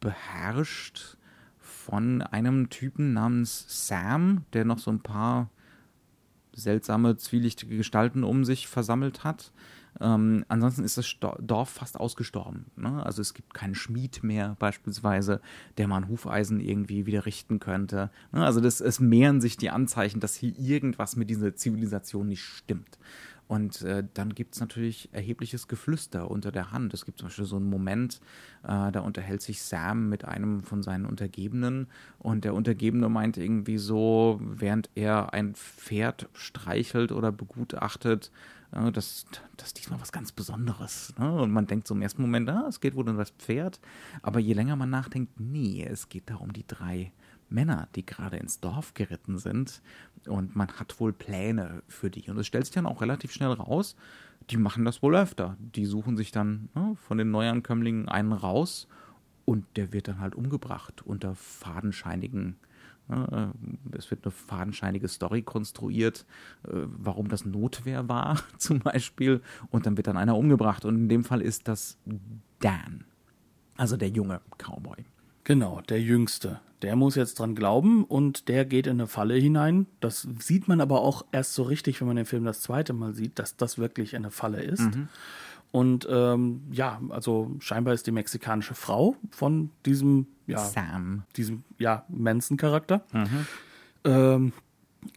beherrscht 0.00 1.16
von 1.58 2.22
einem 2.22 2.70
Typen 2.70 3.12
namens 3.12 3.88
Sam, 3.88 4.44
der 4.52 4.64
noch 4.64 4.78
so 4.78 4.90
ein 4.90 5.00
paar 5.00 5.50
seltsame, 6.54 7.16
zwielichtige 7.16 7.76
Gestalten 7.76 8.24
um 8.24 8.44
sich 8.44 8.68
versammelt 8.68 9.24
hat. 9.24 9.52
Ähm, 10.00 10.44
ansonsten 10.48 10.84
ist 10.84 10.96
das 10.96 11.16
Dorf 11.40 11.68
fast 11.68 12.00
ausgestorben. 12.00 12.66
Ne? 12.76 13.04
Also 13.04 13.20
es 13.20 13.34
gibt 13.34 13.52
keinen 13.52 13.74
Schmied 13.74 14.22
mehr 14.22 14.56
beispielsweise, 14.58 15.40
der 15.76 15.86
mal 15.86 15.98
ein 15.98 16.08
Hufeisen 16.08 16.60
irgendwie 16.60 17.04
wieder 17.06 17.26
richten 17.26 17.60
könnte. 17.60 18.10
Ne? 18.32 18.44
Also 18.44 18.60
das, 18.60 18.80
es 18.80 19.00
mehren 19.00 19.40
sich 19.40 19.56
die 19.56 19.70
Anzeichen, 19.70 20.20
dass 20.20 20.34
hier 20.34 20.58
irgendwas 20.58 21.16
mit 21.16 21.28
dieser 21.28 21.54
Zivilisation 21.54 22.28
nicht 22.28 22.42
stimmt. 22.42 22.98
Und 23.52 23.82
äh, 23.82 24.02
dann 24.14 24.34
gibt 24.34 24.54
es 24.54 24.60
natürlich 24.62 25.10
erhebliches 25.12 25.68
Geflüster 25.68 26.30
unter 26.30 26.50
der 26.50 26.72
Hand. 26.72 26.94
Es 26.94 27.04
gibt 27.04 27.18
zum 27.18 27.28
Beispiel 27.28 27.44
so 27.44 27.56
einen 27.56 27.68
Moment, 27.68 28.18
äh, 28.62 28.90
da 28.90 29.00
unterhält 29.00 29.42
sich 29.42 29.60
Sam 29.60 30.08
mit 30.08 30.24
einem 30.24 30.62
von 30.62 30.82
seinen 30.82 31.04
Untergebenen 31.04 31.86
und 32.18 32.44
der 32.44 32.54
Untergebene 32.54 33.10
meint 33.10 33.36
irgendwie 33.36 33.76
so, 33.76 34.40
während 34.40 34.88
er 34.94 35.34
ein 35.34 35.54
Pferd 35.54 36.30
streichelt 36.32 37.12
oder 37.12 37.30
begutachtet, 37.30 38.30
äh, 38.72 38.90
das, 38.90 39.26
das 39.58 39.66
ist 39.66 39.78
diesmal 39.78 40.00
was 40.00 40.12
ganz 40.12 40.32
Besonderes. 40.32 41.12
Ne? 41.18 41.30
Und 41.30 41.50
man 41.50 41.66
denkt 41.66 41.86
so 41.86 41.94
im 41.94 42.00
ersten 42.00 42.22
Moment, 42.22 42.48
ah, 42.48 42.64
es 42.70 42.80
geht 42.80 42.94
wohl 42.94 43.06
um 43.06 43.18
das 43.18 43.32
Pferd. 43.32 43.80
Aber 44.22 44.40
je 44.40 44.54
länger 44.54 44.76
man 44.76 44.88
nachdenkt, 44.88 45.38
nee, 45.38 45.86
es 45.86 46.08
geht 46.08 46.30
da 46.30 46.36
um 46.36 46.54
die 46.54 46.66
drei 46.66 47.12
Männer, 47.52 47.88
die 47.94 48.04
gerade 48.04 48.36
ins 48.36 48.60
Dorf 48.60 48.94
geritten 48.94 49.38
sind. 49.38 49.82
Und 50.26 50.56
man 50.56 50.68
hat 50.68 50.98
wohl 51.00 51.12
Pläne 51.12 51.82
für 51.88 52.10
die. 52.10 52.30
Und 52.30 52.38
es 52.38 52.46
stellt 52.46 52.66
sich 52.66 52.74
dann 52.74 52.86
auch 52.86 53.00
relativ 53.00 53.32
schnell 53.32 53.52
raus, 53.52 53.96
die 54.50 54.56
machen 54.56 54.84
das 54.84 55.02
wohl 55.02 55.16
öfter. 55.16 55.56
Die 55.58 55.86
suchen 55.86 56.16
sich 56.16 56.32
dann 56.32 56.68
ne, 56.74 56.96
von 56.96 57.18
den 57.18 57.30
Neuankömmlingen 57.30 58.08
einen 58.08 58.32
raus 58.32 58.88
und 59.44 59.64
der 59.76 59.92
wird 59.92 60.08
dann 60.08 60.20
halt 60.20 60.34
umgebracht 60.34 61.02
unter 61.02 61.34
fadenscheinigen 61.34 62.56
ne, 63.08 63.52
äh, 63.92 63.96
es 63.96 64.10
wird 64.10 64.24
eine 64.24 64.32
fadenscheinige 64.32 65.08
Story 65.08 65.42
konstruiert, 65.42 66.26
äh, 66.64 66.70
warum 66.72 67.28
das 67.28 67.44
Notwehr 67.44 68.08
war, 68.08 68.40
zum 68.58 68.80
Beispiel. 68.80 69.42
Und 69.70 69.86
dann 69.86 69.96
wird 69.96 70.06
dann 70.06 70.16
einer 70.16 70.36
umgebracht. 70.36 70.84
Und 70.84 70.96
in 70.96 71.08
dem 71.08 71.24
Fall 71.24 71.42
ist 71.42 71.68
das 71.68 71.98
Dan. 72.60 73.04
Also 73.76 73.96
der 73.96 74.08
junge 74.08 74.40
Cowboy. 74.58 75.04
Genau, 75.44 75.80
der 75.88 76.00
Jüngste. 76.00 76.60
Der 76.82 76.96
muss 76.96 77.14
jetzt 77.14 77.38
dran 77.38 77.54
glauben 77.54 78.04
und 78.04 78.48
der 78.48 78.64
geht 78.64 78.86
in 78.86 78.94
eine 78.94 79.06
Falle 79.06 79.34
hinein. 79.34 79.86
Das 80.00 80.26
sieht 80.40 80.66
man 80.66 80.80
aber 80.80 81.00
auch 81.00 81.24
erst 81.30 81.54
so 81.54 81.62
richtig, 81.62 82.00
wenn 82.00 82.08
man 82.08 82.16
den 82.16 82.26
Film 82.26 82.44
das 82.44 82.60
zweite 82.60 82.92
Mal 82.92 83.14
sieht, 83.14 83.38
dass 83.38 83.56
das 83.56 83.78
wirklich 83.78 84.16
eine 84.16 84.30
Falle 84.30 84.62
ist. 84.62 84.80
Mhm. 84.80 85.08
Und 85.70 86.06
ähm, 86.10 86.62
ja, 86.70 87.00
also 87.08 87.52
scheinbar 87.60 87.94
ist 87.94 88.06
die 88.06 88.12
mexikanische 88.12 88.74
Frau 88.74 89.16
von 89.30 89.70
diesem, 89.86 90.26
ja, 90.46 90.58
Sam. 90.58 91.22
diesem, 91.36 91.62
ja, 91.78 92.04
Manson-Charakter. 92.08 93.04
Mhm. 93.12 93.46
Ähm, 94.04 94.52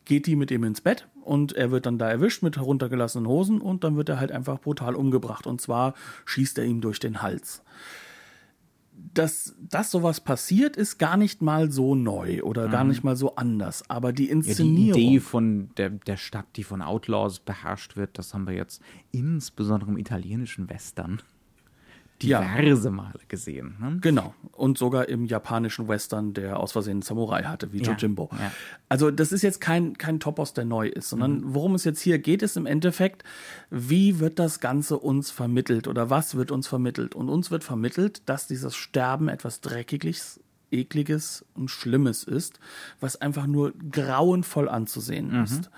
geht 0.05 0.27
die 0.27 0.35
mit 0.35 0.51
ihm 0.51 0.63
ins 0.63 0.81
Bett 0.81 1.07
und 1.21 1.53
er 1.53 1.71
wird 1.71 1.85
dann 1.85 1.97
da 1.97 2.09
erwischt 2.09 2.41
mit 2.41 2.57
heruntergelassenen 2.57 3.27
Hosen 3.27 3.59
und 3.59 3.83
dann 3.83 3.97
wird 3.97 4.09
er 4.09 4.19
halt 4.19 4.31
einfach 4.31 4.59
brutal 4.59 4.95
umgebracht. 4.95 5.45
Und 5.45 5.61
zwar 5.61 5.93
schießt 6.25 6.57
er 6.59 6.65
ihm 6.65 6.79
durch 6.81 6.99
den 6.99 7.21
Hals 7.21 7.63
dass, 9.13 9.55
dass 9.60 9.91
sowas 9.91 10.19
passiert, 10.19 10.75
ist 10.75 10.97
gar 10.97 11.17
nicht 11.17 11.41
mal 11.41 11.71
so 11.71 11.95
neu 11.95 12.43
oder 12.43 12.67
mhm. 12.67 12.71
gar 12.71 12.84
nicht 12.84 13.03
mal 13.03 13.15
so 13.15 13.36
anders. 13.36 13.89
Aber 13.89 14.13
die 14.13 14.29
Inszenierung. 14.29 14.88
Ja, 14.88 14.93
die 14.95 15.08
Idee 15.08 15.19
von 15.19 15.69
der, 15.77 15.89
der 15.89 16.17
Stadt, 16.17 16.45
die 16.55 16.63
von 16.63 16.81
Outlaws 16.81 17.39
beherrscht 17.39 17.95
wird, 17.95 18.17
das 18.17 18.34
haben 18.34 18.47
wir 18.47 18.53
jetzt 18.53 18.81
insbesondere 19.12 19.91
im 19.91 19.97
italienischen 19.97 20.69
Western 20.69 21.21
diverse 22.21 22.86
ja. 22.86 22.91
Male 22.91 23.19
gesehen. 23.28 23.75
Ne? 23.80 23.97
Genau. 24.01 24.34
Und 24.51 24.78
sogar 24.78 25.10
im 25.10 25.25
japanischen 25.25 25.88
Western, 25.88 26.34
der 26.34 26.60
aus 26.60 26.71
Versehen 26.71 27.01
Samurai 27.01 27.43
hatte, 27.43 27.73
wie 27.73 27.82
ja. 27.82 27.91
Jojimbo. 27.91 28.30
Ja. 28.32 28.51
Also 28.88 29.12
das 29.12 29.32
ist 29.32 29.41
jetzt 29.41 29.60
kein, 29.60 29.97
kein 29.97 30.19
Topos, 30.19 30.54
der 30.54 30.65
neu 30.65 30.88
ist, 30.88 31.10
sondern 31.10 31.41
mhm. 31.41 31.54
worum 31.54 31.75
es 31.75 31.84
jetzt 31.84 32.01
hier 32.01 32.19
geht, 32.19 32.41
ist 32.41 32.56
im 32.56 32.65
Endeffekt, 32.65 33.23
wie 33.69 34.19
wird 34.19 34.39
das 34.39 34.60
Ganze 34.60 34.97
uns 34.97 35.32
vermittelt 35.32 35.88
oder 35.88 36.10
was 36.10 36.36
wird 36.36 36.51
uns 36.51 36.67
vermittelt? 36.67 37.15
Und 37.15 37.30
uns 37.30 37.51
wird 37.51 37.63
vermittelt, 37.63 38.21
dass 38.28 38.47
dieses 38.47 38.75
Sterben 38.75 39.28
etwas 39.28 39.60
Dreckiges, 39.62 40.39
ekliges 40.71 41.45
und 41.54 41.69
schlimmes 41.69 42.23
ist, 42.23 42.60
was 42.99 43.19
einfach 43.19 43.45
nur 43.47 43.73
grauenvoll 43.91 44.69
anzusehen 44.69 45.32
mhm. 45.32 45.43
ist. 45.43 45.69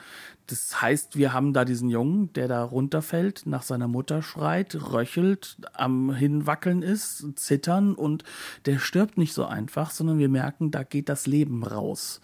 Das 0.48 0.82
heißt, 0.82 1.18
wir 1.18 1.34
haben 1.34 1.52
da 1.52 1.66
diesen 1.66 1.90
Jungen, 1.90 2.32
der 2.32 2.48
da 2.48 2.64
runterfällt, 2.64 3.44
nach 3.46 3.64
seiner 3.64 3.90
Mutter 3.90 4.22
schreit, 4.22 4.76
röchelt, 4.76 5.58
am 5.74 6.14
Hinwackeln 6.14 6.82
ist, 6.82 7.26
zittern 7.36 7.94
und 7.94 8.24
der 8.66 8.80
stirbt 8.80 9.18
nicht 9.18 9.34
so 9.34 9.46
einfach, 9.46 9.92
sondern 9.92 10.20
wir 10.20 10.30
merken, 10.30 10.72
da 10.72 10.84
geht 10.84 11.10
das 11.10 11.28
Leben 11.28 11.64
raus. 11.64 12.22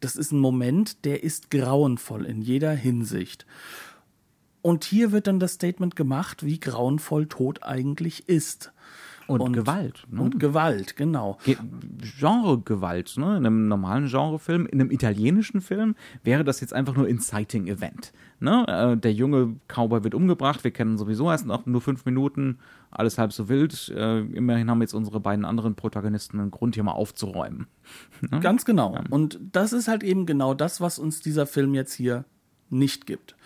Das 0.00 0.16
ist 0.16 0.32
ein 0.32 0.40
Moment, 0.40 1.04
der 1.04 1.22
ist 1.22 1.50
grauenvoll 1.50 2.24
in 2.24 2.40
jeder 2.40 2.72
Hinsicht. 2.72 3.44
Und 4.62 4.84
hier 4.84 5.12
wird 5.12 5.26
dann 5.26 5.38
das 5.38 5.52
Statement 5.52 5.96
gemacht, 5.96 6.44
wie 6.44 6.58
grauenvoll 6.58 7.26
Tod 7.26 7.62
eigentlich 7.62 8.28
ist. 8.28 8.72
Und, 9.26 9.52
Gewalt. 9.52 10.04
Ne? 10.10 10.20
Und 10.20 10.38
Gewalt, 10.38 10.96
genau. 10.96 11.38
Ge 11.44 11.56
Genre-Gewalt. 12.18 13.16
Ne? 13.16 13.36
In 13.36 13.46
einem 13.46 13.68
normalen 13.68 14.08
Genrefilm, 14.08 14.66
in 14.66 14.80
einem 14.80 14.90
italienischen 14.90 15.60
Film 15.60 15.96
wäre 16.22 16.44
das 16.44 16.60
jetzt 16.60 16.72
einfach 16.72 16.94
nur 16.94 17.08
Inciting 17.08 17.66
Event. 17.66 18.12
Ne? 18.38 18.64
Äh, 18.68 18.96
der 18.96 19.12
junge 19.12 19.56
Cowboy 19.68 20.04
wird 20.04 20.14
umgebracht, 20.14 20.62
wir 20.62 20.70
kennen 20.70 20.98
sowieso 20.98 21.30
erst 21.30 21.46
noch 21.46 21.66
nur 21.66 21.80
fünf 21.80 22.04
Minuten, 22.04 22.58
alles 22.90 23.18
halb 23.18 23.32
so 23.32 23.48
wild. 23.48 23.88
Äh, 23.88 24.20
immerhin 24.20 24.70
haben 24.70 24.80
jetzt 24.80 24.94
unsere 24.94 25.20
beiden 25.20 25.44
anderen 25.44 25.74
Protagonisten 25.74 26.38
einen 26.38 26.50
Grund, 26.50 26.74
hier 26.74 26.84
mal 26.84 26.92
aufzuräumen. 26.92 27.66
Ne? 28.20 28.40
Ganz 28.40 28.64
genau. 28.64 28.94
Ja. 28.94 29.04
Und 29.10 29.40
das 29.52 29.72
ist 29.72 29.88
halt 29.88 30.02
eben 30.02 30.26
genau 30.26 30.54
das, 30.54 30.80
was 30.80 30.98
uns 30.98 31.20
dieser 31.20 31.46
Film 31.46 31.74
jetzt 31.74 31.94
hier 31.94 32.24
nicht 32.70 33.06
gibt. 33.06 33.36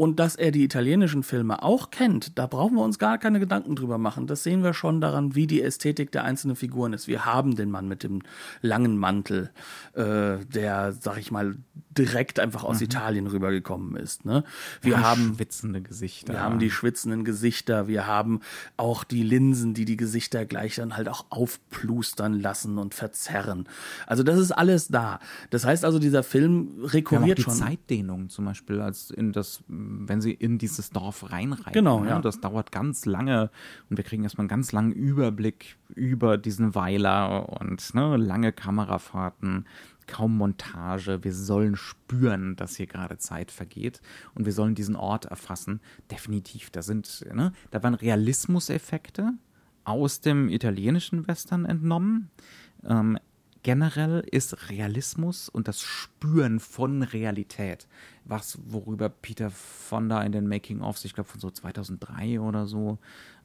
Und 0.00 0.18
dass 0.18 0.34
er 0.34 0.50
die 0.50 0.64
italienischen 0.64 1.22
Filme 1.22 1.62
auch 1.62 1.90
kennt, 1.90 2.38
da 2.38 2.46
brauchen 2.46 2.76
wir 2.76 2.82
uns 2.82 2.98
gar 2.98 3.18
keine 3.18 3.38
Gedanken 3.38 3.76
drüber 3.76 3.98
machen. 3.98 4.26
Das 4.26 4.42
sehen 4.42 4.62
wir 4.62 4.72
schon 4.72 5.02
daran, 5.02 5.34
wie 5.34 5.46
die 5.46 5.60
Ästhetik 5.60 6.10
der 6.10 6.24
einzelnen 6.24 6.56
Figuren 6.56 6.94
ist. 6.94 7.06
Wir 7.06 7.26
haben 7.26 7.54
den 7.54 7.70
Mann 7.70 7.86
mit 7.86 8.02
dem 8.02 8.22
langen 8.62 8.96
Mantel, 8.96 9.50
äh, 9.92 10.38
der, 10.46 10.94
sag 10.98 11.18
ich 11.18 11.30
mal, 11.30 11.56
direkt 11.90 12.40
einfach 12.40 12.64
aus 12.64 12.78
mhm. 12.78 12.84
Italien 12.84 13.26
rübergekommen 13.26 13.96
ist. 13.96 14.24
Ne? 14.24 14.44
Wir 14.80 14.92
ja, 14.92 15.02
haben 15.02 15.34
schwitzende 15.34 15.82
Gesichter. 15.82 16.32
Wir 16.32 16.40
haben 16.40 16.58
die 16.58 16.70
schwitzenden 16.70 17.24
Gesichter. 17.24 17.86
Wir 17.86 18.06
haben 18.06 18.40
auch 18.78 19.04
die 19.04 19.22
Linsen, 19.22 19.74
die 19.74 19.84
die 19.84 19.98
Gesichter 19.98 20.46
gleich 20.46 20.76
dann 20.76 20.96
halt 20.96 21.10
auch 21.10 21.26
aufplustern 21.28 22.40
lassen 22.40 22.78
und 22.78 22.94
verzerren. 22.94 23.68
Also 24.06 24.22
das 24.22 24.38
ist 24.38 24.52
alles 24.52 24.88
da. 24.88 25.20
Das 25.50 25.66
heißt 25.66 25.84
also, 25.84 25.98
dieser 25.98 26.22
Film 26.22 26.70
rekurriert 26.84 27.38
ja, 27.38 27.44
schon. 27.44 27.54
Zeitdehnung 27.54 28.30
zum 28.30 28.46
Beispiel 28.46 28.69
als 28.78 29.10
in 29.10 29.32
das 29.32 29.62
wenn 29.68 30.20
sie 30.20 30.32
in 30.32 30.58
dieses 30.58 30.90
Dorf 30.90 31.30
reinreiten. 31.30 31.72
Genau, 31.72 32.04
ja. 32.04 32.20
Das 32.20 32.40
dauert 32.40 32.72
ganz 32.72 33.06
lange 33.06 33.50
und 33.88 33.96
wir 33.96 34.04
kriegen 34.04 34.22
erstmal 34.22 34.42
einen 34.42 34.48
ganz 34.48 34.72
langen 34.72 34.92
Überblick 34.92 35.76
über 35.94 36.38
diesen 36.38 36.74
Weiler 36.74 37.60
und 37.60 37.94
ne, 37.94 38.16
lange 38.16 38.52
Kamerafahrten, 38.52 39.66
kaum 40.06 40.36
Montage. 40.36 41.24
Wir 41.24 41.32
sollen 41.32 41.76
spüren, 41.76 42.56
dass 42.56 42.76
hier 42.76 42.86
gerade 42.86 43.18
Zeit 43.18 43.50
vergeht 43.50 44.00
und 44.34 44.44
wir 44.44 44.52
sollen 44.52 44.74
diesen 44.74 44.96
Ort 44.96 45.24
erfassen. 45.24 45.80
Definitiv, 46.10 46.70
da 46.70 46.82
sind, 46.82 47.24
ne, 47.32 47.52
da 47.70 47.82
waren 47.82 47.94
Realismuseffekte 47.94 49.32
aus 49.84 50.20
dem 50.20 50.48
italienischen 50.48 51.26
Western 51.26 51.64
entnommen. 51.64 52.30
Ähm, 52.84 53.18
generell 53.62 54.20
ist 54.30 54.70
Realismus 54.70 55.48
und 55.48 55.68
das 55.68 55.80
Spüren 55.82 56.60
von 56.60 57.02
Realität, 57.02 57.86
was 58.24 58.58
worüber 58.66 59.08
Peter 59.08 59.50
Fonda 59.50 60.22
in 60.22 60.32
den 60.32 60.48
Making-ofs, 60.48 61.04
ich 61.04 61.14
glaube 61.14 61.28
von 61.28 61.40
so 61.40 61.50
2003 61.50 62.40
oder 62.40 62.66
so, 62.66 62.98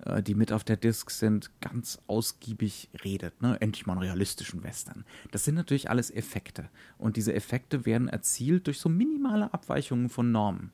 äh, 0.05 0.22
die 0.22 0.36
mit 0.36 0.51
auf 0.51 0.63
der 0.63 0.78
Disc 0.78 1.09
sind, 1.09 1.51
ganz 1.61 1.99
ausgiebig 2.07 2.89
redet. 3.03 3.41
Ne? 3.41 3.59
Endlich 3.59 3.86
mal 3.86 3.93
einen 3.93 4.03
realistischen 4.03 4.63
Western. 4.63 5.05
Das 5.32 5.43
sind 5.43 5.55
natürlich 5.55 5.89
alles 5.89 6.11
Effekte 6.11 6.70
und 6.97 7.18
diese 7.18 7.34
Effekte 7.34 7.86
werden 7.86 8.07
erzielt 8.07 8.68
durch 8.68 8.80
so 8.80 8.89
minimale 8.89 9.53
Abweichungen 9.53 10.09
von 10.09 10.32
Normen 10.32 10.72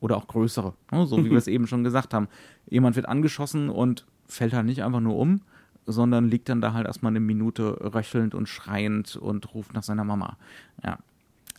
oder 0.00 0.16
auch 0.16 0.26
größere, 0.26 0.74
ne? 0.90 1.06
so 1.06 1.24
wie 1.24 1.30
wir 1.30 1.38
es 1.38 1.46
eben 1.46 1.66
schon 1.66 1.84
gesagt 1.84 2.14
haben. 2.14 2.28
Jemand 2.68 2.96
wird 2.96 3.06
angeschossen 3.06 3.68
und 3.68 4.06
fällt 4.26 4.54
halt 4.54 4.66
nicht 4.66 4.82
einfach 4.82 5.00
nur 5.00 5.16
um, 5.16 5.42
sondern 5.86 6.28
liegt 6.28 6.48
dann 6.48 6.60
da 6.60 6.72
halt 6.72 6.86
erstmal 6.86 7.12
eine 7.12 7.20
Minute 7.20 7.94
röchelnd 7.94 8.34
und 8.34 8.48
schreiend 8.48 9.16
und 9.16 9.54
ruft 9.54 9.74
nach 9.74 9.82
seiner 9.82 10.04
Mama. 10.04 10.36
Ja. 10.82 10.98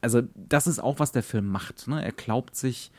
Also, 0.01 0.21
das 0.35 0.67
ist 0.67 0.79
auch, 0.79 0.99
was 0.99 1.11
der 1.11 1.23
Film 1.23 1.47
macht. 1.47 1.87
Ne? 1.87 2.03
Er 2.03 2.11
glaubt 2.11 2.55
sich 2.55 2.91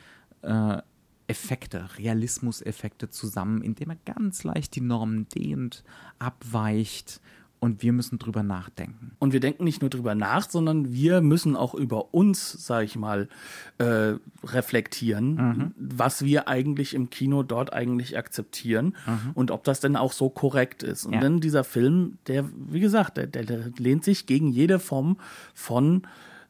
äh, 0.42 0.78
Effekte, 1.26 1.88
Realismuseffekte 1.98 3.10
zusammen, 3.10 3.62
indem 3.62 3.90
er 3.90 3.96
ganz 4.04 4.44
leicht 4.44 4.74
die 4.74 4.80
Normen 4.80 5.28
dehnt, 5.28 5.84
abweicht 6.18 7.20
und 7.64 7.82
wir 7.82 7.94
müssen 7.94 8.18
drüber 8.18 8.42
nachdenken. 8.42 9.12
Und 9.18 9.32
wir 9.32 9.40
denken 9.40 9.64
nicht 9.64 9.80
nur 9.80 9.88
drüber 9.88 10.14
nach, 10.14 10.50
sondern 10.50 10.92
wir 10.92 11.22
müssen 11.22 11.56
auch 11.56 11.72
über 11.72 12.12
uns, 12.12 12.52
sag 12.66 12.84
ich 12.84 12.94
mal, 12.94 13.26
äh, 13.78 14.16
reflektieren, 14.44 15.34
mhm. 15.34 15.74
was 15.78 16.26
wir 16.26 16.46
eigentlich 16.46 16.92
im 16.92 17.08
Kino 17.08 17.42
dort 17.42 17.72
eigentlich 17.72 18.18
akzeptieren 18.18 18.94
mhm. 19.06 19.30
und 19.32 19.50
ob 19.50 19.64
das 19.64 19.80
denn 19.80 19.96
auch 19.96 20.12
so 20.12 20.28
korrekt 20.28 20.82
ist. 20.82 21.06
Und 21.06 21.14
ja. 21.14 21.20
dann 21.20 21.40
dieser 21.40 21.64
Film, 21.64 22.18
der, 22.26 22.44
wie 22.54 22.80
gesagt, 22.80 23.16
der, 23.16 23.28
der, 23.28 23.44
der 23.44 23.70
lehnt 23.78 24.04
sich 24.04 24.26
gegen 24.26 24.50
jede 24.50 24.78
Form 24.78 25.16
von 25.54 26.02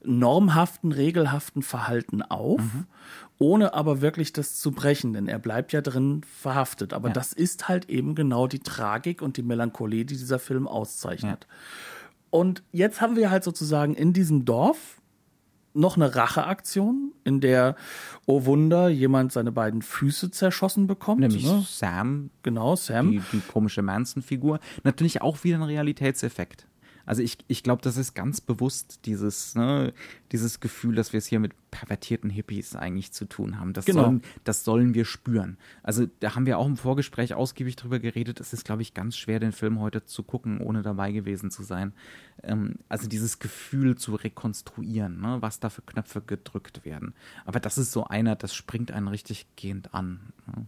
normhaften, 0.03 0.91
regelhaften 0.91 1.63
Verhalten 1.63 2.23
auf 2.23 2.61
mhm 2.61 2.87
ohne 3.39 3.75
aber 3.75 4.01
wirklich 4.01 4.33
das 4.33 4.57
zu 4.57 4.71
brechen, 4.71 5.13
denn 5.13 5.29
er 5.29 5.39
bleibt 5.39 5.73
ja 5.73 5.81
drin 5.81 6.23
verhaftet. 6.25 6.93
Aber 6.93 7.09
ja. 7.09 7.15
das 7.15 7.33
ist 7.33 7.69
halt 7.69 7.89
eben 7.91 8.15
genau 8.15 8.47
die 8.47 8.61
Tragik 8.61 9.23
und 9.23 9.37
die 9.37 9.43
Melancholie, 9.43 10.05
die 10.05 10.17
dieser 10.17 10.39
Film 10.39 10.69
auszeichnet. 10.69 11.47
Ja. 11.49 11.57
Und 12.31 12.63
jetzt 12.73 13.01
haben 13.01 13.17
wir 13.17 13.31
halt 13.31 13.45
sozusagen 13.45 13.95
in 13.95 14.13
diesem 14.13 14.45
Dorf 14.45 15.01
noch 15.75 15.97
eine 15.97 16.15
Racheaktion, 16.15 17.13
in 17.25 17.41
der, 17.41 17.77
oh 18.27 18.45
Wunder, 18.45 18.89
jemand 18.89 19.33
seine 19.33 19.51
beiden 19.51 19.83
Füße 19.83 20.31
zerschossen 20.31 20.87
bekommt. 20.87 21.21
Nämlich 21.21 21.45
ne? 21.45 21.65
Sam. 21.67 22.31
Genau, 22.43 22.77
Sam. 22.77 23.11
Die, 23.11 23.23
die 23.33 23.41
komische 23.41 23.83
Manson-Figur. 23.83 24.61
Natürlich 24.85 25.21
auch 25.21 25.43
wieder 25.43 25.57
ein 25.59 25.63
Realitätseffekt. 25.65 26.67
Also 27.07 27.23
ich, 27.23 27.39
ich 27.49 27.63
glaube, 27.63 27.83
das 27.83 27.97
ist 27.97 28.15
ganz 28.15 28.41
bewusst 28.41 29.07
dieses, 29.07 29.55
ne, 29.55 29.93
dieses 30.33 30.61
Gefühl, 30.61 30.95
dass 30.95 31.13
wir 31.13 31.19
es 31.19 31.27
hier 31.27 31.41
mit 31.41 31.53
pervertierten 31.71 32.31
Hippies 32.31 32.77
eigentlich 32.77 33.13
zu 33.13 33.25
tun 33.25 33.59
haben. 33.59 33.73
Das, 33.73 33.85
genau. 33.85 34.05
sollen, 34.05 34.23
das 34.45 34.65
sollen 34.65 34.95
wir 34.95 35.05
spüren. 35.05 35.59
Also 35.83 36.07
da 36.21 36.35
haben 36.35 36.47
wir 36.47 36.59
auch 36.59 36.67
im 36.67 36.77
Vorgespräch 36.77 37.35
ausgiebig 37.35 37.77
drüber 37.77 37.99
geredet. 37.99 38.41
Es 38.41 38.53
ist, 38.53 38.65
glaube 38.65 38.83
ich, 38.83 38.95
ganz 38.95 39.17
schwer, 39.17 39.41
den 39.41 39.53
Film 39.53 39.81
heute 39.81 40.05
zu 40.05 40.23
gucken, 40.23 40.61
ohne 40.61 40.83
dabei 40.83 41.13
gewesen 41.13 41.51
zu 41.51 41.63
sein. 41.63 41.93
Ähm, 42.43 42.77
also 42.89 43.09
dieses 43.09 43.39
Gefühl 43.39 43.97
zu 43.97 44.15
rekonstruieren, 44.15 45.21
ne, 45.21 45.39
was 45.41 45.61
da 45.61 45.69
für 45.69 45.83
Knöpfe 45.83 46.21
gedrückt 46.21 46.85
werden. 46.85 47.15
Aber 47.45 47.61
das 47.61 47.77
ist 47.77 47.93
so 47.93 48.05
einer, 48.05 48.37
das 48.37 48.55
springt 48.55 48.93
einen 48.93 49.09
richtig 49.09 49.47
gehend 49.57 49.95
an. 49.95 50.33
Ne? 50.47 50.67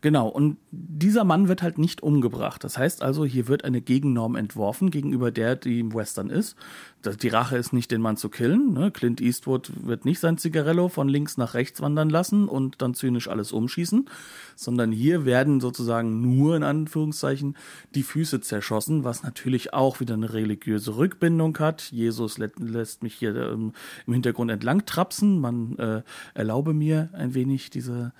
Genau, 0.00 0.28
und 0.28 0.58
dieser 0.70 1.24
Mann 1.24 1.48
wird 1.48 1.62
halt 1.62 1.78
nicht 1.78 2.02
umgebracht. 2.02 2.62
Das 2.62 2.78
heißt 2.78 3.02
also, 3.02 3.24
hier 3.24 3.48
wird 3.48 3.64
eine 3.64 3.80
Gegennorm 3.80 4.36
entworfen, 4.36 4.90
gegenüber 4.90 5.30
der, 5.30 5.56
die 5.56 5.80
im 5.80 5.94
Western 5.94 6.30
ist. 6.30 6.56
Die 7.22 7.28
Rache 7.28 7.56
ist 7.56 7.72
nicht, 7.72 7.90
den 7.90 8.00
Mann 8.00 8.16
zu 8.16 8.28
killen. 8.28 8.72
Ne? 8.72 8.90
Clint 8.90 9.20
Eastwood 9.20 9.70
wird 9.86 10.04
nicht 10.04 10.18
sein 10.18 10.38
Zigarello 10.38 10.88
von 10.88 11.08
links 11.08 11.36
nach 11.36 11.54
rechts 11.54 11.80
wandern 11.80 12.10
lassen 12.10 12.48
und 12.48 12.82
dann 12.82 12.94
zynisch 12.94 13.28
alles 13.28 13.52
umschießen, 13.52 14.08
sondern 14.54 14.92
hier 14.92 15.24
werden 15.24 15.60
sozusagen 15.60 16.20
nur 16.20 16.56
in 16.56 16.62
Anführungszeichen 16.62 17.56
die 17.94 18.02
Füße 18.02 18.40
zerschossen, 18.40 19.04
was 19.04 19.22
natürlich 19.22 19.72
auch 19.72 20.00
wieder 20.00 20.14
eine 20.14 20.32
religiöse 20.32 20.96
Rückbindung 20.96 21.56
hat. 21.58 21.90
Jesus 21.92 22.38
lä 22.38 22.48
lässt 22.58 23.02
mich 23.02 23.14
hier 23.14 23.34
ähm, 23.34 23.72
im 24.06 24.12
Hintergrund 24.12 24.50
entlang 24.50 24.84
trapsen. 24.84 25.40
Man 25.40 25.78
äh, 25.78 26.02
erlaube 26.34 26.74
mir 26.74 27.10
ein 27.12 27.34
wenig 27.34 27.70
diese 27.70 28.12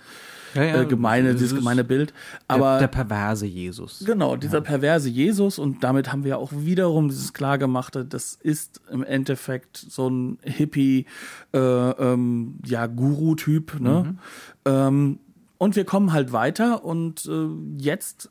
ja, 0.57 0.65
ja, 0.65 0.83
äh, 0.83 0.87
gemeine, 0.87 1.35
dieses 1.35 1.55
gemeine 1.55 1.85
Bild. 1.85 2.13
Aber 2.49 2.73
der, 2.73 2.81
der, 2.81 2.87
perverse 2.89 3.47
Jesus. 3.47 4.03
Genau, 4.05 4.37
dieser 4.37 4.59
ja. 4.59 4.65
perverse 4.65 5.09
Jesus 5.09 5.59
und 5.59 5.85
damit 5.85 6.13
haben 6.13 6.25
wir 6.25 6.39
auch 6.39 6.53
wiederum 6.53 7.09
dieses 7.09 7.33
klargemachte, 7.33 8.05
das 8.05 8.35
ist 8.35 8.81
im 8.91 9.05
Endeffekt 9.05 9.77
so 9.77 10.09
ein 10.09 10.39
Hippie, 10.43 11.07
äh, 11.53 11.59
ähm, 11.59 12.59
ja 12.65 12.87
Guru-Typ. 12.87 13.81
Ne? 13.81 14.05
Mhm. 14.05 14.19
Ähm, 14.65 15.19
und 15.59 15.77
wir 15.77 15.85
kommen 15.85 16.13
halt 16.13 16.33
weiter 16.33 16.85
und 16.85 17.27
äh, 17.27 17.49
jetzt 17.79 18.31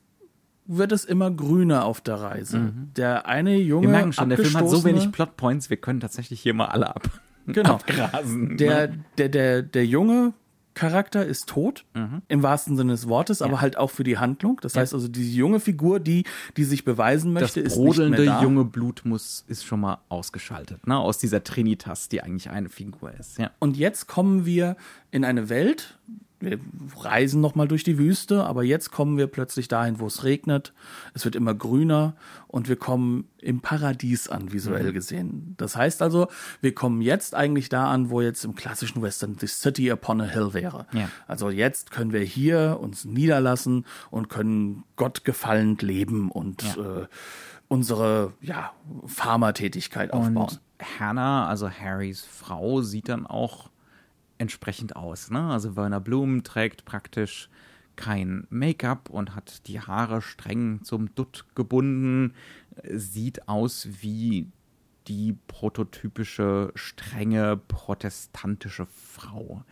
wird 0.68 0.92
es 0.92 1.06
immer 1.06 1.32
grüner 1.32 1.86
auf 1.86 2.02
der 2.02 2.16
Reise. 2.16 2.58
Mhm. 2.58 2.92
Der 2.96 3.28
eine 3.28 3.58
junge 3.58 3.88
Wir 3.88 3.92
merken 3.92 4.14
schon, 4.14 4.30
der 4.30 4.38
Film 4.38 4.56
hat 4.56 4.70
so 4.70 4.84
wenig 4.84 5.12
Plotpoints, 5.12 5.70
wir 5.70 5.78
können 5.78 6.00
tatsächlich 6.00 6.42
hier 6.42 6.54
mal 6.54 6.68
alle 6.68 6.96
ab. 6.96 7.04
Genau. 7.48 7.76
Abgrasen. 7.76 8.58
Der, 8.58 8.88
ne? 8.88 9.06
der, 9.18 9.30
der, 9.30 9.62
der 9.62 9.86
Junge 9.86 10.34
Charakter 10.76 11.26
ist 11.26 11.48
tot, 11.50 11.86
mhm. 11.94 12.22
im 12.28 12.44
wahrsten 12.44 12.76
Sinne 12.78 12.92
des 12.92 13.08
Wortes, 13.08 13.42
aber 13.42 13.54
ja. 13.54 13.62
halt 13.62 13.78
auch 13.78 13.90
für 13.90 14.04
die 14.04 14.18
Handlung. 14.18 14.60
Das 14.62 14.76
ja. 14.76 14.82
heißt 14.82 14.94
also, 14.94 15.08
diese 15.08 15.36
junge 15.36 15.60
Figur, 15.60 16.00
die, 16.00 16.26
die 16.58 16.66
sich 16.66 16.86
beweisen 16.86 17.34
möchte, 17.34 17.64
das 17.64 17.74
ist 17.74 17.78
brodelnde 17.78 18.18
nicht 18.18 18.28
mehr 18.28 18.36
da. 18.40 18.44
junge 18.44 18.66
Blut 18.66 19.02
muss, 19.06 19.46
ist 19.48 19.66
schon 19.66 19.80
mal 19.80 20.00
ausgeschaltet, 20.10 20.86
ne? 20.86 20.98
Aus 20.98 21.18
dieser 21.18 21.44
Trinitas, 21.44 22.10
die 22.10 22.22
eigentlich 22.22 22.50
eine 22.50 22.70
Figur 22.70 23.12
ist, 23.14 23.40
ja. 23.40 23.52
Und 23.60 23.78
jetzt 23.78 24.08
kommen 24.08 24.46
wir 24.46 24.76
in 25.12 25.24
eine 25.24 25.50
Welt, 25.50 25.98
wir 26.40 26.60
reisen 27.00 27.42
nochmal 27.42 27.68
durch 27.68 27.84
die 27.84 27.98
Wüste, 27.98 28.44
aber 28.44 28.64
jetzt 28.64 28.92
kommen 28.92 29.18
wir 29.18 29.28
plötzlich 29.28 29.68
dahin, 29.68 30.00
wo 30.00 30.08
es 30.08 30.24
regnet. 30.24 30.74
Es 31.14 31.26
wird 31.26 31.36
immer 31.36 31.54
grüner 31.54 32.16
und 32.48 32.68
wir 32.68 32.76
kommen 32.76 33.28
im 33.40 33.62
Paradies 33.62 34.30
an, 34.30 34.52
visuell 34.52 34.90
mhm. 34.90 34.94
gesehen. 34.94 35.54
Das 35.58 35.76
heißt 35.76 36.02
also, 36.02 36.28
wir 36.62 36.76
kommen 36.76 37.02
jetzt 37.02 37.36
eigentlich 37.36 37.70
da 37.70 37.90
an, 37.90 38.10
wo 38.10 38.22
jetzt 38.22 38.44
im 38.44 38.56
klassischen 38.56 39.02
Western 39.02 39.38
The 39.40 39.48
City 39.48 39.92
upon 39.92 40.22
a 40.22 40.26
Hill 40.26 40.54
wäre. 40.54 40.88
Ja. 40.92 41.10
Also 41.28 41.50
jetzt 41.50 41.92
können 41.92 42.12
wir 42.12 42.22
hier 42.22 42.78
uns 42.82 43.06
niederlassen 43.06 43.86
und 44.12 44.30
können 44.30 44.84
Gott 44.96 45.24
gefallend 45.24 45.82
leben 45.82 46.32
und 46.32 46.64
ja. 46.76 47.02
äh, 47.02 47.08
unsere 47.68 48.34
ja, 48.42 48.74
Pharmatätigkeit 49.06 50.12
aufbauen. 50.14 50.38
Und 50.38 50.62
Hannah, 51.00 51.48
also 51.48 51.70
Harrys 51.70 52.22
Frau, 52.24 52.82
sieht 52.82 53.10
dann 53.10 53.26
auch 53.26 53.70
entsprechend 54.38 54.96
aus. 54.96 55.30
Ne? 55.30 55.40
Also 55.50 55.76
Werner 55.76 56.00
Blum 56.00 56.44
trägt 56.44 56.86
praktisch 56.86 57.50
kein 57.96 58.46
Make-up 58.50 59.10
und 59.10 59.36
hat 59.36 59.68
die 59.68 59.80
Haare 59.80 60.22
streng 60.22 60.84
zum 60.84 61.14
Dutt 61.16 61.46
gebunden, 61.56 62.34
sieht 62.84 63.48
aus 63.48 63.88
wie 64.02 64.48
die 65.08 65.38
prototypische, 65.48 66.72
strenge, 66.76 67.58
protestantische 67.58 68.86
Frau. 68.88 69.64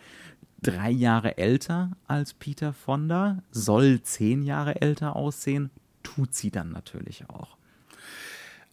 Drei 0.61 0.91
Jahre 0.91 1.37
älter 1.37 1.91
als 2.07 2.33
Peter 2.33 2.71
Fonda, 2.71 3.43
soll 3.51 4.01
zehn 4.01 4.43
Jahre 4.43 4.81
älter 4.81 5.15
aussehen, 5.15 5.71
tut 6.03 6.33
sie 6.33 6.51
dann 6.51 6.71
natürlich 6.71 7.29
auch. 7.29 7.57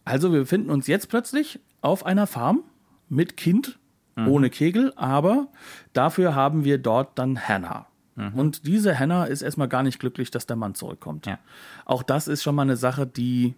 Also 0.05 0.31
wir 0.31 0.39
befinden 0.39 0.69
uns 0.69 0.87
jetzt 0.87 1.09
plötzlich 1.09 1.59
auf 1.81 2.05
einer 2.05 2.27
Farm 2.27 2.63
mit 3.09 3.35
Kind, 3.35 3.79
mhm. 4.15 4.27
ohne 4.27 4.49
Kegel, 4.49 4.93
aber 4.95 5.47
dafür 5.93 6.35
haben 6.35 6.63
wir 6.63 6.77
dort 6.77 7.17
dann 7.17 7.47
Hannah. 7.47 7.87
Mhm. 8.15 8.33
Und 8.33 8.67
diese 8.67 8.97
Hannah 8.97 9.25
ist 9.25 9.41
erstmal 9.41 9.67
gar 9.67 9.83
nicht 9.83 9.99
glücklich, 9.99 10.31
dass 10.31 10.45
der 10.45 10.57
Mann 10.57 10.75
zurückkommt. 10.75 11.25
Ja. 11.25 11.39
Auch 11.85 12.03
das 12.03 12.27
ist 12.27 12.43
schon 12.43 12.55
mal 12.55 12.63
eine 12.63 12.77
Sache, 12.77 13.07
die 13.07 13.55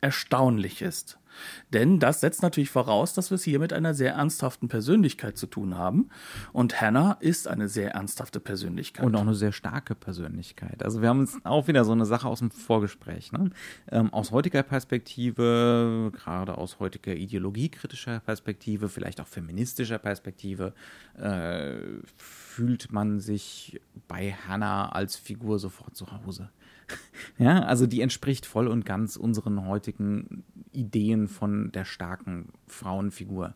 erstaunlich 0.00 0.82
ist. 0.82 1.18
Denn 1.72 1.98
das 1.98 2.20
setzt 2.20 2.42
natürlich 2.42 2.70
voraus, 2.70 3.14
dass 3.14 3.30
wir 3.30 3.36
es 3.36 3.44
hier 3.44 3.58
mit 3.58 3.72
einer 3.72 3.94
sehr 3.94 4.14
ernsthaften 4.14 4.68
Persönlichkeit 4.68 5.36
zu 5.36 5.46
tun 5.46 5.76
haben. 5.76 6.08
Und 6.52 6.80
Hannah 6.80 7.16
ist 7.20 7.48
eine 7.48 7.68
sehr 7.68 7.92
ernsthafte 7.92 8.40
Persönlichkeit. 8.40 9.04
Und 9.04 9.14
auch 9.14 9.20
eine 9.20 9.34
sehr 9.34 9.52
starke 9.52 9.94
Persönlichkeit. 9.94 10.82
Also 10.82 11.02
wir 11.02 11.08
haben 11.08 11.20
uns 11.20 11.38
auch 11.44 11.68
wieder 11.68 11.84
so 11.84 11.92
eine 11.92 12.06
Sache 12.06 12.28
aus 12.28 12.40
dem 12.40 12.50
Vorgespräch. 12.50 13.32
Ne? 13.32 13.50
Ähm, 13.90 14.12
aus 14.12 14.30
heutiger 14.30 14.62
Perspektive, 14.62 16.10
gerade 16.12 16.58
aus 16.58 16.78
heutiger 16.80 17.14
ideologiekritischer 17.14 18.20
Perspektive, 18.20 18.88
vielleicht 18.88 19.20
auch 19.20 19.26
feministischer 19.26 19.98
Perspektive, 19.98 20.74
äh, 21.18 21.76
fühlt 22.16 22.92
man 22.92 23.20
sich 23.20 23.80
bei 24.08 24.32
Hannah 24.46 24.90
als 24.90 25.16
Figur 25.16 25.58
sofort 25.58 25.96
zu 25.96 26.06
Hause. 26.10 26.50
Ja, 27.38 27.60
also 27.60 27.86
die 27.86 28.00
entspricht 28.00 28.46
voll 28.46 28.68
und 28.68 28.84
ganz 28.84 29.16
unseren 29.16 29.66
heutigen 29.66 30.44
Ideen 30.72 31.28
von 31.28 31.72
der 31.72 31.84
starken 31.84 32.50
Frauenfigur. 32.66 33.54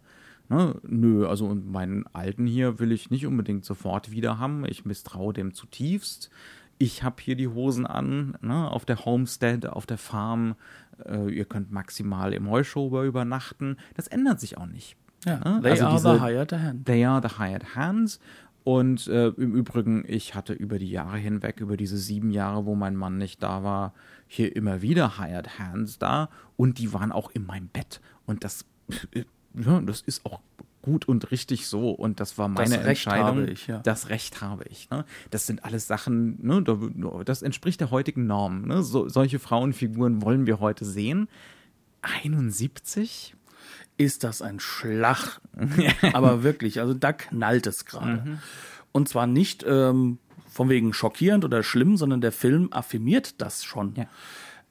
Ne? 0.49 0.77
Nö, 0.87 1.27
also 1.27 1.55
meinen 1.55 2.07
alten 2.13 2.47
hier 2.47 2.79
will 2.79 2.93
ich 2.93 3.11
nicht 3.11 3.27
unbedingt 3.27 3.65
sofort 3.65 4.11
wieder 4.11 4.39
haben. 4.39 4.65
Ich 4.67 4.85
misstraue 4.85 5.33
dem 5.33 5.55
zutiefst. 5.55 6.31
Ich 6.79 7.03
habe 7.03 7.17
hier 7.21 7.37
die 7.37 7.49
Hosen 7.49 7.87
an, 7.87 8.37
ne? 8.41 8.71
auf 8.71 8.85
der 8.85 9.05
Homestead, 9.05 9.67
auf 9.67 9.87
der 9.87 9.99
Farm. 9.99 10.57
Äh, 11.05 11.31
ihr 11.31 11.45
könnt 11.45 11.71
maximal 11.71 12.33
im 12.33 12.51
Heuschober 12.51 13.05
übernachten. 13.05 13.77
Das 13.95 14.09
ändert 14.09 14.41
sich 14.41 14.59
auch 14.59 14.67
nicht. 14.67 14.97
Ja, 15.25 15.39
ne? 15.39 15.61
they 15.63 15.71
also 15.71 15.85
are 15.85 15.95
diese, 15.95 16.15
the 16.15 16.21
hired 16.21 16.53
hands. 16.53 16.85
They 16.85 17.05
are 17.05 17.23
the 17.27 17.39
hired 17.39 17.77
hands. 17.77 18.21
Und 18.65 19.07
äh, 19.09 19.29
im 19.29 19.55
Übrigen, 19.55 20.05
ich 20.09 20.35
hatte 20.35 20.55
über 20.55 20.79
die 20.79 20.91
Jahre 20.91 21.19
hinweg, 21.19 21.61
über 21.61 21.77
diese 21.77 21.99
sieben 21.99 22.31
Jahre, 22.31 22.65
wo 22.65 22.75
mein 22.75 22.97
Mann 22.97 23.19
nicht 23.19 23.43
da 23.43 23.63
war, 23.63 23.93
hier 24.27 24.57
immer 24.57 24.81
wieder 24.81 25.19
Hired 25.19 25.59
Hands 25.59 25.99
da 25.99 26.31
und 26.57 26.79
die 26.79 26.95
waren 26.95 27.13
auch 27.13 27.31
in 27.31 27.45
meinem 27.45 27.69
Bett. 27.69 28.01
Und 28.25 28.43
das, 28.43 28.65
äh, 29.13 29.25
ja, 29.55 29.81
das 29.81 30.01
ist 30.01 30.25
auch 30.25 30.41
gut 30.81 31.07
und 31.07 31.31
richtig 31.31 31.67
so. 31.67 31.91
Und 31.91 32.21
das 32.21 32.39
war 32.39 32.49
meine 32.49 32.79
das 32.79 32.87
Entscheidung. 32.87 33.49
Ich, 33.49 33.67
ja. 33.67 33.79
Das 33.79 34.09
Recht 34.09 34.41
habe 34.41 34.65
ich. 34.65 34.89
Ne? 34.91 35.05
Das 35.31 35.47
sind 35.47 35.65
alles 35.65 35.87
Sachen, 35.87 36.39
ne? 36.45 36.63
das 37.25 37.43
entspricht 37.43 37.81
der 37.81 37.91
heutigen 37.91 38.27
Norm. 38.27 38.63
Ne? 38.63 38.83
So, 38.83 39.09
solche 39.09 39.39
Frauenfiguren 39.39 40.23
wollen 40.23 40.47
wir 40.47 40.61
heute 40.61 40.85
sehen. 40.85 41.29
71? 42.03 43.35
Ist 43.97 44.25
das 44.25 44.43
ein 44.43 44.61
Schlag. 44.61 45.41
Aber 46.13 46.43
wirklich, 46.43 46.81
also 46.81 46.95
da 46.95 47.13
knallt 47.13 47.67
es 47.67 47.85
gerade. 47.85 48.23
Mhm. 48.25 48.39
Und 48.93 49.09
zwar 49.09 49.27
nicht 49.27 49.65
ähm, 49.67 50.19
von 50.49 50.69
wegen 50.69 50.93
schockierend 50.93 51.45
oder 51.45 51.63
schlimm, 51.63 51.97
sondern 51.97 52.21
der 52.21 52.33
Film 52.33 52.69
affirmiert 52.73 53.41
das 53.41 53.65
schon. 53.65 53.95
Ja. 53.97 54.07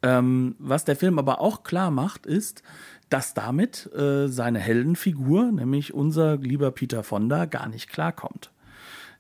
Ähm, 0.02 0.56
was 0.60 0.86
der 0.86 0.96
Film 0.96 1.20
aber 1.20 1.40
auch 1.40 1.64
klar 1.64 1.92
macht, 1.92 2.26
ist, 2.26 2.64
dass 3.10 3.34
damit 3.34 3.90
äh, 3.94 4.28
seine 4.28 4.60
Heldenfigur, 4.60 5.52
nämlich 5.52 5.94
unser 5.94 6.38
lieber 6.38 6.72
Peter 6.72 7.04
Fonda, 7.04 7.46
gar 7.46 7.68
nicht 7.68 7.90
klarkommt. 7.90 8.52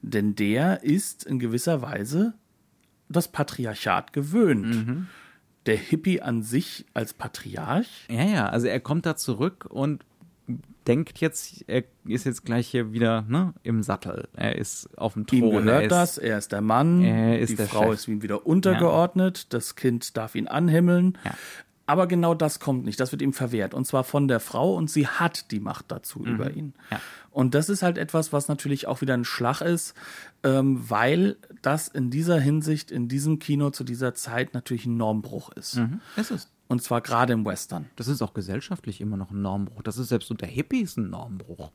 Denn 0.01 0.35
der 0.35 0.83
ist 0.83 1.23
in 1.23 1.39
gewisser 1.39 1.81
Weise 1.81 2.33
das 3.07 3.27
Patriarchat 3.29 4.11
gewöhnt. 4.11 4.87
Mhm 4.87 5.07
der 5.65 5.77
Hippie 5.77 6.21
an 6.21 6.43
sich 6.43 6.85
als 6.93 7.13
Patriarch? 7.13 8.07
Ja, 8.09 8.23
ja, 8.23 8.45
also 8.47 8.67
er 8.67 8.79
kommt 8.79 9.05
da 9.05 9.15
zurück 9.15 9.65
und 9.69 10.05
denkt 10.87 11.19
jetzt, 11.19 11.63
er 11.67 11.83
ist 12.05 12.25
jetzt 12.25 12.45
gleich 12.45 12.67
hier 12.67 12.91
wieder 12.91 13.23
ne, 13.27 13.53
im 13.63 13.83
Sattel. 13.83 14.27
Er 14.33 14.57
ist 14.57 14.89
auf 14.97 15.13
dem 15.13 15.25
Thron. 15.25 15.39
Ihm 15.39 15.49
gehört 15.51 15.67
er 15.67 15.81
ist, 15.83 15.91
das, 15.91 16.17
er 16.17 16.37
ist 16.37 16.51
der 16.51 16.61
Mann, 16.61 17.03
er 17.03 17.39
ist 17.39 17.51
die 17.51 17.55
Frau 17.57 17.83
Chef. 17.83 17.93
ist 17.93 18.07
ihm 18.07 18.21
wieder 18.21 18.45
untergeordnet, 18.45 19.39
ja. 19.39 19.45
das 19.49 19.75
Kind 19.75 20.17
darf 20.17 20.35
ihn 20.35 20.47
anhimmeln. 20.47 21.17
Ja. 21.23 21.31
Aber 21.85 22.07
genau 22.07 22.33
das 22.33 22.59
kommt 22.59 22.85
nicht, 22.85 22.99
das 22.99 23.11
wird 23.11 23.21
ihm 23.21 23.33
verwehrt. 23.33 23.73
Und 23.73 23.85
zwar 23.85 24.03
von 24.03 24.27
der 24.27 24.39
Frau 24.39 24.75
und 24.75 24.89
sie 24.89 25.07
hat 25.07 25.51
die 25.51 25.59
Macht 25.59 25.91
dazu 25.91 26.19
mhm. 26.19 26.25
über 26.25 26.51
ihn. 26.51 26.73
Ja. 26.89 27.01
Und 27.29 27.55
das 27.55 27.67
ist 27.67 27.83
halt 27.83 27.97
etwas, 27.97 28.31
was 28.31 28.47
natürlich 28.47 28.87
auch 28.87 29.01
wieder 29.01 29.15
ein 29.15 29.25
Schlag 29.25 29.61
ist, 29.61 29.93
ähm, 30.43 30.89
weil 30.89 31.35
das 31.61 31.87
in 31.89 32.09
dieser 32.09 32.39
Hinsicht, 32.39 32.89
in 32.89 33.07
diesem 33.09 33.39
Kino 33.39 33.69
zu 33.71 33.83
dieser 33.83 34.13
Zeit 34.13 34.53
natürlich 34.53 34.85
ein 34.85 34.97
Normbruch 34.97 35.51
ist. 35.51 35.75
Mhm. 35.75 35.99
Es 36.15 36.31
ist. 36.31 36.49
Und 36.69 36.81
zwar 36.81 37.01
gerade 37.01 37.33
im 37.33 37.45
Western. 37.45 37.87
Das 37.97 38.07
ist 38.07 38.21
auch 38.21 38.33
gesellschaftlich 38.33 39.01
immer 39.01 39.17
noch 39.17 39.31
ein 39.31 39.41
Normbruch. 39.41 39.83
Das 39.83 39.97
ist 39.97 40.07
selbst 40.07 40.31
unter 40.31 40.47
Hippies 40.47 40.95
ein 40.97 41.09
Normbruch. 41.09 41.71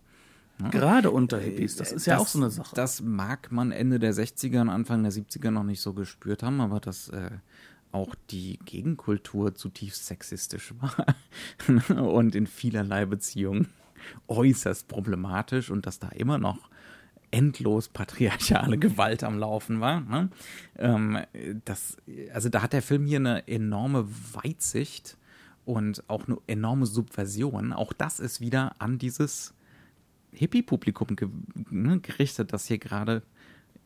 Ja. 0.61 0.71
Gerade 0.71 1.11
unter 1.11 1.39
Hippies, 1.39 1.77
das 1.77 1.93
ist 1.93 2.07
das, 2.07 2.07
ja 2.07 2.19
auch 2.19 2.27
so 2.27 2.39
eine 2.39 2.51
Sache. 2.51 2.75
Das 2.75 3.01
mag 3.01 3.53
man 3.53 3.71
Ende 3.71 3.99
der 3.99 4.13
60er 4.13 4.61
und 4.63 4.71
Anfang 4.71 5.03
der 5.03 5.13
70er 5.13 5.51
noch 5.51 5.63
nicht 5.63 5.81
so 5.81 5.93
gespürt 5.93 6.43
haben, 6.43 6.61
aber 6.61 6.81
das 6.81 7.11
äh, 7.11 7.31
auch 7.93 8.15
die 8.31 8.59
Gegenkultur 8.65 9.55
zutiefst 9.55 10.07
sexistisch 10.07 10.75
war 10.81 11.07
und 12.03 12.35
in 12.35 12.47
vielerlei 12.47 13.07
Beziehungen 13.07 13.69
äußerst 14.29 14.89
problematisch 14.89 15.71
und 15.71 15.87
dass 15.87 15.99
da 15.99 16.09
immer 16.11 16.39
noch 16.39 16.71
endlos 17.31 17.89
patriarchale 17.89 18.79
Gewalt 18.79 19.25
am 19.25 19.39
Laufen 19.39 19.81
war. 19.81 20.01
Ne? 20.01 20.31
Ähm, 20.77 21.19
das, 21.65 21.97
also 22.33 22.49
da 22.49 22.63
hat 22.63 22.73
der 22.73 22.83
Film 22.83 23.07
hier 23.07 23.19
eine 23.19 23.47
enorme 23.49 24.09
Weitsicht 24.33 25.17
und 25.65 26.09
auch 26.09 26.27
eine 26.27 26.39
enorme 26.47 26.87
Subversion. 26.87 27.73
Auch 27.73 27.93
das 27.93 28.21
ist 28.21 28.41
wieder 28.41 28.81
an 28.81 28.99
dieses 28.99 29.55
Hippie-Publikum 30.33 31.17
ge 31.17 31.29
ne, 31.71 32.01
gerichtet, 32.01 32.53
das 32.53 32.67
hier 32.67 32.79
gerade 32.79 33.23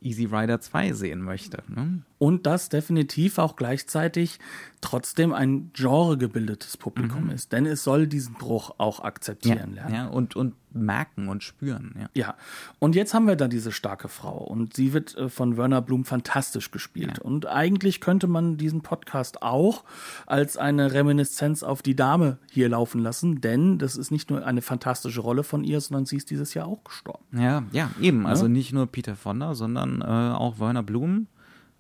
Easy 0.05 0.25
Rider 0.25 0.61
2 0.61 0.93
sehen 0.93 1.23
möchte. 1.23 1.63
Ne? 1.69 2.03
Und 2.19 2.47
das 2.47 2.69
definitiv 2.69 3.39
auch 3.39 3.57
gleichzeitig 3.57 4.39
trotzdem 4.81 5.33
ein 5.33 5.71
genregebildetes 5.73 6.77
Publikum 6.77 7.25
mhm. 7.25 7.31
ist. 7.31 7.53
Denn 7.53 7.67
es 7.67 7.85
soll 7.85 8.07
diesen 8.07 8.35
Bruch 8.35 8.73
auch 8.79 9.01
akzeptieren 9.01 9.75
ja, 9.75 9.89
lernen. 9.89 9.95
Ja, 9.95 10.07
und, 10.09 10.37
und 10.37 10.55
merken 10.75 11.29
und 11.29 11.43
spüren. 11.43 11.95
Ja. 11.99 12.09
ja, 12.15 12.35
und 12.79 12.95
jetzt 12.95 13.15
haben 13.15 13.27
wir 13.27 13.37
da 13.37 13.49
diese 13.49 13.73
starke 13.73 14.09
Frau 14.09 14.39
und 14.39 14.75
sie 14.75 14.93
wird 14.93 15.17
äh, 15.17 15.29
von 15.29 15.57
Werner 15.57 15.83
Blum 15.83 16.05
fantastisch 16.05 16.71
gespielt. 16.71 17.19
Ja. 17.19 17.23
Und 17.25 17.47
eigentlich 17.47 18.01
könnte 18.01 18.27
man 18.27 18.57
diesen 18.57 18.83
Podcast 18.83 19.43
auch 19.43 19.85
als 20.27 20.57
eine 20.57 20.93
Reminiszenz 20.93 21.63
auf 21.63 21.83
die 21.83 21.97
Dame 21.97 22.39
hier 22.51 22.69
laufen 22.69 23.01
lassen, 23.01 23.41
denn 23.41 23.79
das 23.79 23.97
ist 23.97 24.11
nicht 24.11 24.31
nur 24.31 24.45
eine 24.47 24.63
fantastische 24.63 25.21
Rolle 25.21 25.45
von 25.45 25.65
ihr, 25.65 25.81
sondern 25.81 26.07
sie 26.07 26.17
ist 26.17 26.31
dieses 26.31 26.55
Jahr 26.55 26.67
auch 26.67 26.85
gestorben. 26.85 27.25
Ja, 27.33 27.63
ja, 27.73 27.91
eben. 28.01 28.27
Also 28.27 28.49
nicht 28.49 28.73
nur 28.73 28.87
Peter 28.87 29.17
Fonda, 29.17 29.55
sondern 29.55 30.01
äh, 30.01 30.05
auch 30.05 30.59
Werner 30.59 30.83
Blum 30.83 31.27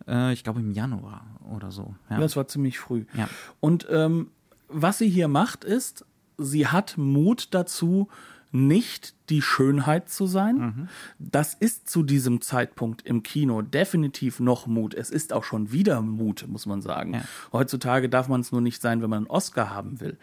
äh, 0.07 0.33
ich 0.33 0.45
glaube 0.45 0.61
im 0.61 0.73
Januar 0.73 1.27
oder 1.51 1.71
so. 1.71 1.95
Ja, 2.11 2.19
das 2.19 2.37
war 2.37 2.49
ziemlich 2.49 2.79
früh. 2.79 3.05
Ja. 3.15 3.29
Und 3.61 3.87
ähm, 3.91 4.31
was 4.69 4.99
sie 4.99 5.09
hier 5.09 5.29
macht, 5.29 5.65
ist, 5.65 6.05
sie 6.39 6.67
hat 6.67 6.97
Mut 6.97 7.49
dazu, 7.53 8.09
nicht 8.53 9.15
die 9.31 9.41
Schönheit 9.41 10.11
zu 10.11 10.27
sein. 10.27 10.57
Mhm. 10.57 10.89
Das 11.19 11.55
ist 11.55 11.89
zu 11.89 12.03
diesem 12.03 12.43
Zeitpunkt 12.43 13.01
im 13.03 13.23
Kino 13.23 13.63
definitiv 13.63 14.41
noch 14.41 14.67
Mut. 14.67 14.93
Es 14.93 15.09
ist 15.11 15.33
auch 15.33 15.43
schon 15.43 15.73
wieder 15.73 16.03
Mut, 16.03 16.45
muss 16.47 16.67
man 16.67 16.83
sagen. 16.83 17.15
Ja. 17.15 17.25
Heutzutage 17.53 18.11
darf 18.11 18.29
man 18.29 18.43
es 18.43 18.53
nur 18.53 18.61
nicht 18.61 18.83
sein, 18.83 19.01
wenn 19.01 19.09
man 19.09 19.21
einen 19.21 19.27
Oscar 19.27 19.71
haben 19.71 20.01
will. 20.01 20.19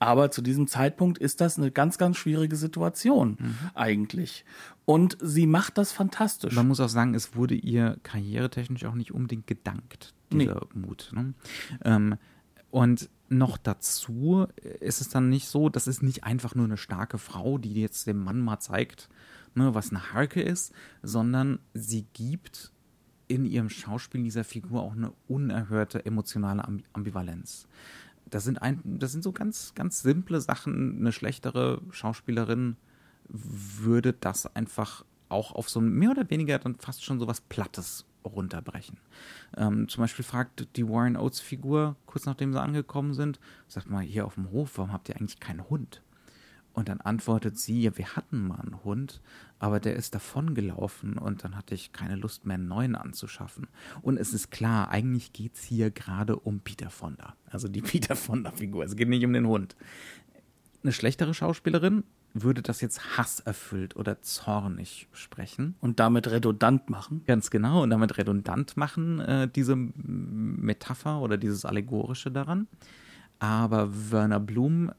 Aber 0.00 0.32
zu 0.32 0.42
diesem 0.42 0.66
Zeitpunkt 0.66 1.18
ist 1.18 1.40
das 1.40 1.56
eine 1.56 1.70
ganz, 1.70 1.98
ganz 1.98 2.16
schwierige 2.16 2.56
Situation 2.56 3.36
mhm. 3.38 3.56
eigentlich. 3.74 4.44
Und 4.84 5.16
sie 5.20 5.46
macht 5.46 5.78
das 5.78 5.92
fantastisch. 5.92 6.54
Man 6.54 6.66
muss 6.66 6.80
auch 6.80 6.88
sagen, 6.88 7.14
es 7.14 7.36
wurde 7.36 7.54
ihr 7.54 7.98
karrieretechnisch 8.02 8.86
auch 8.86 8.94
nicht 8.94 9.12
unbedingt 9.12 9.46
gedankt, 9.46 10.14
dieser 10.32 10.66
nee. 10.74 10.80
Mut. 10.80 11.12
Ne? 11.14 11.34
Ähm, 11.84 12.16
und 12.70 13.08
noch 13.28 13.58
dazu 13.58 14.46
ist 14.80 15.00
es 15.00 15.08
dann 15.10 15.28
nicht 15.28 15.48
so, 15.48 15.68
das 15.68 15.86
ist 15.86 16.02
nicht 16.02 16.24
einfach 16.24 16.54
nur 16.54 16.64
eine 16.64 16.76
starke 16.76 17.18
Frau, 17.18 17.58
die 17.58 17.74
jetzt 17.74 18.06
dem 18.06 18.22
Mann 18.22 18.40
mal 18.40 18.58
zeigt, 18.58 19.08
ne, 19.54 19.74
was 19.74 19.90
eine 19.90 20.12
Harke 20.12 20.40
ist, 20.40 20.72
sondern 21.02 21.58
sie 21.74 22.06
gibt 22.12 22.72
in 23.26 23.44
ihrem 23.44 23.68
Schauspiel 23.68 24.22
dieser 24.22 24.44
Figur 24.44 24.82
auch 24.82 24.92
eine 24.92 25.12
unerhörte 25.28 26.04
emotionale 26.06 26.66
Ambivalenz. 26.94 27.68
Das 28.24 28.44
sind, 28.44 28.60
ein, 28.62 28.80
das 28.84 29.12
sind 29.12 29.22
so 29.22 29.32
ganz, 29.32 29.74
ganz 29.74 30.00
simple 30.00 30.40
Sachen. 30.40 30.98
Eine 30.98 31.12
schlechtere 31.12 31.82
Schauspielerin 31.90 32.76
würde 33.28 34.14
das 34.14 34.54
einfach 34.54 35.04
auch 35.28 35.52
auf 35.52 35.68
so 35.68 35.80
ein 35.80 35.90
mehr 35.90 36.10
oder 36.10 36.28
weniger 36.30 36.58
dann 36.58 36.76
fast 36.76 37.04
schon 37.04 37.20
so 37.20 37.26
was 37.26 37.42
Plattes 37.42 38.06
runterbrechen. 38.28 38.98
Ähm, 39.56 39.88
zum 39.88 40.02
Beispiel 40.02 40.24
fragt 40.24 40.76
die 40.76 40.88
Warren 40.88 41.16
Oates 41.16 41.40
Figur, 41.40 41.96
kurz 42.06 42.26
nachdem 42.26 42.52
sie 42.52 42.60
angekommen 42.60 43.14
sind, 43.14 43.40
sagt 43.66 43.90
mal, 43.90 44.02
hier 44.02 44.26
auf 44.26 44.34
dem 44.34 44.50
Hof, 44.50 44.78
warum 44.78 44.92
habt 44.92 45.08
ihr 45.08 45.16
eigentlich 45.16 45.40
keinen 45.40 45.68
Hund? 45.68 46.02
Und 46.78 46.88
dann 46.88 47.00
antwortet 47.00 47.58
sie, 47.58 47.82
ja, 47.82 47.98
wir 47.98 48.14
hatten 48.14 48.46
mal 48.46 48.60
einen 48.60 48.84
Hund, 48.84 49.20
aber 49.58 49.80
der 49.80 49.96
ist 49.96 50.14
davongelaufen 50.14 51.18
und 51.18 51.42
dann 51.42 51.56
hatte 51.56 51.74
ich 51.74 51.92
keine 51.92 52.14
Lust 52.14 52.46
mehr, 52.46 52.54
einen 52.54 52.68
neuen 52.68 52.94
anzuschaffen. 52.94 53.66
Und 54.00 54.16
es 54.16 54.32
ist 54.32 54.52
klar, 54.52 54.88
eigentlich 54.90 55.32
geht 55.32 55.56
es 55.56 55.64
hier 55.64 55.90
gerade 55.90 56.36
um 56.36 56.60
Peter 56.60 56.88
Fonda. 56.88 57.34
Also 57.50 57.66
die 57.66 57.82
Peter 57.82 58.14
Fonda-Figur. 58.14 58.84
Es 58.84 58.94
geht 58.94 59.08
nicht 59.08 59.24
um 59.24 59.32
den 59.32 59.48
Hund. 59.48 59.74
Eine 60.84 60.92
schlechtere 60.92 61.34
Schauspielerin 61.34 62.04
würde 62.34 62.62
das 62.62 62.80
jetzt 62.80 63.16
hasserfüllt 63.16 63.96
oder 63.96 64.20
zornig 64.22 65.08
sprechen. 65.12 65.74
Und 65.80 66.00
damit 66.00 66.30
redundant 66.30 66.90
machen. 66.90 67.22
Ganz 67.26 67.50
genau, 67.50 67.82
und 67.82 67.90
damit 67.90 68.18
redundant 68.18 68.76
machen, 68.76 69.20
äh, 69.20 69.48
diese 69.48 69.76
Metapher 69.76 71.20
oder 71.20 71.36
dieses 71.36 71.64
Allegorische 71.64 72.30
daran. 72.30 72.68
Aber 73.38 74.10
Werner 74.10 74.40
Blum 74.40 74.92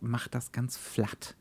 macht 0.00 0.34
das 0.34 0.52
ganz 0.52 0.76
flatt. 0.76 1.36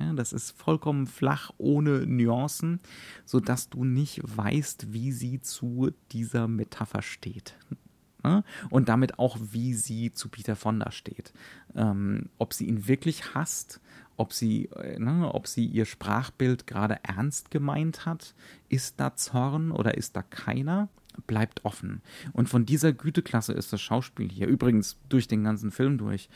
Ja, 0.00 0.12
das 0.14 0.32
ist 0.32 0.52
vollkommen 0.52 1.06
flach, 1.06 1.50
ohne 1.58 2.06
Nuancen, 2.06 2.80
sodass 3.24 3.68
du 3.68 3.84
nicht 3.84 4.20
weißt, 4.24 4.92
wie 4.92 5.12
sie 5.12 5.40
zu 5.40 5.90
dieser 6.12 6.48
Metapher 6.48 7.02
steht. 7.02 7.54
Ja, 8.24 8.44
und 8.70 8.88
damit 8.88 9.18
auch, 9.18 9.36
wie 9.40 9.74
sie 9.74 10.12
zu 10.12 10.28
Peter 10.28 10.54
Fonda 10.54 10.92
steht. 10.92 11.32
Ähm, 11.74 12.28
ob 12.38 12.54
sie 12.54 12.66
ihn 12.66 12.86
wirklich 12.86 13.34
hasst, 13.34 13.80
ob 14.16 14.32
sie, 14.32 14.66
äh, 14.76 14.98
ne, 14.98 15.32
ob 15.32 15.48
sie 15.48 15.66
ihr 15.66 15.86
Sprachbild 15.86 16.66
gerade 16.66 17.00
ernst 17.02 17.50
gemeint 17.50 18.06
hat, 18.06 18.34
ist 18.68 19.00
da 19.00 19.16
Zorn 19.16 19.72
oder 19.72 19.96
ist 19.96 20.16
da 20.16 20.22
keiner? 20.22 20.88
bleibt 21.26 21.64
offen. 21.64 22.00
Und 22.32 22.48
von 22.48 22.64
dieser 22.64 22.92
Güteklasse 22.92 23.52
ist 23.52 23.72
das 23.72 23.80
Schauspiel 23.80 24.30
hier, 24.30 24.46
übrigens 24.46 24.98
durch 25.08 25.28
den 25.28 25.44
ganzen 25.44 25.70
Film 25.70 25.98
durch, 25.98 26.28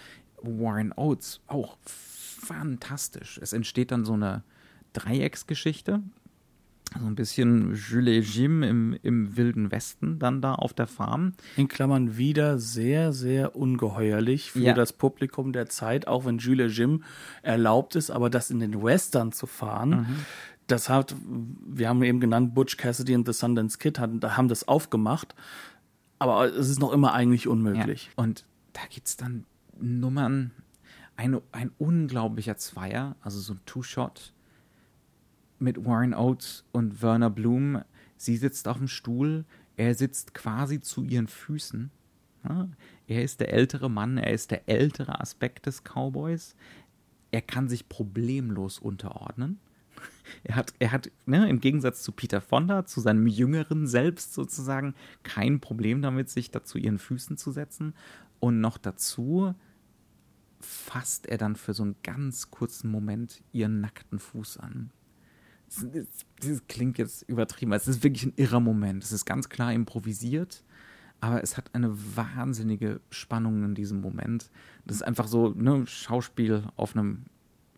Warren 0.42 0.92
Oates 0.92 1.40
auch 1.46 1.78
fantastisch. 1.82 3.38
Es 3.42 3.52
entsteht 3.52 3.90
dann 3.90 4.04
so 4.04 4.12
eine 4.12 4.42
Dreiecksgeschichte. 4.92 6.02
So 6.94 7.04
ein 7.04 7.14
bisschen 7.14 7.74
Jules 7.74 8.34
Jim 8.34 8.62
im, 8.62 8.96
im 9.02 9.36
Wilden 9.36 9.70
Westen 9.70 10.18
dann 10.18 10.40
da 10.40 10.54
auf 10.54 10.72
der 10.72 10.86
Farm. 10.86 11.32
In 11.56 11.68
Klammern 11.68 12.16
wieder 12.16 12.58
sehr, 12.58 13.12
sehr 13.12 13.56
ungeheuerlich 13.56 14.52
für 14.52 14.60
ja. 14.60 14.72
das 14.72 14.92
Publikum 14.92 15.52
der 15.52 15.66
Zeit, 15.66 16.06
auch 16.06 16.24
wenn 16.24 16.38
Jules 16.38 16.76
Jim 16.76 17.02
erlaubt 17.42 17.96
ist, 17.96 18.10
aber 18.10 18.30
das 18.30 18.50
in 18.50 18.60
den 18.60 18.82
Western 18.82 19.32
zu 19.32 19.46
fahren, 19.46 19.90
mhm. 19.90 20.06
das 20.68 20.88
hat, 20.88 21.14
wir 21.66 21.88
haben 21.88 22.02
eben 22.02 22.20
genannt, 22.20 22.54
Butch 22.54 22.76
Cassidy 22.76 23.14
und 23.14 23.26
The 23.26 23.32
Sundance 23.32 23.78
Kid 23.78 23.98
haben, 23.98 24.20
haben 24.22 24.48
das 24.48 24.68
aufgemacht, 24.68 25.34
aber 26.18 26.46
es 26.46 26.70
ist 26.70 26.78
noch 26.78 26.92
immer 26.92 27.12
eigentlich 27.12 27.48
unmöglich. 27.48 28.10
Ja. 28.16 28.24
Und 28.24 28.46
da 28.72 28.82
gibt 28.88 29.08
es 29.08 29.16
dann 29.16 29.44
Nummern, 29.78 30.52
eine, 31.16 31.42
ein 31.52 31.72
unglaublicher 31.78 32.56
Zweier, 32.56 33.16
also 33.20 33.40
so 33.40 33.54
ein 33.54 33.60
Two-Shot 33.66 34.32
mit 35.58 35.84
Warren 35.84 36.14
Oates 36.14 36.64
und 36.72 37.02
Werner 37.02 37.30
Bloom. 37.30 37.82
Sie 38.16 38.36
sitzt 38.36 38.68
auf 38.68 38.78
dem 38.78 38.88
Stuhl, 38.88 39.44
er 39.76 39.94
sitzt 39.94 40.34
quasi 40.34 40.80
zu 40.80 41.02
ihren 41.02 41.26
Füßen. 41.26 41.90
Er 43.06 43.22
ist 43.22 43.40
der 43.40 43.52
ältere 43.52 43.90
Mann, 43.90 44.18
er 44.18 44.32
ist 44.32 44.50
der 44.50 44.68
ältere 44.68 45.20
Aspekt 45.20 45.66
des 45.66 45.82
Cowboys. 45.82 46.54
Er 47.30 47.42
kann 47.42 47.68
sich 47.68 47.88
problemlos 47.88 48.78
unterordnen. 48.78 49.58
Er 50.44 50.56
hat, 50.56 50.74
er 50.78 50.92
hat 50.92 51.10
ne, 51.24 51.48
im 51.48 51.60
Gegensatz 51.60 52.02
zu 52.02 52.12
Peter 52.12 52.40
Fonda, 52.40 52.84
zu 52.84 53.00
seinem 53.00 53.26
jüngeren 53.26 53.86
Selbst 53.86 54.34
sozusagen, 54.34 54.94
kein 55.22 55.60
Problem 55.60 56.02
damit, 56.02 56.30
sich 56.30 56.50
da 56.50 56.62
zu 56.62 56.78
ihren 56.78 56.98
Füßen 56.98 57.36
zu 57.36 57.50
setzen. 57.50 57.94
Und 58.40 58.60
noch 58.60 58.78
dazu 58.78 59.54
fasst 60.60 61.26
er 61.26 61.38
dann 61.38 61.56
für 61.56 61.74
so 61.74 61.82
einen 61.82 61.96
ganz 62.02 62.50
kurzen 62.50 62.90
Moment 62.90 63.42
ihren 63.52 63.80
nackten 63.80 64.18
Fuß 64.18 64.58
an. 64.58 64.90
Das, 66.40 66.62
klingt 66.68 66.98
jetzt 66.98 67.22
übertrieben, 67.28 67.72
es 67.72 67.88
ist 67.88 68.02
wirklich 68.02 68.26
ein 68.26 68.32
irrer 68.36 68.60
Moment. 68.60 69.02
Es 69.04 69.12
ist 69.12 69.24
ganz 69.24 69.48
klar 69.48 69.72
improvisiert, 69.72 70.62
aber 71.20 71.42
es 71.42 71.56
hat 71.56 71.74
eine 71.74 71.92
wahnsinnige 72.16 73.00
Spannung 73.10 73.64
in 73.64 73.74
diesem 73.74 74.00
Moment. 74.00 74.50
Das 74.86 74.96
ist 74.96 75.02
einfach 75.02 75.28
so 75.28 75.50
ne, 75.50 75.86
Schauspiel 75.86 76.64
auf 76.76 76.94
einem 76.94 77.24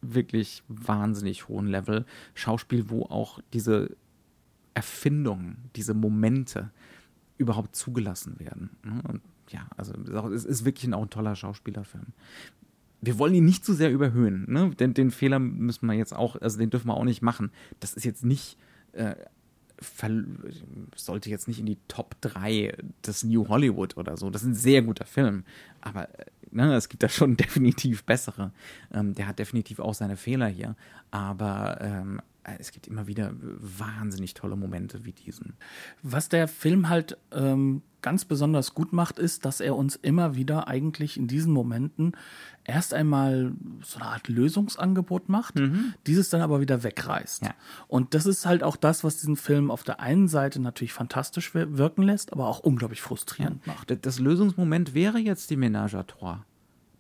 wirklich 0.01 0.63
wahnsinnig 0.69 1.49
hohen 1.49 1.67
Level. 1.67 2.05
Schauspiel, 2.35 2.91
wo 2.91 3.03
auch 3.05 3.41
diese 3.53 3.97
Erfindungen, 4.75 5.71
diese 5.75 5.95
Momente 5.95 6.71
überhaupt 7.37 7.75
zugelassen 7.75 8.39
werden. 8.39 8.71
Ne? 8.85 9.01
Und 9.09 9.23
ja, 9.49 9.67
also 9.77 9.95
es 10.33 10.45
ist 10.45 10.65
wirklich 10.65 10.93
auch 10.93 11.03
ein 11.03 11.11
toller 11.11 11.35
Schauspielerfilm 11.35 12.13
wir 13.01 13.19
wollen 13.19 13.35
ihn 13.35 13.45
nicht 13.45 13.65
zu 13.65 13.75
sehr 13.75 13.91
überhöhen. 13.91 14.45
Ne? 14.49 14.71
Den, 14.71 14.95
den 14.95 15.11
Fehler 15.11 15.39
müssen 15.39 15.87
wir 15.87 15.95
jetzt 15.95 16.15
auch, 16.15 16.37
also 16.37 16.59
den 16.59 16.71
dürfen 16.71 16.89
wir 16.89 16.97
auch 16.97 17.05
nicht 17.05 17.23
machen. 17.23 17.51
Das 17.81 17.95
ist 17.95 18.05
jetzt 18.05 18.25
nicht, 18.25 18.57
äh, 18.93 19.15
sollte 20.97 21.31
jetzt 21.31 21.47
nicht 21.47 21.61
in 21.61 21.67
die 21.67 21.79
Top 21.87 22.17
3 22.21 22.77
des 23.07 23.25
New 23.25 23.49
Hollywood 23.49 23.97
oder 23.97 24.17
so. 24.17 24.31
Das 24.31 24.43
ist 24.43 24.49
ein 24.49 24.55
sehr 24.55 24.83
guter 24.83 25.07
Film. 25.07 25.45
Aber 25.81 26.09
äh, 26.19 26.25
ne, 26.51 26.75
es 26.75 26.89
gibt 26.89 27.03
da 27.03 27.09
schon 27.09 27.37
definitiv 27.37 28.05
bessere. 28.05 28.53
Ähm, 28.93 29.15
der 29.15 29.29
hat 29.29 29.39
definitiv 29.39 29.79
auch 29.79 29.95
seine 29.95 30.17
Fehler 30.17 30.49
hier. 30.49 30.75
Aber 31.11 31.79
ähm, 31.81 32.21
es 32.59 32.73
gibt 32.73 32.87
immer 32.87 33.07
wieder 33.07 33.33
wahnsinnig 33.41 34.35
tolle 34.35 34.57
Momente 34.57 35.05
wie 35.05 35.13
diesen. 35.13 35.55
Was 36.03 36.29
der 36.29 36.49
Film 36.49 36.89
halt 36.89 37.17
ähm, 37.33 37.83
ganz 38.03 38.25
besonders 38.25 38.75
gut 38.75 38.93
macht, 38.93 39.19
ist, 39.19 39.45
dass 39.45 39.61
er 39.61 39.77
uns 39.77 39.97
immer 39.97 40.37
wieder 40.37 40.69
eigentlich 40.69 41.17
in 41.17 41.27
diesen 41.27 41.53
Momenten 41.53 42.13
erst 42.65 42.95
einmal 42.95 43.53
so 43.83 43.99
eine 43.99 44.09
Art 44.09 44.29
Lösungsangebot 44.29 45.29
macht, 45.29 45.57
mhm. 45.57 45.95
dieses 46.07 46.29
dann 46.29 46.41
aber 46.41 46.61
wieder 46.61 46.83
wegreißt. 46.83 47.43
Ja. 47.43 47.55
Und 47.89 48.15
das 48.15 48.27
ist 48.27 48.47
halt 48.47 48.63
auch 48.63 48.77
das, 48.77 49.05
was 49.05 49.17
diesen 49.17 49.37
Film 49.37 49.71
auf 49.71 49.83
der 49.83 50.01
einen 50.01 50.29
Seite 50.29 50.61
natürlich 50.61 50.93
fantastisch 50.93 51.55
wirken 51.55 52.03
lässt, 52.03 52.33
aber 52.33 52.47
auch 52.47 52.61
unglaublich 52.61 53.03
frustrierend 53.03 53.67
ja. 53.67 53.73
macht. 53.73 54.07
Das 54.07 54.19
Lösungsmoment 54.19 54.95
wäre 54.95 55.19
jetzt 55.19 55.51
die 55.51 55.57
Ménage 55.57 55.95
à 55.95 56.07
Trois. 56.07 56.39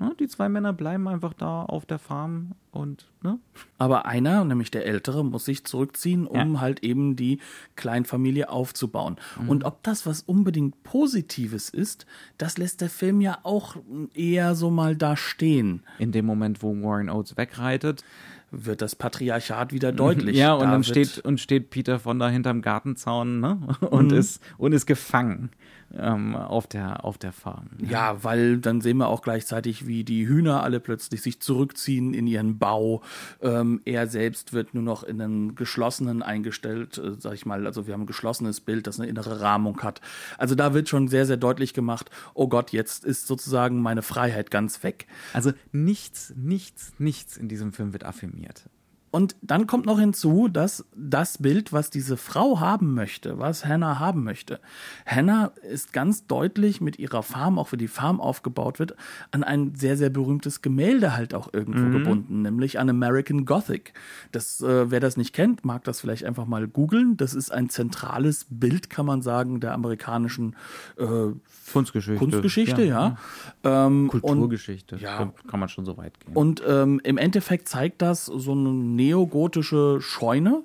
Ne? 0.01 0.15
Die 0.21 0.29
zwei 0.29 0.49
Männer 0.49 0.73
bleiben 0.73 1.09
einfach 1.09 1.33
da 1.33 1.63
auf 1.65 1.85
der 1.85 1.99
Farm 1.99 2.53
und, 2.71 3.11
ne? 3.23 3.39
Aber 3.79 4.07
einer, 4.07 4.45
nämlich 4.45 4.71
der 4.71 4.87
Ältere, 4.87 5.25
muss 5.25 5.45
sich 5.45 5.65
zurückziehen, 5.65 6.27
um 6.29 6.55
ja. 6.55 6.61
halt 6.61 6.85
eben 6.85 7.17
die 7.17 7.41
Kleinfamilie 7.75 8.49
aufzubauen. 8.49 9.17
Mhm. 9.41 9.49
Und 9.49 9.65
ob 9.65 9.83
das 9.83 10.07
was 10.07 10.23
unbedingt 10.23 10.85
Positives 10.85 11.69
ist, 11.69 12.07
das 12.37 12.59
lässt 12.59 12.81
der 12.81 12.91
Film 12.91 13.21
ja 13.21 13.39
auch 13.43 13.77
eher 14.15 14.55
so 14.55 14.71
mal 14.71 14.95
da 14.95 15.17
stehen. 15.17 15.83
In 15.99 16.13
dem 16.13 16.27
Moment, 16.27 16.63
wo 16.63 16.75
Warren 16.75 17.11
Oates 17.11 17.37
wegreitet, 17.37 18.05
wird 18.53 18.81
das 18.81 18.95
Patriarchat 18.95 19.73
wieder 19.73 19.91
deutlich. 19.93 20.37
Ja, 20.37 20.55
und 20.55 20.71
dann 20.71 20.85
steht, 20.85 21.19
und 21.19 21.41
steht 21.41 21.71
Peter 21.71 21.99
von 21.99 22.19
da 22.19 22.29
hinterm 22.29 22.63
Gartenzaun 22.63 23.41
ne? 23.41 23.59
und, 23.91 24.13
mhm. 24.13 24.19
ist, 24.19 24.41
und 24.59 24.73
ist 24.73 24.87
gefangen 24.87 25.51
ähm, 25.97 26.37
auf, 26.37 26.67
der, 26.67 27.05
auf 27.05 27.19
der 27.19 27.33
Farm. 27.33 27.71
Ja. 27.79 27.89
ja, 27.91 28.25
weil 28.25 28.59
dann 28.59 28.81
sehen 28.81 28.99
wir 28.99 29.09
auch 29.09 29.23
gleichzeitig, 29.23 29.87
wie 29.87 30.05
die 30.05 30.27
Hühner 30.27 30.63
alle 30.63 30.81
plötzlich 30.81 31.23
sich 31.23 31.41
zurückziehen 31.41 32.15
in 32.15 32.27
ihren 32.27 32.59
Bau. 32.59 33.03
Ähm, 33.41 33.81
er 33.85 34.07
selbst 34.07 34.53
wird 34.53 34.75
nur 34.75 34.83
noch 34.83 35.03
in 35.03 35.21
einen 35.21 35.55
geschlossenen 35.55 36.23
eingestellt, 36.23 36.99
äh, 36.99 37.13
sag 37.19 37.35
ich 37.35 37.47
mal. 37.47 37.67
Also 37.67 37.87
wir 37.87 37.95
haben 37.95 38.03
ein 38.03 38.07
geschlossenes 38.07 38.61
Bild, 38.61 38.87
das 38.87 39.01
eine 39.01 39.09
innere 39.09 39.41
Rahmung 39.41 39.83
hat. 39.83 40.01
Also 40.37 40.55
da 40.55 40.75
wird 40.75 40.89
schon 40.89 41.09
sehr, 41.09 41.27
sehr 41.27 41.37
deutlich 41.37 41.75
gemacht, 41.75 42.11
oh 42.35 42.49
Gott, 42.49 42.73
jetzt 42.73 43.05
ist 43.05 43.27
sozusagen 43.27 43.81
meine 43.81 44.03
Freiheit 44.03 44.51
ganz 44.51 44.83
weg. 44.83 45.07
Also 45.33 45.53
nichts, 45.73 46.35
nichts, 46.37 46.93
nichts 46.99 47.37
in 47.37 47.49
diesem 47.49 47.73
Film 47.73 47.93
wird 47.93 48.05
affirmiert. 48.05 48.65
Und 49.11 49.37
dann 49.41 49.67
kommt 49.67 49.87
noch 49.87 49.99
hinzu, 49.99 50.49
dass 50.49 50.85
das 50.95 51.39
Bild, 51.39 51.73
was 51.73 51.91
diese 51.91 52.17
Frau 52.17 52.61
haben 52.61 52.95
möchte, 52.95 53.39
was 53.39 53.65
Hannah 53.65 53.99
haben 53.99 54.23
möchte, 54.25 54.61
Hannah 55.07 55.53
ist 55.69 55.93
ganz 55.93 56.27
deutlich 56.27 56.81
mit 56.81 56.99
ihrer 56.99 57.23
Farm, 57.23 57.59
auch 57.59 57.73
wie 57.73 57.77
die 57.77 57.89
Farm 57.89 58.21
aufgebaut 58.21 58.79
wird, 58.79 58.95
an 59.31 59.45
ein 59.45 59.75
sehr, 59.75 59.97
sehr 59.97 60.11
berühmtes 60.11 60.61
Gemälde 60.61 61.17
halt 61.17 61.35
auch 61.35 61.53
irgendwo 61.53 61.81
mhm. 61.81 61.93
gebunden, 61.93 62.43
nämlich 62.43 62.79
an 62.79 62.91
American 62.91 63.47
Gothic. 63.47 63.95
Das, 64.33 64.61
äh, 64.61 64.91
wer 64.91 65.01
das 65.01 65.17
nicht 65.17 65.35
kennt, 65.35 65.65
mag 65.65 65.85
das 65.85 66.01
vielleicht 66.01 66.25
einfach 66.25 66.47
mal 66.47 66.69
googeln. 66.69 67.17
Das 67.17 67.35
ist 67.35 67.51
ein 67.51 67.71
zentrales 67.71 68.47
Bild, 68.51 68.91
kann 68.91 69.07
man 69.07 69.23
sagen, 69.23 69.61
der 69.61 69.73
amerikanischen 69.73 70.55
äh, 70.97 71.33
Kunstgeschichte. 71.73 72.19
Kunstgeschichte, 72.19 72.83
ja. 72.83 73.17
ja. 73.65 73.87
Ähm, 73.87 74.09
Kulturgeschichte, 74.09 74.97
und, 74.97 75.01
ja. 75.01 75.33
kann 75.47 75.61
man 75.61 75.69
schon 75.69 75.85
so 75.85 75.97
weit 75.97 76.19
gehen. 76.21 76.35
Und 76.35 76.63
ähm, 76.67 77.01
im 77.05 77.17
Endeffekt 77.17 77.69
zeigt 77.69 78.03
das 78.03 78.27
so 78.27 78.55
ein 78.55 78.98
neogotische 78.99 80.01
Scheune 80.01 80.65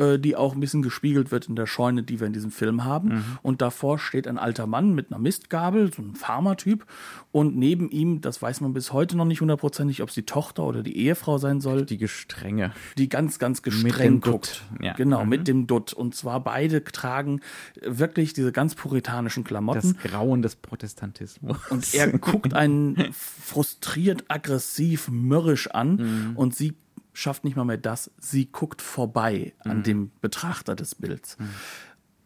äh, 0.00 0.18
die 0.18 0.34
auch 0.34 0.54
ein 0.54 0.60
bisschen 0.60 0.80
gespiegelt 0.80 1.30
wird 1.30 1.46
in 1.48 1.56
der 1.56 1.66
Scheune, 1.66 2.02
die 2.02 2.20
wir 2.20 2.26
in 2.26 2.32
diesem 2.32 2.50
Film 2.50 2.84
haben. 2.84 3.08
Mhm. 3.08 3.24
Und 3.42 3.60
davor 3.60 3.98
steht 3.98 4.26
ein 4.26 4.38
alter 4.38 4.66
Mann 4.66 4.94
mit 4.94 5.10
einer 5.10 5.20
Mistgabel, 5.20 5.92
so 5.92 6.00
ein 6.00 6.14
Farmertyp. 6.14 6.86
Und 7.32 7.56
neben 7.56 7.90
ihm, 7.90 8.22
das 8.22 8.40
weiß 8.40 8.62
man 8.62 8.72
bis 8.72 8.94
heute 8.94 9.16
noch 9.16 9.26
nicht 9.26 9.42
hundertprozentig, 9.42 10.02
ob 10.02 10.08
es 10.08 10.14
die 10.14 10.24
Tochter 10.24 10.64
oder 10.64 10.82
die 10.82 10.96
Ehefrau 10.96 11.36
sein 11.36 11.60
soll. 11.60 11.84
Die 11.84 11.98
gestrenge. 11.98 12.72
Die 12.96 13.10
ganz, 13.10 13.38
ganz 13.38 13.60
gestreng 13.60 14.20
guckt. 14.20 14.64
Ja. 14.80 14.94
Genau, 14.94 15.24
mhm. 15.24 15.28
mit 15.28 15.48
dem 15.48 15.66
Dutt. 15.66 15.92
Und 15.92 16.14
zwar 16.14 16.40
beide 16.42 16.82
tragen 16.82 17.40
wirklich 17.82 18.32
diese 18.32 18.52
ganz 18.52 18.74
puritanischen 18.74 19.44
Klamotten. 19.44 19.96
Das 20.02 20.10
Grauen 20.10 20.40
des 20.40 20.56
Protestantismus. 20.56 21.58
Und 21.68 21.92
er 21.92 22.10
guckt 22.10 22.54
einen 22.54 23.12
frustriert, 23.12 24.24
aggressiv, 24.28 25.08
mürrisch 25.10 25.70
an 25.70 25.96
mhm. 26.30 26.36
und 26.36 26.54
sie 26.54 26.74
schafft 27.20 27.44
nicht 27.44 27.56
mal 27.56 27.64
mehr 27.64 27.78
das, 27.78 28.10
sie 28.18 28.46
guckt 28.46 28.82
vorbei 28.82 29.52
mhm. 29.64 29.70
an 29.70 29.82
dem 29.82 30.10
Betrachter 30.20 30.74
des 30.74 30.94
Bilds. 30.94 31.38
Mhm. 31.38 31.48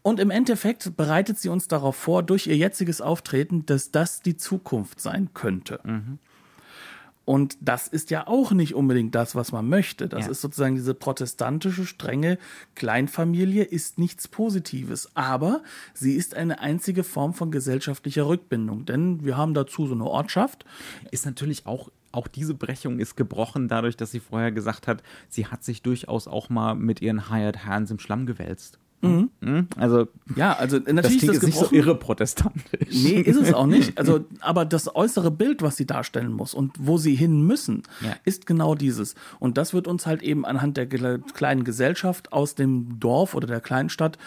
Und 0.03 0.21
im 0.21 0.31
Endeffekt 0.31 0.97
bereitet 0.97 1.39
sie 1.39 1.49
uns 1.49 1.67
darauf 1.67 1.97
vor, 1.97 2.23
durch 2.23 2.47
ihr 2.47 2.57
jetziges 2.57 3.01
Auftreten, 3.01 3.65
dass 3.65 3.91
das 3.91 4.21
die 4.21 4.37
Zukunft 4.37 5.01
sein 5.01 5.31
könnte. 5.33 5.81
Mhm. 5.83 6.19
Und 7.25 7.57
das 7.63 7.89
ist 7.89 8.11
ja 8.11 8.27
auch 8.27 8.53
nicht 8.53 8.75
unbedingt 8.75 9.15
das, 9.15 9.35
was 9.35 9.51
man 9.51 9.67
möchte. 9.67 10.09
Das 10.09 10.27
ja. 10.27 10.31
ist 10.31 10.43
sozusagen 10.43 10.75
diese 10.75 10.93
protestantische, 10.93 11.87
strenge 11.87 12.39
Kleinfamilie, 12.75 13.65
ist 13.65 13.99
nichts 13.99 14.29
Positives. 14.29 15.09
Aber 15.15 15.63
sie 15.95 16.13
ist 16.17 16.35
eine 16.35 16.61
einzige 16.61 17.03
Form 17.03 17.33
von 17.33 17.51
gesellschaftlicher 17.51 18.29
Rückbindung. 18.29 18.85
Denn 18.85 19.25
wir 19.25 19.39
haben 19.39 19.55
dazu 19.55 19.87
so 19.87 19.95
eine 19.95 20.05
Ortschaft. 20.05 20.67
Ist 21.11 21.25
natürlich 21.25 21.65
auch 21.65 21.91
auch 22.15 22.29
diese 22.29 22.55
Brechung 22.55 22.99
ist 22.99 23.17
gebrochen 23.17 23.69
dadurch, 23.69 23.97
dass 23.97 24.11
sie 24.11 24.21
vorher 24.21 24.53
gesagt 24.53 24.87
hat, 24.87 25.03
sie 25.29 25.47
hat 25.47 25.65
sich 25.65 25.83
durchaus 25.83 26.29
auch 26.29 26.49
mal 26.49 26.75
mit 26.75 27.03
ihren 27.03 27.31
Hired 27.31 27.67
Hands 27.67 27.91
im 27.91 27.99
Schlamm 27.99 28.27
gewälzt. 28.27 28.79
Mhm. 29.05 29.31
mhm. 29.41 29.69
Also 29.77 30.09
ja, 30.35 30.55
also 30.55 30.79
natürlich 30.79 31.21
das 31.21 31.37
ist 31.37 31.43
das 31.43 31.43
nicht 31.43 31.59
so 31.59 31.71
irre 31.73 31.95
protestantisch. 31.95 32.89
Nee, 32.91 33.21
ist 33.21 33.37
es 33.37 33.53
auch 33.53 33.67
nicht. 33.67 33.99
Also, 33.99 34.25
aber 34.41 34.65
das 34.65 34.95
äußere 34.95 35.31
Bild, 35.31 35.63
was 35.63 35.77
sie 35.77 35.87
darstellen 35.87 36.33
muss 36.33 36.55
und 36.55 36.73
wo 36.79 36.97
sie 36.97 37.15
hin 37.15 37.47
müssen, 37.47 37.83
ja. 38.01 38.17
ist 38.25 38.47
genau 38.47 38.75
dieses. 38.75 39.15
Und 39.39 39.59
das 39.59 39.75
wird 39.75 39.87
uns 39.87 40.07
halt 40.07 40.23
eben 40.23 40.45
anhand 40.45 40.77
der 40.77 40.87
kleinen 40.87 41.65
Gesellschaft 41.65 42.33
aus 42.33 42.55
dem 42.55 42.99
Dorf 42.99 43.35
oder 43.35 43.47
der 43.47 43.61
Kleinstadt 43.61 44.19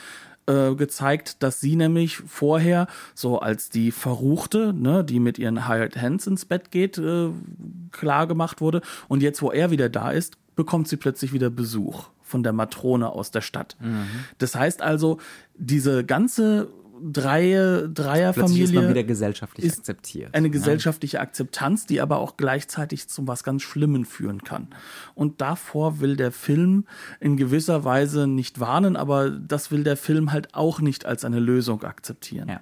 äh, 0.47 0.75
gezeigt, 0.75 1.43
dass 1.43 1.59
sie 1.59 1.75
nämlich 1.75 2.17
vorher 2.17 2.87
so 3.13 3.39
als 3.39 3.69
die 3.69 3.91
Verruchte, 3.91 4.73
ne, 4.73 5.03
die 5.03 5.19
mit 5.19 5.37
ihren 5.37 5.67
Hired 5.67 6.01
Hands 6.01 6.25
ins 6.25 6.45
Bett 6.45 6.71
geht, 6.71 6.97
äh, 6.97 7.29
klar 7.91 8.27
gemacht 8.27 8.61
wurde. 8.61 8.81
Und 9.07 9.21
jetzt, 9.21 9.41
wo 9.41 9.51
er 9.51 9.71
wieder 9.71 9.89
da 9.89 10.11
ist, 10.11 10.37
bekommt 10.55 10.87
sie 10.87 10.97
plötzlich 10.97 11.33
wieder 11.33 11.49
Besuch 11.49 12.09
von 12.23 12.43
der 12.43 12.53
Matrone 12.53 13.09
aus 13.09 13.31
der 13.31 13.41
Stadt. 13.41 13.77
Mhm. 13.79 14.07
Das 14.37 14.55
heißt 14.55 14.81
also, 14.81 15.19
diese 15.57 16.03
ganze 16.03 16.67
Dreier, 17.01 17.87
Dreierfamilie 17.87 18.63
ist 18.63 18.73
man 18.73 18.89
wieder 18.89 19.03
gesellschaftlich 19.03 19.71
akzeptiert. 19.71 20.33
Eine 20.33 20.49
gesellschaftliche 20.49 21.19
Akzeptanz, 21.19 21.85
die 21.85 22.01
aber 22.01 22.17
auch 22.17 22.37
gleichzeitig 22.37 23.07
zu 23.07 23.27
was 23.27 23.43
ganz 23.43 23.63
Schlimmen 23.63 24.05
führen 24.05 24.43
kann. 24.43 24.67
Und 25.15 25.41
davor 25.41 25.99
will 25.99 26.15
der 26.15 26.31
Film 26.31 26.85
in 27.19 27.37
gewisser 27.37 27.83
Weise 27.83 28.27
nicht 28.27 28.59
warnen, 28.59 28.95
aber 28.95 29.29
das 29.29 29.71
will 29.71 29.83
der 29.83 29.97
Film 29.97 30.31
halt 30.31 30.53
auch 30.53 30.79
nicht 30.79 31.05
als 31.05 31.25
eine 31.25 31.39
Lösung 31.39 31.83
akzeptieren. 31.83 32.49
Ja. 32.49 32.61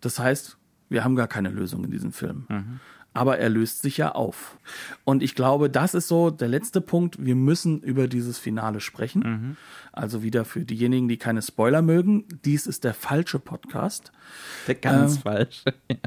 Das 0.00 0.18
heißt, 0.18 0.56
wir 0.88 1.04
haben 1.04 1.16
gar 1.16 1.28
keine 1.28 1.50
Lösung 1.50 1.84
in 1.84 1.90
diesem 1.90 2.12
Film. 2.12 2.46
Mhm 2.48 2.80
aber 3.18 3.38
er 3.38 3.48
löst 3.48 3.82
sich 3.82 3.96
ja 3.96 4.12
auf. 4.12 4.56
Und 5.02 5.24
ich 5.24 5.34
glaube, 5.34 5.68
das 5.68 5.92
ist 5.94 6.06
so 6.06 6.30
der 6.30 6.46
letzte 6.46 6.80
Punkt. 6.80 7.16
Wir 7.18 7.34
müssen 7.34 7.80
über 7.80 8.06
dieses 8.06 8.38
Finale 8.38 8.78
sprechen. 8.78 9.22
Mhm. 9.24 9.56
Also 9.90 10.22
wieder 10.22 10.44
für 10.44 10.64
diejenigen, 10.64 11.08
die 11.08 11.16
keine 11.16 11.42
Spoiler 11.42 11.82
mögen. 11.82 12.26
Dies 12.44 12.68
ist 12.68 12.84
der 12.84 12.94
falsche 12.94 13.40
Podcast. 13.40 14.12
Der 14.68 14.76
ganz 14.76 15.16
ähm, 15.16 15.22
falsche. 15.22 15.74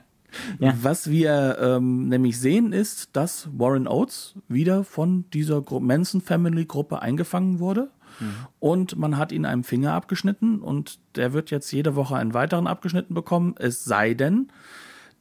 Ja. 0.59 0.73
Was 0.81 1.09
wir 1.09 1.57
ähm, 1.59 2.07
nämlich 2.07 2.39
sehen, 2.39 2.71
ist, 2.71 3.09
dass 3.17 3.49
Warren 3.51 3.85
Oates 3.85 4.35
wieder 4.47 4.85
von 4.85 5.25
dieser 5.31 5.61
Gru 5.61 5.81
Manson 5.81 6.21
Family 6.21 6.63
Gruppe 6.63 7.01
eingefangen 7.01 7.59
wurde. 7.59 7.89
Mhm. 8.21 8.33
Und 8.61 8.97
man 8.97 9.17
hat 9.17 9.33
ihn 9.33 9.45
einem 9.45 9.65
Finger 9.65 9.91
abgeschnitten 9.91 10.61
und 10.61 10.99
der 11.17 11.33
wird 11.33 11.51
jetzt 11.51 11.69
jede 11.73 11.97
Woche 11.97 12.15
einen 12.15 12.33
weiteren 12.33 12.65
abgeschnitten 12.65 13.13
bekommen. 13.13 13.55
Es 13.59 13.83
sei 13.83 14.13
denn, 14.13 14.47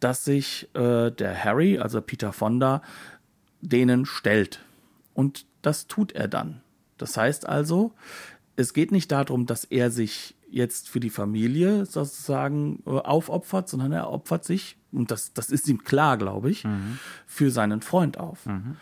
dass 0.01 0.25
sich 0.25 0.69
äh, 0.75 1.11
der 1.11 1.45
Harry, 1.45 1.79
also 1.79 2.01
Peter 2.01 2.33
Fonda, 2.33 2.83
denen 3.61 4.07
stellt. 4.07 4.61
Und 5.15 5.47
das 5.63 5.87
tut 5.87 6.13
er 6.13 6.29
dann. 6.29 6.63
Das 6.99 7.17
heißt 7.17 7.47
also, 7.47 7.93
es 8.57 8.75
geht 8.75 8.93
nicht 8.93 9.13
darum, 9.13 9.47
dass 9.47 9.65
er 9.65 9.91
sich 9.91 10.35
jetzt 10.51 10.89
für 10.89 11.01
die 11.01 11.11
Familie 11.11 11.87
sozusagen 11.87 12.83
äh, 12.87 12.91
aufopfert, 12.91 13.69
sondern 13.69 13.93
er 13.93 14.11
opfert 14.11 14.45
sich, 14.45 14.77
und 14.93 15.11
das, 15.11 15.33
das 15.33 15.51
ist 15.51 15.69
ihm 15.69 15.85
klar, 15.85 16.19
glaube 16.19 16.51
ich, 16.51 16.65
mhm. 16.65 16.99
für 17.27 17.51
seinen 17.51 17.81
Freund 17.81 18.19
auf. 18.19 18.47
Mhm. 18.47 18.77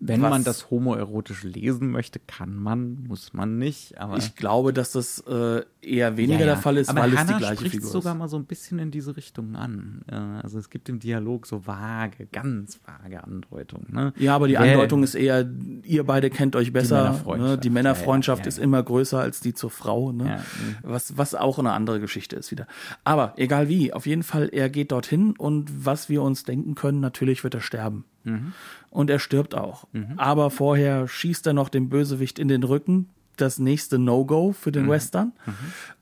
Wenn 0.00 0.22
was, 0.22 0.30
man 0.30 0.44
das 0.44 0.70
homoerotisch 0.70 1.42
lesen 1.42 1.90
möchte, 1.90 2.20
kann 2.20 2.54
man, 2.54 3.04
muss 3.08 3.32
man 3.32 3.58
nicht. 3.58 3.98
Aber 3.98 4.16
ich 4.16 4.36
glaube, 4.36 4.72
dass 4.72 4.92
das 4.92 5.18
äh, 5.26 5.62
eher 5.80 6.16
weniger 6.16 6.40
ja, 6.40 6.46
ja. 6.46 6.52
der 6.54 6.56
Fall 6.56 6.76
ist, 6.76 6.88
aber 6.88 7.00
weil 7.00 7.18
Hannah 7.18 7.20
es 7.22 7.26
die 7.26 7.38
gleiche 7.38 7.56
spricht 7.56 7.74
Figur 7.74 7.90
sogar 7.90 8.14
mal 8.14 8.28
so 8.28 8.36
ein 8.36 8.44
bisschen 8.44 8.78
in 8.78 8.92
diese 8.92 9.16
Richtung 9.16 9.56
an. 9.56 10.02
Also 10.08 10.58
es 10.58 10.70
gibt 10.70 10.88
im 10.88 11.00
Dialog 11.00 11.46
so 11.46 11.66
vage, 11.66 12.26
ganz 12.30 12.78
vage 12.84 13.24
Andeutungen. 13.24 13.88
Ne? 13.90 14.12
Ja, 14.18 14.36
aber 14.36 14.46
die 14.46 14.54
Wer, 14.54 14.60
Andeutung 14.60 15.02
ist 15.02 15.16
eher, 15.16 15.48
ihr 15.82 16.04
beide 16.04 16.30
kennt 16.30 16.54
euch 16.54 16.72
besser. 16.72 16.98
Die 16.98 17.02
Männerfreundschaft, 17.02 17.50
ne? 17.50 17.58
die 17.58 17.70
Männerfreundschaft 17.70 18.42
ja, 18.42 18.48
ist 18.48 18.58
immer 18.58 18.82
größer 18.82 19.18
als 19.18 19.40
die 19.40 19.54
zur 19.54 19.70
Frau. 19.70 20.12
Ne? 20.12 20.42
Was, 20.82 21.16
was 21.16 21.34
auch 21.34 21.58
eine 21.58 21.72
andere 21.72 21.98
Geschichte 21.98 22.36
ist 22.36 22.50
wieder. 22.52 22.66
Aber 23.02 23.34
egal 23.36 23.68
wie, 23.68 23.92
auf 23.92 24.06
jeden 24.06 24.22
Fall, 24.22 24.48
er 24.52 24.70
geht 24.70 24.92
dorthin 24.92 25.34
und 25.36 25.84
was 25.84 26.08
wir 26.08 26.22
uns 26.22 26.44
denken 26.44 26.76
können, 26.76 27.00
natürlich 27.00 27.42
wird 27.42 27.54
er 27.54 27.60
sterben. 27.60 28.04
Mhm. 28.24 28.52
Und 28.90 29.10
er 29.10 29.18
stirbt 29.18 29.54
auch. 29.54 29.84
Mhm. 29.92 30.14
Aber 30.16 30.50
vorher 30.50 31.08
schießt 31.08 31.46
er 31.46 31.52
noch 31.52 31.68
dem 31.68 31.88
Bösewicht 31.88 32.38
in 32.38 32.48
den 32.48 32.62
Rücken. 32.62 33.10
Das 33.36 33.58
nächste 33.58 33.98
No-Go 33.98 34.52
für 34.52 34.72
den 34.72 34.86
mhm. 34.86 34.90
Western. 34.90 35.32
Mhm. 35.46 35.52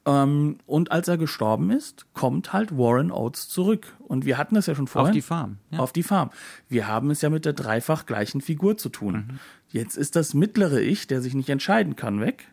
Ähm, 0.07 0.59
und 0.66 0.93
als 0.93 1.09
er 1.09 1.18
gestorben 1.18 1.70
ist, 1.70 2.07
kommt 2.14 2.53
halt 2.53 2.78
Warren 2.78 3.11
Oates 3.11 3.49
zurück. 3.49 3.95
Und 3.99 4.24
wir 4.24 4.39
hatten 4.39 4.57
es 4.57 4.66
ja 4.66 4.74
schon 4.74 4.87
vorher. 4.87 5.11
Auf 5.11 5.14
die 5.14 5.22
Farm. 5.22 5.59
Ja. 5.70 5.80
Auf 5.80 5.93
die 5.93 6.03
Farm. 6.03 6.30
Wir 6.68 6.89
haben 6.89 7.11
es 7.11 7.20
ja 7.20 7.28
mit 7.28 7.45
der 7.45 7.53
dreifach 7.53 8.07
gleichen 8.07 8.41
Figur 8.41 8.78
zu 8.78 8.89
tun. 8.89 9.14
Mhm. 9.14 9.39
Jetzt 9.68 9.97
ist 9.97 10.16
das 10.16 10.32
mittlere 10.32 10.80
Ich, 10.80 11.07
der 11.07 11.20
sich 11.20 11.34
nicht 11.34 11.51
entscheiden 11.51 11.97
kann, 11.97 12.20
weg. 12.20 12.49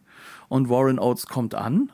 Und 0.49 0.69
Warren 0.69 0.99
Oates 0.99 1.27
kommt 1.27 1.55
an 1.55 1.91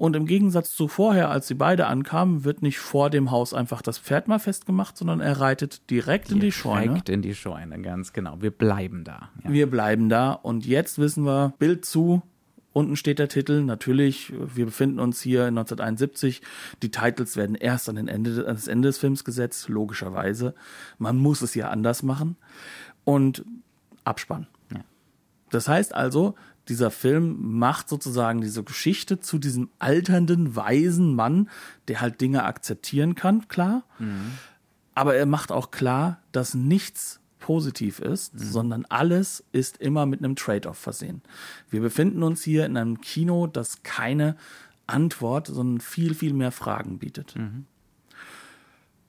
und 0.00 0.16
im 0.16 0.24
Gegensatz 0.24 0.74
zu 0.74 0.88
vorher, 0.88 1.28
als 1.28 1.46
sie 1.46 1.52
beide 1.52 1.86
ankamen, 1.86 2.42
wird 2.42 2.62
nicht 2.62 2.78
vor 2.78 3.10
dem 3.10 3.30
Haus 3.30 3.52
einfach 3.52 3.82
das 3.82 3.98
Pferd 3.98 4.28
mal 4.28 4.38
festgemacht, 4.38 4.96
sondern 4.96 5.20
er 5.20 5.40
reitet 5.40 5.90
direkt, 5.90 6.28
direkt 6.28 6.30
in 6.30 6.40
die 6.40 6.52
Scheune. 6.52 6.86
Direkt 6.86 7.08
in 7.10 7.20
die 7.20 7.34
Scheune, 7.34 7.78
ganz 7.82 8.14
genau. 8.14 8.40
Wir 8.40 8.50
bleiben 8.50 9.04
da. 9.04 9.28
Ja. 9.44 9.52
Wir 9.52 9.70
bleiben 9.70 10.08
da. 10.08 10.32
Und 10.32 10.64
jetzt 10.64 10.98
wissen 10.98 11.26
wir, 11.26 11.52
Bild 11.58 11.84
zu, 11.84 12.22
Unten 12.72 12.96
steht 12.96 13.18
der 13.18 13.28
Titel. 13.28 13.62
Natürlich, 13.62 14.32
wir 14.32 14.64
befinden 14.64 15.00
uns 15.00 15.20
hier 15.20 15.40
in 15.42 15.58
1971. 15.58 16.40
Die 16.82 16.90
Titles 16.90 17.36
werden 17.36 17.54
erst 17.54 17.90
an, 17.90 17.96
den 17.96 18.08
Ende, 18.08 18.46
an 18.46 18.54
das 18.54 18.68
Ende 18.68 18.88
des 18.88 18.96
Films 18.96 19.24
gesetzt, 19.24 19.68
logischerweise. 19.68 20.54
Man 20.96 21.18
muss 21.18 21.42
es 21.42 21.54
ja 21.54 21.68
anders 21.68 22.02
machen. 22.02 22.36
Und 23.04 23.44
Abspann. 24.04 24.46
Ja. 24.72 24.80
Das 25.50 25.68
heißt 25.68 25.94
also, 25.94 26.36
dieser 26.68 26.90
Film 26.90 27.58
macht 27.58 27.88
sozusagen 27.88 28.40
diese 28.40 28.62
Geschichte 28.62 29.20
zu 29.20 29.38
diesem 29.38 29.70
alternden, 29.78 30.54
weisen 30.54 31.14
Mann, 31.14 31.48
der 31.88 32.00
halt 32.00 32.20
Dinge 32.20 32.44
akzeptieren 32.44 33.14
kann, 33.14 33.48
klar. 33.48 33.84
Mhm. 33.98 34.32
Aber 34.94 35.14
er 35.14 35.26
macht 35.26 35.52
auch 35.52 35.70
klar, 35.70 36.22
dass 36.32 36.54
nichts 36.54 37.20
positiv 37.38 37.98
ist, 37.98 38.34
mhm. 38.34 38.38
sondern 38.38 38.84
alles 38.84 39.44
ist 39.52 39.78
immer 39.78 40.06
mit 40.06 40.20
einem 40.20 40.36
Trade-off 40.36 40.78
versehen. 40.78 41.22
Wir 41.70 41.80
befinden 41.80 42.22
uns 42.22 42.42
hier 42.42 42.66
in 42.66 42.76
einem 42.76 43.00
Kino, 43.00 43.46
das 43.46 43.82
keine 43.82 44.36
Antwort, 44.86 45.48
sondern 45.48 45.80
viel, 45.80 46.14
viel 46.14 46.34
mehr 46.34 46.52
Fragen 46.52 46.98
bietet. 46.98 47.34
Mhm. 47.36 47.66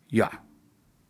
Ja. 0.09 0.31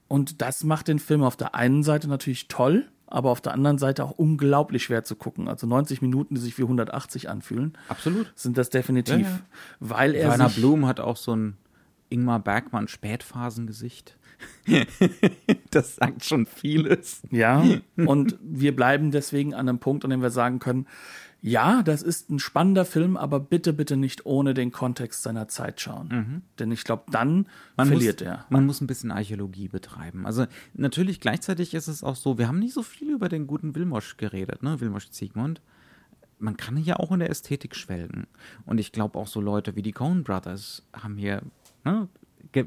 Und 0.07 0.41
das 0.41 0.63
macht 0.65 0.89
den 0.89 0.99
Film 0.99 1.23
auf 1.23 1.37
der 1.37 1.55
einen 1.55 1.83
Seite 1.83 2.09
natürlich 2.09 2.49
toll, 2.49 2.89
aber 3.11 3.29
auf 3.29 3.41
der 3.41 3.53
anderen 3.53 3.77
Seite 3.77 4.03
auch 4.03 4.11
unglaublich 4.11 4.83
schwer 4.83 5.03
zu 5.03 5.15
gucken. 5.15 5.47
Also 5.47 5.67
90 5.67 6.01
Minuten, 6.01 6.35
die 6.35 6.41
sich 6.41 6.57
wie 6.57 6.63
180 6.63 7.29
anfühlen. 7.29 7.77
Absolut. 7.89 8.31
Sind 8.35 8.57
das 8.57 8.69
definitiv. 8.69 9.21
Ja, 9.21 9.21
ja. 9.21 9.39
Weil 9.79 10.15
er 10.15 10.29
Rainer 10.29 10.49
Blum 10.49 10.87
hat 10.87 10.99
auch 10.99 11.17
so 11.17 11.35
ein 11.35 11.57
Ingmar 12.09 12.39
Bergmann 12.39 12.87
Spätphasengesicht. 12.87 14.17
das 15.71 15.97
sagt 15.97 16.25
schon 16.25 16.45
vieles. 16.45 17.21
Ja, 17.29 17.63
und 17.95 18.39
wir 18.41 18.75
bleiben 18.75 19.11
deswegen 19.11 19.53
an 19.53 19.69
einem 19.69 19.79
Punkt, 19.79 20.03
an 20.03 20.09
dem 20.09 20.21
wir 20.21 20.31
sagen 20.31 20.59
können, 20.59 20.87
ja, 21.43 21.81
das 21.81 22.03
ist 22.03 22.29
ein 22.29 22.37
spannender 22.37 22.85
Film, 22.85 23.17
aber 23.17 23.39
bitte, 23.39 23.73
bitte 23.73 23.97
nicht 23.97 24.27
ohne 24.27 24.53
den 24.53 24.71
Kontext 24.71 25.23
seiner 25.23 25.47
Zeit 25.47 25.81
schauen. 25.81 26.07
Mhm. 26.07 26.41
Denn 26.59 26.71
ich 26.71 26.83
glaube, 26.83 27.05
dann 27.09 27.47
man 27.75 27.87
verliert 27.87 28.19
muss, 28.19 28.27
er. 28.27 28.45
Man 28.49 28.65
muss 28.67 28.79
ein 28.79 28.87
bisschen 28.87 29.11
Archäologie 29.11 29.67
betreiben. 29.67 30.27
Also 30.27 30.45
natürlich 30.73 31.19
gleichzeitig 31.19 31.73
ist 31.73 31.87
es 31.87 32.03
auch 32.03 32.15
so, 32.15 32.37
wir 32.37 32.47
haben 32.47 32.59
nicht 32.59 32.73
so 32.73 32.83
viel 32.83 33.09
über 33.11 33.27
den 33.27 33.47
guten 33.47 33.73
Wilmosch 33.73 34.17
geredet, 34.17 34.61
ne? 34.61 34.79
Wilmosch 34.79 35.09
Ziegmund. 35.09 35.61
man 36.37 36.57
kann 36.57 36.75
hier 36.77 36.99
auch 36.99 37.11
in 37.11 37.19
der 37.19 37.29
Ästhetik 37.29 37.75
schwelgen. 37.75 38.27
Und 38.65 38.79
ich 38.79 38.91
glaube 38.91 39.17
auch 39.17 39.27
so 39.27 39.41
Leute 39.41 39.75
wie 39.75 39.81
die 39.81 39.93
Coen 39.93 40.23
Brothers 40.23 40.83
haben 40.93 41.17
hier 41.17 41.41
ne, 41.83 42.07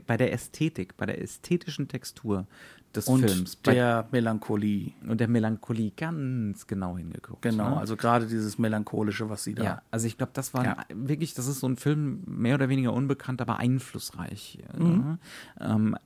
bei 0.07 0.17
der 0.17 0.33
Ästhetik, 0.33 0.97
bei 0.97 1.07
der 1.07 1.21
ästhetischen 1.21 1.89
Textur 1.89 2.47
des 2.95 3.09
und 3.09 3.21
Films 3.21 3.61
der 3.63 4.07
Melancholie. 4.13 4.93
und 5.07 5.19
der 5.21 5.29
Melancholie 5.29 5.93
ganz 5.97 6.67
genau 6.67 6.97
hingeguckt. 6.97 7.43
Genau, 7.43 7.71
ne? 7.71 7.77
also 7.79 7.97
gerade 7.97 8.27
dieses 8.27 8.59
Melancholische, 8.59 9.29
was 9.29 9.45
sie 9.45 9.55
da. 9.55 9.65
Ja, 9.65 9.83
also 9.91 10.07
ich 10.07 10.17
glaube, 10.17 10.33
das 10.35 10.55
war 10.55 10.65
Ja. 10.65 10.77
wirklich, 10.95 11.35
das 11.35 11.47
ist 11.47 11.61
so 11.61 11.69
ein 11.69 11.77
Film, 11.77 12.23
mehr 12.27 12.55
oder 12.55 12.69
weniger 12.69 12.93
unbekannt, 12.93 13.41
aber 13.41 13.59
einflussreich. 13.59 14.59
Mhm. 14.79 14.85
Ne? 14.87 15.19
Ähm, 15.61 15.97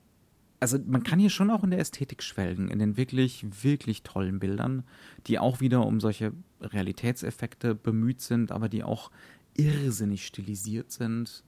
also 0.59 0.77
man 0.85 1.03
kann 1.03 1.19
hier 1.19 1.29
schon 1.29 1.51
auch 1.51 1.63
in 1.63 1.69
der 1.69 1.79
Ästhetik 1.79 2.21
schwelgen, 2.21 2.69
in 2.69 2.79
den 2.79 2.97
wirklich, 2.97 3.45
wirklich 3.63 4.03
tollen 4.03 4.39
Bildern, 4.39 4.83
die 5.27 5.39
auch 5.39 5.61
wieder 5.61 5.85
um 5.85 5.99
solche 6.01 6.33
Realitätseffekte 6.61 7.75
bemüht 7.75 8.19
sind, 8.21 8.51
aber 8.51 8.67
die 8.67 8.83
auch 8.83 9.09
irrsinnig 9.55 10.25
stilisiert 10.25 10.91
sind. 10.91 11.43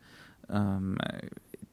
Ähm, 0.50 0.98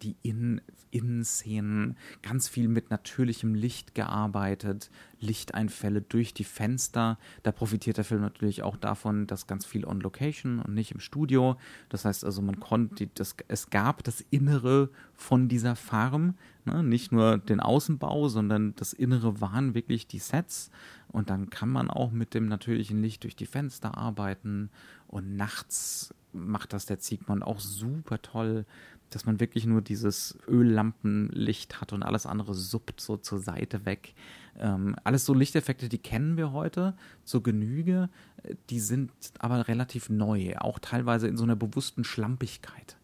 die 0.02 0.16
In 0.22 0.60
Innenszenen, 0.90 1.96
ganz 2.22 2.48
viel 2.48 2.68
mit 2.68 2.90
natürlichem 2.90 3.54
Licht 3.54 3.94
gearbeitet, 3.94 4.90
Lichteinfälle 5.20 6.00
durch 6.02 6.34
die 6.34 6.44
Fenster. 6.44 7.18
Da 7.42 7.52
profitiert 7.52 7.96
der 7.96 8.04
Film 8.04 8.20
natürlich 8.20 8.62
auch 8.62 8.76
davon, 8.76 9.26
dass 9.26 9.46
ganz 9.46 9.66
viel 9.66 9.84
on 9.84 10.00
Location 10.00 10.60
und 10.60 10.74
nicht 10.74 10.92
im 10.92 11.00
Studio. 11.00 11.56
Das 11.88 12.04
heißt 12.04 12.24
also, 12.24 12.42
man 12.42 12.60
konnte, 12.60 13.08
das, 13.08 13.36
es 13.48 13.70
gab 13.70 14.04
das 14.04 14.24
Innere 14.30 14.90
von 15.14 15.48
dieser 15.48 15.76
Farm, 15.76 16.34
ne? 16.64 16.82
nicht 16.82 17.12
nur 17.12 17.38
den 17.38 17.60
Außenbau, 17.60 18.28
sondern 18.28 18.74
das 18.76 18.92
Innere 18.92 19.40
waren 19.40 19.74
wirklich 19.74 20.06
die 20.06 20.20
Sets. 20.20 20.70
Und 21.10 21.30
dann 21.30 21.50
kann 21.50 21.70
man 21.70 21.90
auch 21.90 22.12
mit 22.12 22.34
dem 22.34 22.46
natürlichen 22.46 23.02
Licht 23.02 23.24
durch 23.24 23.36
die 23.36 23.46
Fenster 23.46 23.96
arbeiten. 23.96 24.70
Und 25.06 25.36
nachts 25.36 26.14
macht 26.32 26.72
das 26.72 26.86
der 26.86 26.98
Ziegmund 26.98 27.42
auch 27.42 27.60
super 27.60 28.20
toll, 28.20 28.66
dass 29.10 29.24
man 29.26 29.40
wirklich 29.40 29.66
nur 29.66 29.80
dieses 29.82 30.38
Öllampenlicht 30.46 31.80
hat 31.80 31.92
und 31.92 32.02
alles 32.02 32.26
andere 32.26 32.54
suppt 32.54 33.00
so 33.00 33.16
zur 33.16 33.38
Seite 33.38 33.84
weg. 33.86 34.14
Ähm, 34.58 34.96
alles 35.04 35.24
so 35.24 35.34
Lichteffekte, 35.34 35.88
die 35.88 35.98
kennen 35.98 36.36
wir 36.36 36.52
heute 36.52 36.94
zur 37.24 37.42
Genüge, 37.42 38.08
die 38.70 38.80
sind 38.80 39.12
aber 39.38 39.68
relativ 39.68 40.10
neu, 40.10 40.56
auch 40.58 40.78
teilweise 40.78 41.28
in 41.28 41.36
so 41.36 41.44
einer 41.44 41.56
bewussten 41.56 42.04
Schlampigkeit. 42.04 42.96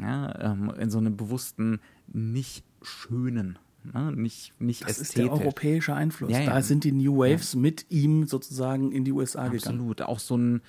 Ja, 0.00 0.52
ähm, 0.52 0.72
in 0.78 0.90
so 0.90 0.98
einem 0.98 1.16
bewussten, 1.16 1.80
nicht 2.06 2.64
schönen, 2.82 3.58
ne? 3.92 4.12
nicht, 4.12 4.52
nicht 4.60 4.82
Das 4.82 4.98
ist 5.00 5.16
der 5.16 5.24
ästhetisch. 5.24 5.40
europäische 5.44 5.94
Einfluss. 5.94 6.30
Ja, 6.30 6.40
ja. 6.40 6.50
Da 6.50 6.62
sind 6.62 6.84
die 6.84 6.92
New 6.92 7.18
Waves 7.18 7.56
mit 7.56 7.86
ihm 7.90 8.26
sozusagen 8.28 8.92
in 8.92 9.04
die 9.04 9.10
USA 9.10 9.48
gegangen. 9.48 9.78
Absolut. 9.80 10.02
Auch 10.02 10.20
so 10.20 10.36
ein 10.36 10.60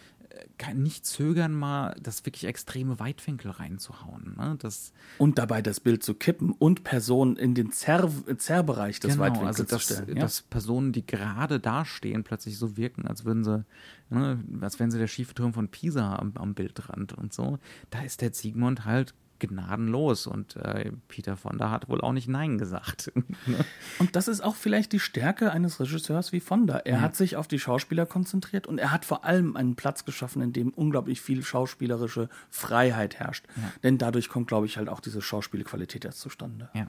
kein- 0.57 0.81
nicht 0.81 1.05
zögern, 1.05 1.53
mal 1.53 1.95
das 2.01 2.25
wirklich 2.25 2.45
extreme 2.45 2.99
Weitwinkel 2.99 3.51
reinzuhauen. 3.51 4.35
Ne? 4.38 4.55
Das, 4.59 4.93
Und 5.17 5.38
dabei 5.38 5.61
das 5.61 5.79
Bild 5.79 6.03
zu 6.03 6.13
kippen 6.13 6.51
und 6.51 6.83
Personen 6.83 7.35
in 7.35 7.53
den 7.53 7.71
Zerr 7.71 8.09
Zerrbereich 8.38 8.99
des 8.99 9.17
Weitwinkels 9.17 9.59
also 9.59 9.63
zu 9.63 9.75
dass, 9.75 9.83
stellen. 9.83 10.15
Ja? 10.15 10.21
dass 10.21 10.41
Personen, 10.43 10.91
die 10.91 11.05
gerade 11.05 11.59
dastehen, 11.59 12.23
plötzlich 12.23 12.57
so 12.57 12.77
wirken, 12.77 13.07
als 13.07 13.25
würden 13.25 13.43
sie, 13.43 13.65
ne, 14.09 14.43
als 14.61 14.79
wären 14.79 14.91
sie 14.91 14.97
der 14.99 15.07
schiefe 15.07 15.33
Turm 15.33 15.53
von 15.53 15.69
Pisa 15.69 16.15
am, 16.15 16.33
am 16.35 16.53
Bildrand 16.53 17.13
und 17.13 17.33
so. 17.33 17.59
Da 17.89 18.01
ist 18.01 18.21
der 18.21 18.33
Siegmund 18.33 18.85
halt 18.85 19.13
gnadenlos 19.39 20.27
und 20.27 20.55
äh, 20.57 20.91
Peter 21.07 21.38
Fonda 21.38 21.71
hat 21.71 21.89
wohl 21.89 22.01
auch 22.01 22.13
nicht 22.13 22.27
Nein 22.27 22.57
gesagt. 22.57 23.11
Ne? 23.45 23.63
Und 23.99 24.15
das 24.15 24.27
ist 24.27 24.41
auch 24.41 24.55
vielleicht 24.55 24.91
die 24.91 24.99
Stärke 24.99 25.51
eines 25.51 25.79
Regisseurs 25.79 26.33
wie 26.33 26.39
Fonda. 26.39 26.79
Er 26.79 27.01
hat 27.01 27.15
sich 27.15 27.35
auf 27.35 27.47
die 27.47 27.59
Schauspieler 27.59 28.05
konzentriert 28.05 28.67
und 28.67 28.77
er 28.77 28.91
hat 28.91 29.05
vor 29.05 29.23
allem 29.25 29.55
einen 29.55 29.75
Platz 29.75 30.05
geschaffen, 30.05 30.41
in 30.41 30.53
dem 30.53 30.69
unglaublich 30.71 31.21
viel 31.21 31.43
schauspielerische 31.43 32.29
Freiheit 32.49 33.19
herrscht. 33.19 33.45
Denn 33.83 33.97
dadurch 33.97 34.27
kommt, 34.29 34.47
glaube 34.47 34.65
ich, 34.65 34.77
halt 34.77 34.89
auch 34.89 34.99
diese 34.99 35.21
Schauspielqualität 35.21 36.03
erst 36.03 36.19
zustande. 36.19 36.69
Ja. 36.73 36.88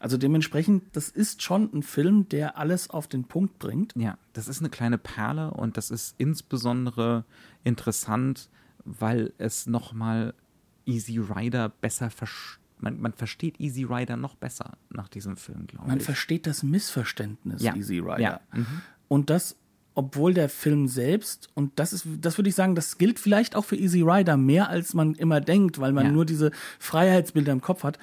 Also 0.00 0.16
dementsprechend, 0.16 0.96
das 0.96 1.08
ist 1.08 1.42
schon 1.42 1.70
ein 1.72 1.82
Film, 1.82 2.28
der 2.28 2.56
alles 2.56 2.90
auf 2.90 3.06
den 3.06 3.24
Punkt 3.24 3.58
bringt. 3.58 3.94
Ja, 3.96 4.18
das 4.32 4.48
ist 4.48 4.60
eine 4.60 4.70
kleine 4.70 4.98
Perle 4.98 5.50
und 5.52 5.76
das 5.76 5.90
ist 5.90 6.14
insbesondere 6.18 7.24
interessant, 7.64 8.48
weil 8.84 9.32
es 9.38 9.66
nochmal 9.66 10.34
Easy 10.86 11.18
Rider 11.18 11.68
besser 11.68 12.10
versteht. 12.10 12.60
Man, 12.78 13.00
man 13.00 13.12
versteht 13.12 13.60
Easy 13.60 13.84
Rider 13.84 14.16
noch 14.16 14.34
besser 14.34 14.76
nach 14.90 15.08
diesem 15.08 15.36
Film, 15.36 15.68
glaube 15.68 15.86
Man 15.86 15.98
ich. 15.98 16.04
versteht 16.04 16.48
das 16.48 16.64
Missverständnis 16.64 17.62
Ja. 17.62 17.76
Easy 17.76 18.00
Rider. 18.00 18.18
Ja. 18.20 18.40
Mhm. 18.52 18.66
Und 19.06 19.30
das, 19.30 19.56
obwohl 19.94 20.34
der 20.34 20.48
Film 20.48 20.88
selbst, 20.88 21.48
und 21.54 21.78
das 21.78 21.92
ist, 21.92 22.06
das 22.20 22.38
würde 22.38 22.48
ich 22.48 22.56
sagen, 22.56 22.74
das 22.74 22.98
gilt 22.98 23.20
vielleicht 23.20 23.54
auch 23.54 23.64
für 23.64 23.76
Easy 23.76 24.00
Rider 24.02 24.36
mehr 24.36 24.68
als 24.68 24.94
man 24.94 25.14
immer 25.14 25.40
denkt, 25.40 25.78
weil 25.78 25.92
man 25.92 26.06
Ja. 26.06 26.12
nur 26.12 26.24
diese 26.26 26.50
Freiheitsbilder 26.80 27.52
im 27.52 27.60
Kopf 27.60 27.84
hat. 27.84 28.00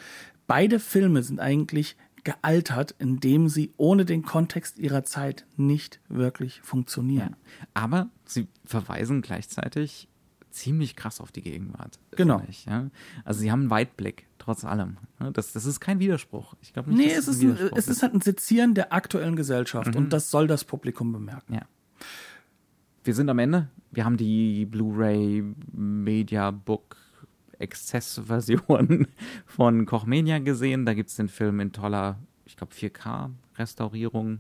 Beide 0.48 0.80
Filme 0.80 1.24
sind 1.24 1.42
eigentlich 1.42 1.98
gealtert, 2.24 2.96
indem 3.00 3.50
sie 3.50 3.72
ohne 3.78 4.06
den 4.06 4.24
Kontext 4.24 4.78
ihrer 4.80 5.04
Zeit 5.04 5.46
nicht 5.58 6.00
wirklich 6.10 6.62
funktionieren. 6.62 7.36
Aber 7.74 8.10
sie 8.26 8.48
verweisen 8.66 9.22
gleichzeitig 9.22 10.08
ziemlich 10.52 10.96
krass 10.96 11.22
auf 11.22 11.32
die 11.32 11.42
Gegenwart. 11.42 12.00
Genau. 12.12 12.42
Ich, 12.50 12.66
ja? 12.66 12.90
Also 13.26 13.40
sie 13.42 13.52
haben 13.52 13.62
einen 13.62 13.70
Weitblick, 13.70 14.28
trotz 14.38 14.66
allem. 14.66 14.98
ne? 15.20 15.32
Das, 15.32 15.54
das 15.54 15.66
ist 15.66 15.80
kein 15.80 16.00
Widerspruch. 16.00 16.56
Ich 16.62 16.74
glaube 16.74 16.90
nicht, 16.92 17.00
Nee, 17.00 17.12
es 17.14 17.28
ist, 17.28 17.42
ein, 17.42 17.56
Widerspruch 17.56 17.78
es 17.78 17.88
ist 17.88 18.02
halt 18.04 18.14
ein 18.14 18.22
Sezieren 18.22 18.74
der 18.74 18.94
aktuellen 18.94 19.36
Gesellschaft 19.36 19.92
Mhm. 19.92 19.98
und 19.98 20.14
das 20.14 20.32
soll 20.32 20.48
das 20.48 20.64
Publikum 20.64 21.12
bemerken. 21.12 21.54
Ja. 21.56 21.62
Wir 23.04 23.14
sind 23.16 23.30
am 23.30 23.40
Ende. 23.40 23.70
Wir 23.92 24.06
haben 24.06 24.18
die 24.18 24.66
Blu-ray 24.66 25.44
Media 25.72 26.52
Book 26.52 26.98
Exzess-Version 27.58 29.08
von 29.46 29.86
Kochmania 29.86 30.40
gesehen. 30.40 30.86
Da 30.86 30.94
gibt 30.94 31.10
es 31.10 31.16
den 31.16 31.28
Film 31.30 31.60
in 31.60 31.72
toller, 31.72 32.20
ich 32.46 32.56
glaube, 32.58 32.74
4K-Restaurierung. 32.74 34.40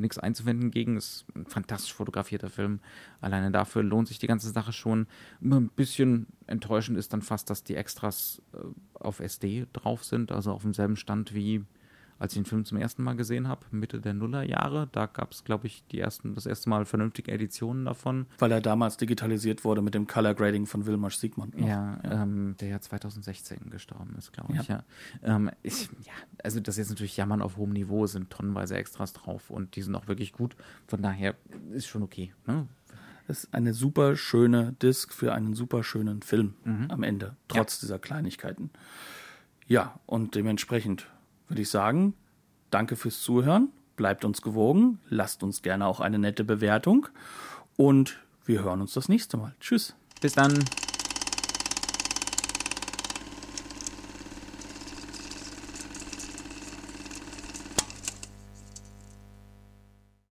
Nichts 0.00 0.18
einzuwenden 0.18 0.70
gegen. 0.70 0.96
Ist 0.96 1.26
ein 1.34 1.46
fantastisch 1.46 1.94
fotografierter 1.94 2.50
Film. 2.50 2.80
Alleine 3.20 3.50
dafür 3.50 3.82
lohnt 3.82 4.08
sich 4.08 4.18
die 4.18 4.26
ganze 4.26 4.50
Sache 4.50 4.72
schon. 4.72 5.06
Ein 5.42 5.68
bisschen 5.68 6.26
enttäuschend 6.46 6.98
ist 6.98 7.12
dann 7.12 7.22
fast, 7.22 7.50
dass 7.50 7.64
die 7.64 7.76
Extras 7.76 8.42
äh, 8.52 8.58
auf 8.94 9.20
SD 9.20 9.66
drauf 9.72 10.04
sind, 10.04 10.32
also 10.32 10.52
auf 10.52 10.62
demselben 10.62 10.96
Stand 10.96 11.34
wie 11.34 11.64
als 12.20 12.34
ich 12.34 12.38
den 12.38 12.44
Film 12.44 12.64
zum 12.64 12.78
ersten 12.78 13.02
Mal 13.02 13.14
gesehen 13.16 13.48
habe, 13.48 13.66
Mitte 13.72 14.00
der 14.00 14.14
Nullerjahre. 14.14 14.88
Da 14.92 15.06
gab 15.06 15.32
es, 15.32 15.42
glaube 15.42 15.66
ich, 15.66 15.82
die 15.90 15.98
ersten, 15.98 16.34
das 16.36 16.46
erste 16.46 16.68
Mal 16.70 16.84
vernünftige 16.84 17.32
Editionen 17.32 17.86
davon. 17.86 18.26
Weil 18.38 18.52
er 18.52 18.60
damals 18.60 18.96
digitalisiert 18.98 19.64
wurde 19.64 19.82
mit 19.82 19.94
dem 19.94 20.06
Color 20.06 20.34
Grading 20.34 20.66
von 20.66 20.86
Wilmar 20.86 21.10
Siegmund. 21.10 21.58
noch. 21.58 21.66
Ja, 21.66 21.98
Ähm, 22.04 22.54
der 22.60 22.68
ja 22.68 22.80
2016 22.80 23.70
gestorben 23.70 24.14
ist, 24.16 24.32
glaube 24.32 24.54
ich. 24.54 24.68
Ja. 24.68 24.84
Ähm, 25.24 25.50
ich, 25.62 25.86
ja, 26.04 26.12
also 26.44 26.60
das 26.60 26.74
ist 26.76 26.78
jetzt 26.78 26.90
natürlich 26.90 27.16
Jammern 27.16 27.42
auf 27.42 27.56
hohem 27.56 27.70
Niveau, 27.72 28.06
sind 28.06 28.30
tonnenweise 28.30 28.76
Extras 28.76 29.12
drauf 29.12 29.50
und 29.50 29.74
die 29.74 29.82
sind 29.82 29.94
auch 29.96 30.06
wirklich 30.06 30.32
gut. 30.32 30.54
Von 30.86 31.02
daher 31.02 31.34
ist 31.72 31.86
schon 31.88 32.02
okay. 32.02 32.32
Ne? 32.46 32.68
Das 33.26 33.44
ist 33.44 33.54
eine 33.54 33.72
super 33.74 34.14
schöne 34.16 34.74
Disc 34.82 35.14
für 35.14 35.32
einen 35.32 35.54
super 35.54 35.82
schönen 35.84 36.20
Film 36.20 36.54
Mhm. 36.64 36.90
am 36.90 37.02
Ende, 37.02 37.34
trotz 37.48 37.80
dieser 37.80 37.98
Kleinigkeiten. 37.98 38.70
Ja, 39.66 40.00
und 40.06 40.34
dementsprechend 40.34 41.06
würde 41.50 41.62
ich 41.62 41.68
sagen, 41.68 42.14
danke 42.70 42.96
fürs 42.96 43.20
Zuhören, 43.20 43.68
bleibt 43.96 44.24
uns 44.24 44.40
gewogen, 44.40 45.00
lasst 45.08 45.42
uns 45.42 45.62
gerne 45.62 45.86
auch 45.86 46.00
eine 46.00 46.18
nette 46.18 46.44
Bewertung 46.44 47.08
und 47.76 48.18
wir 48.46 48.62
hören 48.62 48.80
uns 48.80 48.94
das 48.94 49.08
nächste 49.08 49.36
Mal. 49.36 49.54
Tschüss. 49.60 49.94
Bis 50.20 50.34
dann. 50.34 50.64